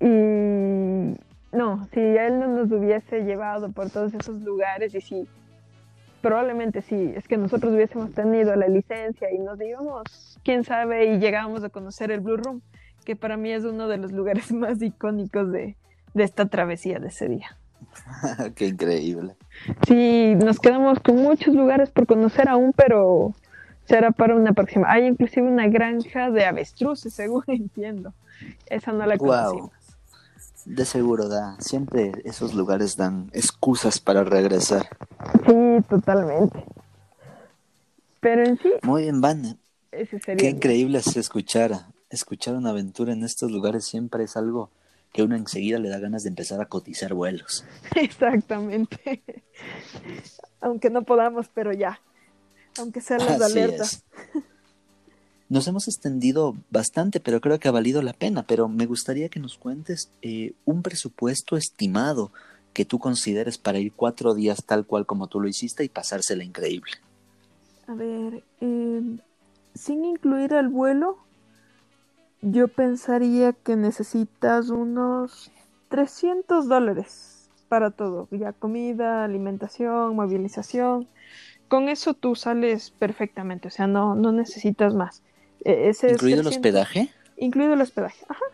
Y 0.00 1.16
no, 1.50 1.88
si 1.92 1.98
él 1.98 2.38
no 2.38 2.46
nos 2.46 2.70
hubiese 2.70 3.24
llevado 3.24 3.72
por 3.72 3.90
todos 3.90 4.14
esos 4.14 4.40
lugares 4.42 4.94
y 4.94 5.00
si 5.00 5.28
probablemente 6.20 6.82
sí, 6.82 7.12
es 7.16 7.26
que 7.28 7.36
nosotros 7.36 7.72
hubiésemos 7.72 8.12
tenido 8.12 8.54
la 8.56 8.68
licencia 8.68 9.30
y 9.32 9.38
nos 9.38 9.60
íbamos, 9.60 10.38
quién 10.44 10.64
sabe, 10.64 11.14
y 11.14 11.18
llegábamos 11.18 11.64
a 11.64 11.68
conocer 11.68 12.10
el 12.10 12.20
Blue 12.20 12.36
Room, 12.36 12.62
que 13.04 13.16
para 13.16 13.36
mí 13.36 13.52
es 13.52 13.64
uno 13.64 13.88
de 13.88 13.98
los 13.98 14.12
lugares 14.12 14.52
más 14.52 14.80
icónicos 14.82 15.50
de, 15.52 15.76
de 16.14 16.24
esta 16.24 16.46
travesía 16.46 16.98
de 16.98 17.08
ese 17.08 17.28
día. 17.28 17.56
Qué 18.54 18.68
increíble. 18.68 19.34
Sí, 19.86 20.34
nos 20.36 20.58
quedamos 20.58 21.00
con 21.00 21.16
muchos 21.16 21.54
lugares 21.54 21.90
por 21.90 22.06
conocer 22.06 22.48
aún, 22.48 22.72
pero 22.76 23.34
será 23.84 24.10
para 24.10 24.34
una 24.34 24.52
próxima. 24.52 24.90
Hay 24.90 25.06
inclusive 25.06 25.46
una 25.46 25.66
granja 25.68 26.30
de 26.30 26.44
avestruces, 26.44 27.12
según 27.14 27.44
entiendo. 27.46 28.12
Esa 28.66 28.92
no 28.92 29.04
la 29.06 29.16
conocimos. 29.16 29.70
De 30.68 30.84
seguro 30.84 31.28
da. 31.28 31.56
Siempre 31.60 32.12
esos 32.24 32.54
lugares 32.54 32.96
dan 32.96 33.30
excusas 33.32 33.98
para 34.00 34.22
regresar. 34.22 34.86
Sí, 35.46 35.54
totalmente. 35.88 36.62
Pero 38.20 38.44
en 38.44 38.58
sí. 38.58 38.72
Muy 38.82 39.04
bien, 39.04 39.22
Van. 39.22 39.58
Qué 39.90 40.50
increíble 40.50 40.98
es 40.98 41.16
escuchar, 41.16 41.72
escuchar 42.10 42.54
una 42.54 42.70
aventura 42.70 43.14
en 43.14 43.24
estos 43.24 43.50
lugares. 43.50 43.86
Siempre 43.86 44.24
es 44.24 44.36
algo 44.36 44.70
que 45.12 45.22
uno 45.22 45.36
enseguida 45.36 45.78
le 45.78 45.88
da 45.88 45.98
ganas 46.00 46.24
de 46.24 46.28
empezar 46.28 46.60
a 46.60 46.66
cotizar 46.66 47.14
vuelos. 47.14 47.64
Exactamente. 47.96 49.22
Aunque 50.60 50.90
no 50.90 51.02
podamos, 51.02 51.48
pero 51.48 51.72
ya. 51.72 51.98
Aunque 52.78 53.00
sean 53.00 53.24
las 53.24 53.40
alertas. 53.40 54.04
Nos 55.48 55.66
hemos 55.66 55.88
extendido 55.88 56.56
bastante, 56.70 57.20
pero 57.20 57.40
creo 57.40 57.58
que 57.58 57.68
ha 57.68 57.72
valido 57.72 58.02
la 58.02 58.12
pena. 58.12 58.42
Pero 58.42 58.68
me 58.68 58.86
gustaría 58.86 59.28
que 59.28 59.40
nos 59.40 59.56
cuentes 59.56 60.10
eh, 60.20 60.52
un 60.64 60.82
presupuesto 60.82 61.56
estimado 61.56 62.32
que 62.74 62.84
tú 62.84 62.98
consideres 62.98 63.58
para 63.58 63.78
ir 63.78 63.92
cuatro 63.92 64.34
días 64.34 64.64
tal 64.64 64.86
cual 64.86 65.06
como 65.06 65.26
tú 65.26 65.40
lo 65.40 65.48
hiciste 65.48 65.84
y 65.84 65.88
pasársela 65.88 66.44
increíble. 66.44 66.92
A 67.86 67.94
ver, 67.94 68.44
em, 68.60 69.18
sin 69.74 70.04
incluir 70.04 70.52
el 70.52 70.68
vuelo, 70.68 71.18
yo 72.42 72.68
pensaría 72.68 73.52
que 73.52 73.76
necesitas 73.76 74.68
unos 74.68 75.50
300 75.88 76.68
dólares 76.68 77.50
para 77.68 77.90
todo, 77.90 78.28
ya 78.30 78.52
comida, 78.52 79.24
alimentación, 79.24 80.14
movilización. 80.14 81.08
Con 81.68 81.88
eso 81.88 82.14
tú 82.14 82.34
sales 82.34 82.90
perfectamente, 82.90 83.68
o 83.68 83.70
sea, 83.70 83.86
no, 83.86 84.14
no 84.14 84.32
necesitas 84.32 84.94
más. 84.94 85.22
E, 85.64 85.92
¿Incluido 86.08 86.40
el 86.40 86.46
hospedaje? 86.46 87.10
Incluido 87.36 87.74
el 87.74 87.80
hospedaje, 87.80 88.24
ajá. 88.28 88.44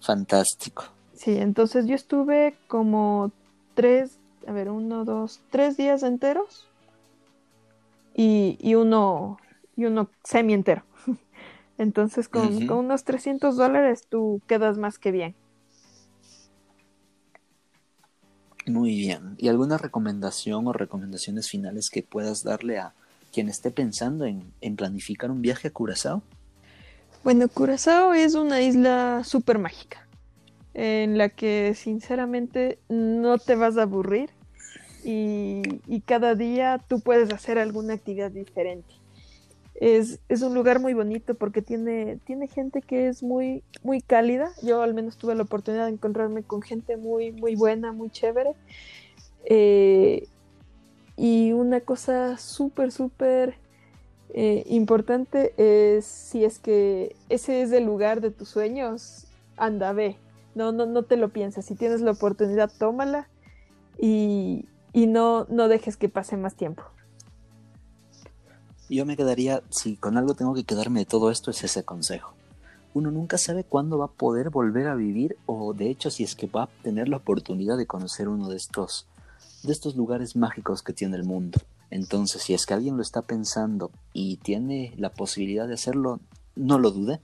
Fantástico. 0.00 0.84
Sí, 1.14 1.36
entonces 1.36 1.86
yo 1.86 1.94
estuve 1.94 2.56
como 2.66 3.30
tres, 3.74 4.18
a 4.46 4.52
ver, 4.52 4.70
uno, 4.70 5.04
dos, 5.04 5.40
tres 5.50 5.76
días 5.76 6.02
enteros 6.02 6.66
y, 8.14 8.56
y 8.60 8.74
uno, 8.74 9.38
y 9.76 9.84
uno 9.84 10.08
semi 10.24 10.54
entero. 10.54 10.82
Entonces 11.78 12.28
con, 12.28 12.66
con 12.66 12.78
unos 12.78 13.04
300 13.04 13.56
dólares 13.56 14.06
tú 14.08 14.42
quedas 14.46 14.76
más 14.76 14.98
que 14.98 15.12
bien. 15.12 15.34
Muy 18.66 18.96
bien. 18.96 19.34
¿Y 19.38 19.48
alguna 19.48 19.78
recomendación 19.78 20.66
o 20.66 20.72
recomendaciones 20.72 21.48
finales 21.48 21.88
que 21.88 22.02
puedas 22.02 22.44
darle 22.44 22.78
a 22.78 22.92
quien 23.32 23.48
esté 23.48 23.70
pensando 23.70 24.24
en, 24.26 24.76
planificar 24.76 25.30
un 25.30 25.42
viaje 25.42 25.68
a 25.68 25.70
Curazao? 25.70 26.22
Bueno, 27.22 27.48
Curazao 27.48 28.14
es 28.14 28.34
una 28.34 28.62
isla 28.62 29.22
súper 29.24 29.58
mágica, 29.58 30.06
en 30.74 31.18
la 31.18 31.28
que 31.28 31.74
sinceramente 31.74 32.78
no 32.88 33.38
te 33.38 33.56
vas 33.56 33.76
a 33.76 33.82
aburrir 33.82 34.30
y, 35.04 35.62
cada 36.06 36.34
día 36.34 36.80
tú 36.88 37.00
puedes 37.00 37.32
hacer 37.32 37.58
alguna 37.58 37.94
actividad 37.94 38.30
diferente. 38.30 38.94
Es, 39.74 40.18
un 40.42 40.54
lugar 40.54 40.80
muy 40.80 40.92
bonito 40.92 41.34
porque 41.34 41.62
tiene, 41.62 42.18
tiene 42.26 42.48
gente 42.48 42.82
que 42.82 43.08
es 43.08 43.22
muy, 43.22 43.62
muy 43.82 44.02
cálida. 44.02 44.50
Yo 44.62 44.82
al 44.82 44.92
menos 44.92 45.16
tuve 45.16 45.34
la 45.34 45.44
oportunidad 45.44 45.86
de 45.86 45.92
encontrarme 45.92 46.42
con 46.42 46.60
gente 46.60 46.96
muy, 46.96 47.32
muy 47.32 47.54
buena, 47.54 47.92
muy 47.92 48.10
chévere. 48.10 48.54
Eh, 49.46 50.28
y 51.20 51.52
una 51.52 51.82
cosa 51.82 52.38
súper, 52.38 52.90
súper 52.90 53.58
eh, 54.30 54.64
importante 54.68 55.52
es 55.58 56.06
si 56.06 56.46
es 56.46 56.58
que 56.58 57.14
ese 57.28 57.60
es 57.60 57.72
el 57.72 57.84
lugar 57.84 58.22
de 58.22 58.30
tus 58.30 58.48
sueños, 58.48 59.26
anda, 59.58 59.92
ve. 59.92 60.16
No, 60.54 60.72
no, 60.72 60.86
no 60.86 61.02
te 61.02 61.18
lo 61.18 61.28
pienses. 61.28 61.66
Si 61.66 61.74
tienes 61.74 62.00
la 62.00 62.12
oportunidad, 62.12 62.72
tómala 62.78 63.28
y, 63.98 64.64
y 64.94 65.08
no, 65.08 65.44
no 65.50 65.68
dejes 65.68 65.98
que 65.98 66.08
pase 66.08 66.38
más 66.38 66.54
tiempo. 66.54 66.84
Yo 68.88 69.04
me 69.04 69.14
quedaría, 69.14 69.62
si 69.68 69.96
con 69.96 70.16
algo 70.16 70.32
tengo 70.32 70.54
que 70.54 70.64
quedarme 70.64 71.00
de 71.00 71.06
todo 71.06 71.30
esto, 71.30 71.50
es 71.50 71.62
ese 71.62 71.84
consejo. 71.84 72.32
Uno 72.94 73.10
nunca 73.10 73.36
sabe 73.36 73.62
cuándo 73.62 73.98
va 73.98 74.06
a 74.06 74.10
poder 74.10 74.48
volver 74.48 74.88
a 74.88 74.94
vivir 74.94 75.36
o 75.44 75.74
de 75.74 75.90
hecho 75.90 76.10
si 76.10 76.24
es 76.24 76.34
que 76.34 76.46
va 76.46 76.62
a 76.62 76.70
tener 76.82 77.10
la 77.10 77.18
oportunidad 77.18 77.76
de 77.76 77.86
conocer 77.86 78.26
uno 78.26 78.48
de 78.48 78.56
estos 78.56 79.06
de 79.62 79.72
estos 79.72 79.96
lugares 79.96 80.36
mágicos 80.36 80.82
que 80.82 80.92
tiene 80.92 81.16
el 81.16 81.24
mundo. 81.24 81.60
Entonces, 81.90 82.42
si 82.42 82.54
es 82.54 82.66
que 82.66 82.74
alguien 82.74 82.96
lo 82.96 83.02
está 83.02 83.22
pensando 83.22 83.90
y 84.12 84.36
tiene 84.36 84.94
la 84.96 85.10
posibilidad 85.10 85.66
de 85.66 85.74
hacerlo, 85.74 86.20
no 86.54 86.78
lo 86.78 86.90
dude, 86.90 87.20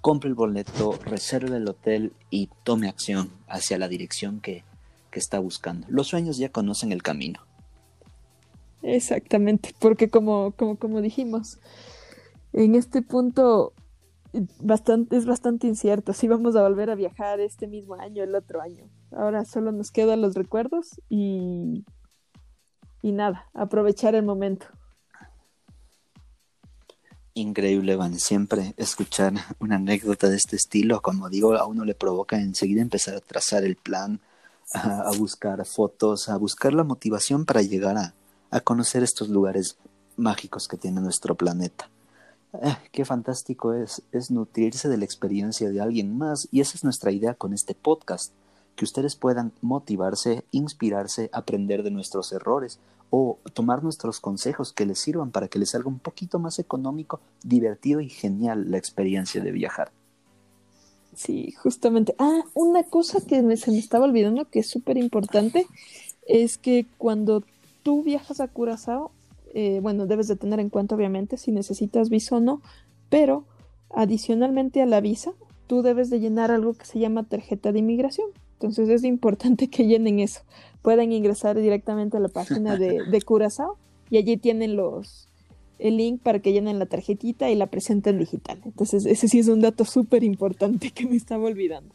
compre 0.00 0.28
el 0.28 0.34
boleto, 0.34 0.98
reserve 1.04 1.56
el 1.56 1.68
hotel 1.68 2.12
y 2.30 2.48
tome 2.64 2.88
acción 2.88 3.30
hacia 3.46 3.78
la 3.78 3.88
dirección 3.88 4.40
que, 4.40 4.64
que 5.10 5.18
está 5.18 5.38
buscando. 5.38 5.86
Los 5.88 6.08
sueños 6.08 6.36
ya 6.36 6.50
conocen 6.50 6.92
el 6.92 7.02
camino. 7.02 7.40
Exactamente, 8.82 9.74
porque 9.78 10.10
como, 10.10 10.52
como, 10.52 10.76
como 10.76 11.00
dijimos, 11.00 11.60
en 12.52 12.74
este 12.74 13.00
punto 13.00 13.72
bastante, 14.60 15.16
es 15.16 15.24
bastante 15.26 15.66
incierto 15.66 16.12
si 16.12 16.26
vamos 16.26 16.56
a 16.56 16.62
volver 16.62 16.90
a 16.90 16.94
viajar 16.94 17.40
este 17.40 17.66
mismo 17.66 17.94
año, 17.94 18.24
el 18.24 18.34
otro 18.34 18.60
año. 18.60 18.84
Ahora 19.16 19.44
solo 19.44 19.72
nos 19.72 19.90
quedan 19.90 20.22
los 20.22 20.34
recuerdos 20.34 21.00
y, 21.08 21.84
y 23.02 23.12
nada, 23.12 23.46
aprovechar 23.54 24.14
el 24.14 24.24
momento. 24.24 24.66
Increíble, 27.34 27.96
Van. 27.96 28.18
Siempre 28.18 28.74
escuchar 28.76 29.32
una 29.58 29.76
anécdota 29.76 30.28
de 30.28 30.36
este 30.36 30.56
estilo, 30.56 31.00
como 31.00 31.30
digo, 31.30 31.54
a 31.54 31.64
uno 31.64 31.84
le 31.84 31.94
provoca 31.94 32.38
enseguida 32.38 32.82
empezar 32.82 33.14
a 33.14 33.20
trazar 33.20 33.64
el 33.64 33.76
plan, 33.76 34.20
a, 34.74 35.10
buscar 35.16 35.64
fotos, 35.64 36.28
a 36.28 36.36
buscar 36.36 36.74
la 36.74 36.84
motivación 36.84 37.46
para 37.46 37.62
llegar 37.62 37.96
a, 37.96 38.14
a 38.50 38.60
conocer 38.60 39.02
estos 39.02 39.30
lugares 39.30 39.78
mágicos 40.16 40.68
que 40.68 40.76
tiene 40.76 41.00
nuestro 41.00 41.34
planeta. 41.34 41.88
Eh, 42.62 42.76
qué 42.92 43.06
fantástico 43.06 43.72
es, 43.72 44.02
es 44.12 44.30
nutrirse 44.30 44.90
de 44.90 44.98
la 44.98 45.06
experiencia 45.06 45.70
de 45.70 45.80
alguien 45.80 46.16
más 46.16 46.48
y 46.50 46.60
esa 46.60 46.76
es 46.76 46.84
nuestra 46.84 47.10
idea 47.10 47.32
con 47.34 47.54
este 47.54 47.74
podcast, 47.74 48.32
que 48.76 48.84
ustedes 48.84 49.16
puedan 49.16 49.52
motivarse, 49.60 50.44
inspirarse, 50.50 51.30
aprender 51.32 51.82
de 51.82 51.90
nuestros 51.90 52.32
errores 52.32 52.78
o 53.10 53.38
tomar 53.52 53.82
nuestros 53.82 54.20
consejos 54.20 54.72
que 54.72 54.86
les 54.86 54.98
sirvan 54.98 55.30
para 55.30 55.48
que 55.48 55.58
les 55.58 55.70
salga 55.70 55.88
un 55.88 55.98
poquito 55.98 56.38
más 56.38 56.58
económico, 56.58 57.20
divertido 57.42 58.00
y 58.00 58.08
genial 58.08 58.70
la 58.70 58.78
experiencia 58.78 59.42
de 59.42 59.52
viajar. 59.52 59.92
Sí, 61.14 61.52
justamente. 61.52 62.14
Ah, 62.18 62.42
una 62.54 62.84
cosa 62.84 63.20
que 63.20 63.56
se 63.56 63.70
me 63.70 63.78
estaba 63.78 64.06
olvidando 64.06 64.48
que 64.48 64.60
es 64.60 64.66
súper 64.66 64.96
importante 64.96 65.66
es 66.26 66.56
que 66.56 66.86
cuando 66.96 67.44
tú 67.82 68.02
viajas 68.02 68.40
a 68.40 68.48
Curazao, 68.48 69.10
eh, 69.52 69.80
bueno, 69.82 70.06
debes 70.06 70.28
de 70.28 70.36
tener 70.36 70.60
en 70.60 70.70
cuenta 70.70 70.94
obviamente 70.94 71.36
si 71.36 71.52
necesitas 71.52 72.08
visa 72.08 72.36
o 72.36 72.40
no, 72.40 72.62
pero 73.10 73.44
adicionalmente 73.90 74.80
a 74.80 74.86
la 74.86 75.02
visa, 75.02 75.32
tú 75.66 75.82
debes 75.82 76.08
de 76.08 76.20
llenar 76.20 76.50
algo 76.50 76.72
que 76.72 76.86
se 76.86 76.98
llama 76.98 77.24
tarjeta 77.24 77.72
de 77.72 77.80
inmigración. 77.80 78.28
Entonces 78.62 78.88
es 78.88 79.04
importante 79.04 79.68
que 79.68 79.86
llenen 79.86 80.20
eso. 80.20 80.42
Pueden 80.82 81.10
ingresar 81.10 81.58
directamente 81.58 82.16
a 82.16 82.20
la 82.20 82.28
página 82.28 82.76
de, 82.76 83.02
de 83.10 83.22
Curazao 83.22 83.76
y 84.08 84.18
allí 84.18 84.36
tienen 84.36 84.76
los, 84.76 85.28
el 85.80 85.96
link 85.96 86.22
para 86.22 86.38
que 86.38 86.52
llenen 86.52 86.78
la 86.78 86.86
tarjetita 86.86 87.50
y 87.50 87.56
la 87.56 87.66
presenten 87.66 88.18
digital. 88.18 88.60
Entonces, 88.64 89.04
ese 89.04 89.26
sí 89.26 89.40
es 89.40 89.48
un 89.48 89.60
dato 89.60 89.84
súper 89.84 90.22
importante 90.22 90.90
que 90.90 91.06
me 91.06 91.16
estaba 91.16 91.44
olvidando. 91.44 91.92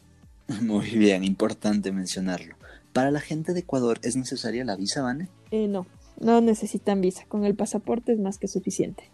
Muy 0.60 0.90
bien, 0.90 1.24
importante 1.24 1.90
mencionarlo. 1.90 2.54
¿Para 2.92 3.10
la 3.10 3.20
gente 3.20 3.54
de 3.54 3.60
Ecuador 3.60 3.98
es 4.02 4.16
necesaria 4.16 4.64
la 4.64 4.76
visa, 4.76 5.02
Vane? 5.02 5.28
Eh, 5.50 5.68
no, 5.68 5.86
no 6.20 6.40
necesitan 6.40 7.00
visa. 7.00 7.24
Con 7.28 7.44
el 7.44 7.54
pasaporte 7.54 8.12
es 8.12 8.18
más 8.18 8.38
que 8.38 8.48
suficiente. 8.48 9.04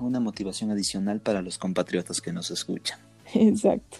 Una 0.00 0.20
motivación 0.20 0.70
adicional 0.70 1.20
para 1.20 1.42
los 1.42 1.58
compatriotas 1.58 2.22
que 2.22 2.32
nos 2.32 2.50
escuchan. 2.50 2.98
Exacto. 3.34 3.98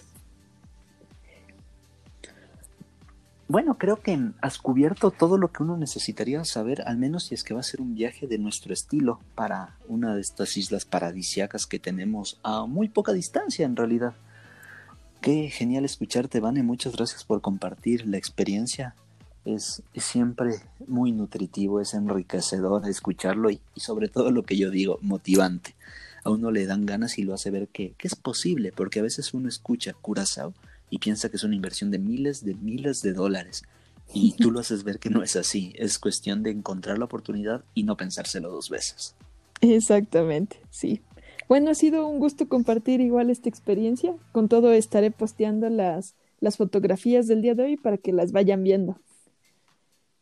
Bueno, 3.47 3.77
creo 3.77 4.01
que 4.01 4.31
has 4.41 4.57
cubierto 4.57 5.11
todo 5.11 5.37
lo 5.37 5.51
que 5.51 5.61
uno 5.61 5.77
necesitaría 5.77 6.43
saber, 6.45 6.81
al 6.87 6.97
menos 6.97 7.25
si 7.25 7.35
es 7.35 7.43
que 7.43 7.53
va 7.53 7.59
a 7.59 7.63
ser 7.63 7.79
un 7.79 7.93
viaje 7.93 8.25
de 8.25 8.39
nuestro 8.39 8.73
estilo 8.73 9.19
para 9.35 9.77
una 9.87 10.15
de 10.15 10.21
estas 10.21 10.57
islas 10.57 10.83
paradisiacas 10.85 11.67
que 11.67 11.77
tenemos 11.77 12.39
a 12.41 12.65
muy 12.65 12.89
poca 12.89 13.13
distancia 13.13 13.63
en 13.63 13.75
realidad. 13.75 14.15
Qué 15.21 15.49
genial 15.51 15.85
escucharte, 15.85 16.39
Vane. 16.39 16.63
Muchas 16.63 16.95
gracias 16.95 17.23
por 17.23 17.41
compartir 17.41 18.07
la 18.07 18.17
experiencia. 18.17 18.95
Es, 19.45 19.83
siempre 19.95 20.55
muy 20.87 21.11
nutritivo, 21.11 21.79
es 21.79 21.93
enriquecedor 21.93 22.89
escucharlo 22.89 23.51
y, 23.51 23.61
sobre 23.75 24.07
todo 24.07 24.31
lo 24.31 24.41
que 24.41 24.57
yo 24.57 24.71
digo, 24.71 24.97
motivante. 25.03 25.75
A 26.23 26.31
uno 26.31 26.49
le 26.49 26.65
dan 26.65 26.87
ganas 26.87 27.19
y 27.19 27.23
lo 27.23 27.35
hace 27.35 27.51
ver 27.51 27.67
que, 27.67 27.93
que 27.99 28.07
es 28.07 28.15
posible, 28.15 28.71
porque 28.71 29.01
a 29.01 29.03
veces 29.03 29.35
uno 29.35 29.49
escucha 29.49 29.93
Curazao 29.93 30.55
y 30.95 30.97
piensa 30.97 31.27
que 31.27 31.35
es 31.35 31.43
una 31.43 31.55
inversión 31.55 31.91
de 31.91 31.99
miles 31.99 32.45
de 32.45 32.55
miles 32.55 33.01
de 33.01 33.11
dólares. 33.11 33.63
Y 34.13 34.31
tú 34.37 34.49
lo 34.49 34.61
haces 34.61 34.85
ver 34.85 34.97
que 34.97 35.09
no 35.09 35.23
es 35.23 35.35
así. 35.35 35.73
Es 35.75 35.99
cuestión 35.99 36.41
de 36.41 36.51
encontrar 36.51 36.97
la 36.97 37.03
oportunidad 37.03 37.65
y 37.73 37.83
no 37.83 37.97
pensárselo 37.97 38.49
dos 38.49 38.69
veces. 38.69 39.13
Exactamente, 39.59 40.61
sí. 40.69 41.01
Bueno, 41.49 41.71
ha 41.71 41.75
sido 41.75 42.07
un 42.07 42.19
gusto 42.19 42.47
compartir 42.47 43.01
igual 43.01 43.29
esta 43.29 43.49
experiencia. 43.49 44.15
Con 44.31 44.47
todo 44.47 44.71
estaré 44.71 45.11
posteando 45.11 45.69
las, 45.69 46.15
las 46.39 46.55
fotografías 46.55 47.27
del 47.27 47.41
día 47.41 47.55
de 47.55 47.63
hoy 47.63 47.75
para 47.75 47.97
que 47.97 48.13
las 48.13 48.31
vayan 48.31 48.63
viendo. 48.63 48.97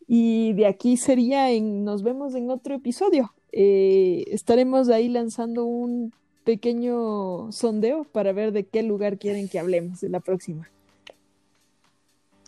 Y 0.08 0.54
de 0.54 0.66
aquí 0.66 0.98
sería 0.98 1.52
en, 1.52 1.84
nos 1.84 2.02
vemos 2.02 2.34
en 2.34 2.50
otro 2.50 2.74
episodio. 2.74 3.32
Eh, 3.52 4.24
estaremos 4.30 4.90
ahí 4.90 5.08
lanzando 5.08 5.66
un 5.66 6.14
pequeño 6.44 7.52
sondeo 7.52 8.04
para 8.04 8.34
ver 8.34 8.52
de 8.52 8.66
qué 8.66 8.84
lugar 8.84 9.18
quieren 9.18 9.50
que 9.50 9.60
hablemos 9.60 10.02
de 10.02 10.10
la 10.10 10.20
próxima. 10.20 10.70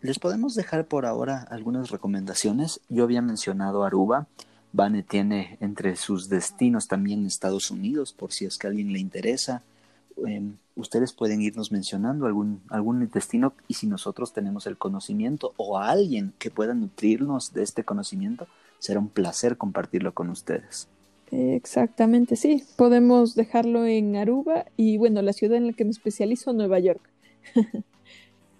Les 0.01 0.19
podemos 0.19 0.53
dejar 0.53 0.85
por 0.85 1.05
ahora 1.05 1.41
algunas 1.49 1.89
recomendaciones. 1.89 2.79
Yo 2.89 3.03
había 3.03 3.21
mencionado 3.21 3.83
Aruba. 3.83 4.27
Vane 4.71 5.03
tiene 5.03 5.57
entre 5.61 5.95
sus 5.95 6.29
destinos 6.29 6.87
también 6.87 7.25
Estados 7.25 7.71
Unidos, 7.71 8.13
por 8.13 8.31
si 8.31 8.45
es 8.45 8.57
que 8.57 8.67
a 8.67 8.69
alguien 8.69 8.91
le 8.91 8.99
interesa. 8.99 9.63
Em, 10.25 10.57
ustedes 10.75 11.13
pueden 11.13 11.41
irnos 11.41 11.71
mencionando 11.71 12.25
algún, 12.25 12.61
algún 12.69 13.09
destino 13.09 13.53
y 13.67 13.75
si 13.75 13.87
nosotros 13.87 14.33
tenemos 14.33 14.67
el 14.67 14.77
conocimiento 14.77 15.53
o 15.57 15.79
alguien 15.79 16.33
que 16.37 16.51
pueda 16.51 16.73
nutrirnos 16.73 17.53
de 17.53 17.63
este 17.63 17.83
conocimiento, 17.83 18.47
será 18.79 18.99
un 18.99 19.09
placer 19.09 19.57
compartirlo 19.57 20.13
con 20.13 20.29
ustedes. 20.29 20.87
Exactamente, 21.31 22.35
sí. 22.35 22.63
Podemos 22.75 23.35
dejarlo 23.35 23.85
en 23.85 24.15
Aruba 24.15 24.65
y 24.77 24.97
bueno, 24.97 25.21
la 25.21 25.33
ciudad 25.33 25.57
en 25.57 25.67
la 25.67 25.73
que 25.73 25.85
me 25.85 25.91
especializo, 25.91 26.53
Nueva 26.53 26.79
York. 26.79 27.01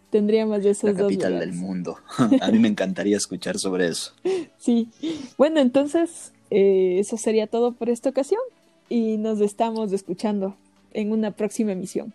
Tendría 0.09 0.45
más 0.45 0.63
de 0.63 0.71
esos 0.71 0.93
la 0.93 0.97
capital 0.97 1.39
del 1.39 1.53
mundo. 1.53 1.97
A 2.41 2.51
mí 2.51 2.59
me 2.59 2.67
encantaría 2.67 3.17
escuchar 3.17 3.59
sobre 3.59 3.87
eso. 3.87 4.13
Sí. 4.57 4.89
Bueno, 5.37 5.59
entonces 5.59 6.31
eh, 6.49 6.97
eso 6.99 7.17
sería 7.17 7.45
todo 7.45 7.73
por 7.73 7.89
esta 7.89 8.09
ocasión 8.09 8.41
y 8.89 9.17
nos 9.17 9.39
estamos 9.41 9.91
escuchando 9.91 10.55
en 10.93 11.11
una 11.11 11.31
próxima 11.31 11.73
emisión. 11.73 12.13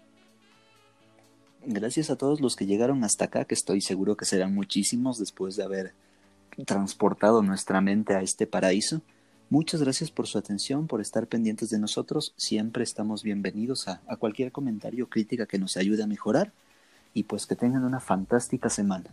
Gracias 1.64 2.10
a 2.10 2.16
todos 2.16 2.40
los 2.40 2.56
que 2.56 2.66
llegaron 2.66 3.04
hasta 3.04 3.26
acá, 3.26 3.44
que 3.44 3.54
estoy 3.54 3.82
seguro 3.82 4.16
que 4.16 4.24
serán 4.24 4.52
muchísimos 4.54 5.18
después 5.18 5.54
de 5.56 5.62
haber 5.62 5.92
transportado 6.66 7.42
nuestra 7.42 7.80
mente 7.80 8.14
a 8.14 8.22
este 8.22 8.46
paraíso. 8.46 9.02
Muchas 9.50 9.82
gracias 9.82 10.12
por 10.12 10.28
su 10.28 10.38
atención, 10.38 10.86
por 10.86 11.00
estar 11.00 11.26
pendientes 11.26 11.70
de 11.70 11.80
nosotros. 11.80 12.32
Siempre 12.36 12.84
estamos 12.84 13.24
bienvenidos 13.24 13.88
a, 13.88 14.00
cualquier 14.16 14.52
comentario 14.52 15.06
o 15.06 15.08
crítica 15.08 15.46
que 15.46 15.58
nos 15.58 15.76
ayude 15.76 16.04
a 16.04 16.06
mejorar 16.06 16.52
y 17.14 17.24
pues 17.24 17.46
que 17.46 17.56
tengan 17.56 17.82
una 17.82 17.98
fantástica 17.98 18.70
semana. 18.70 19.10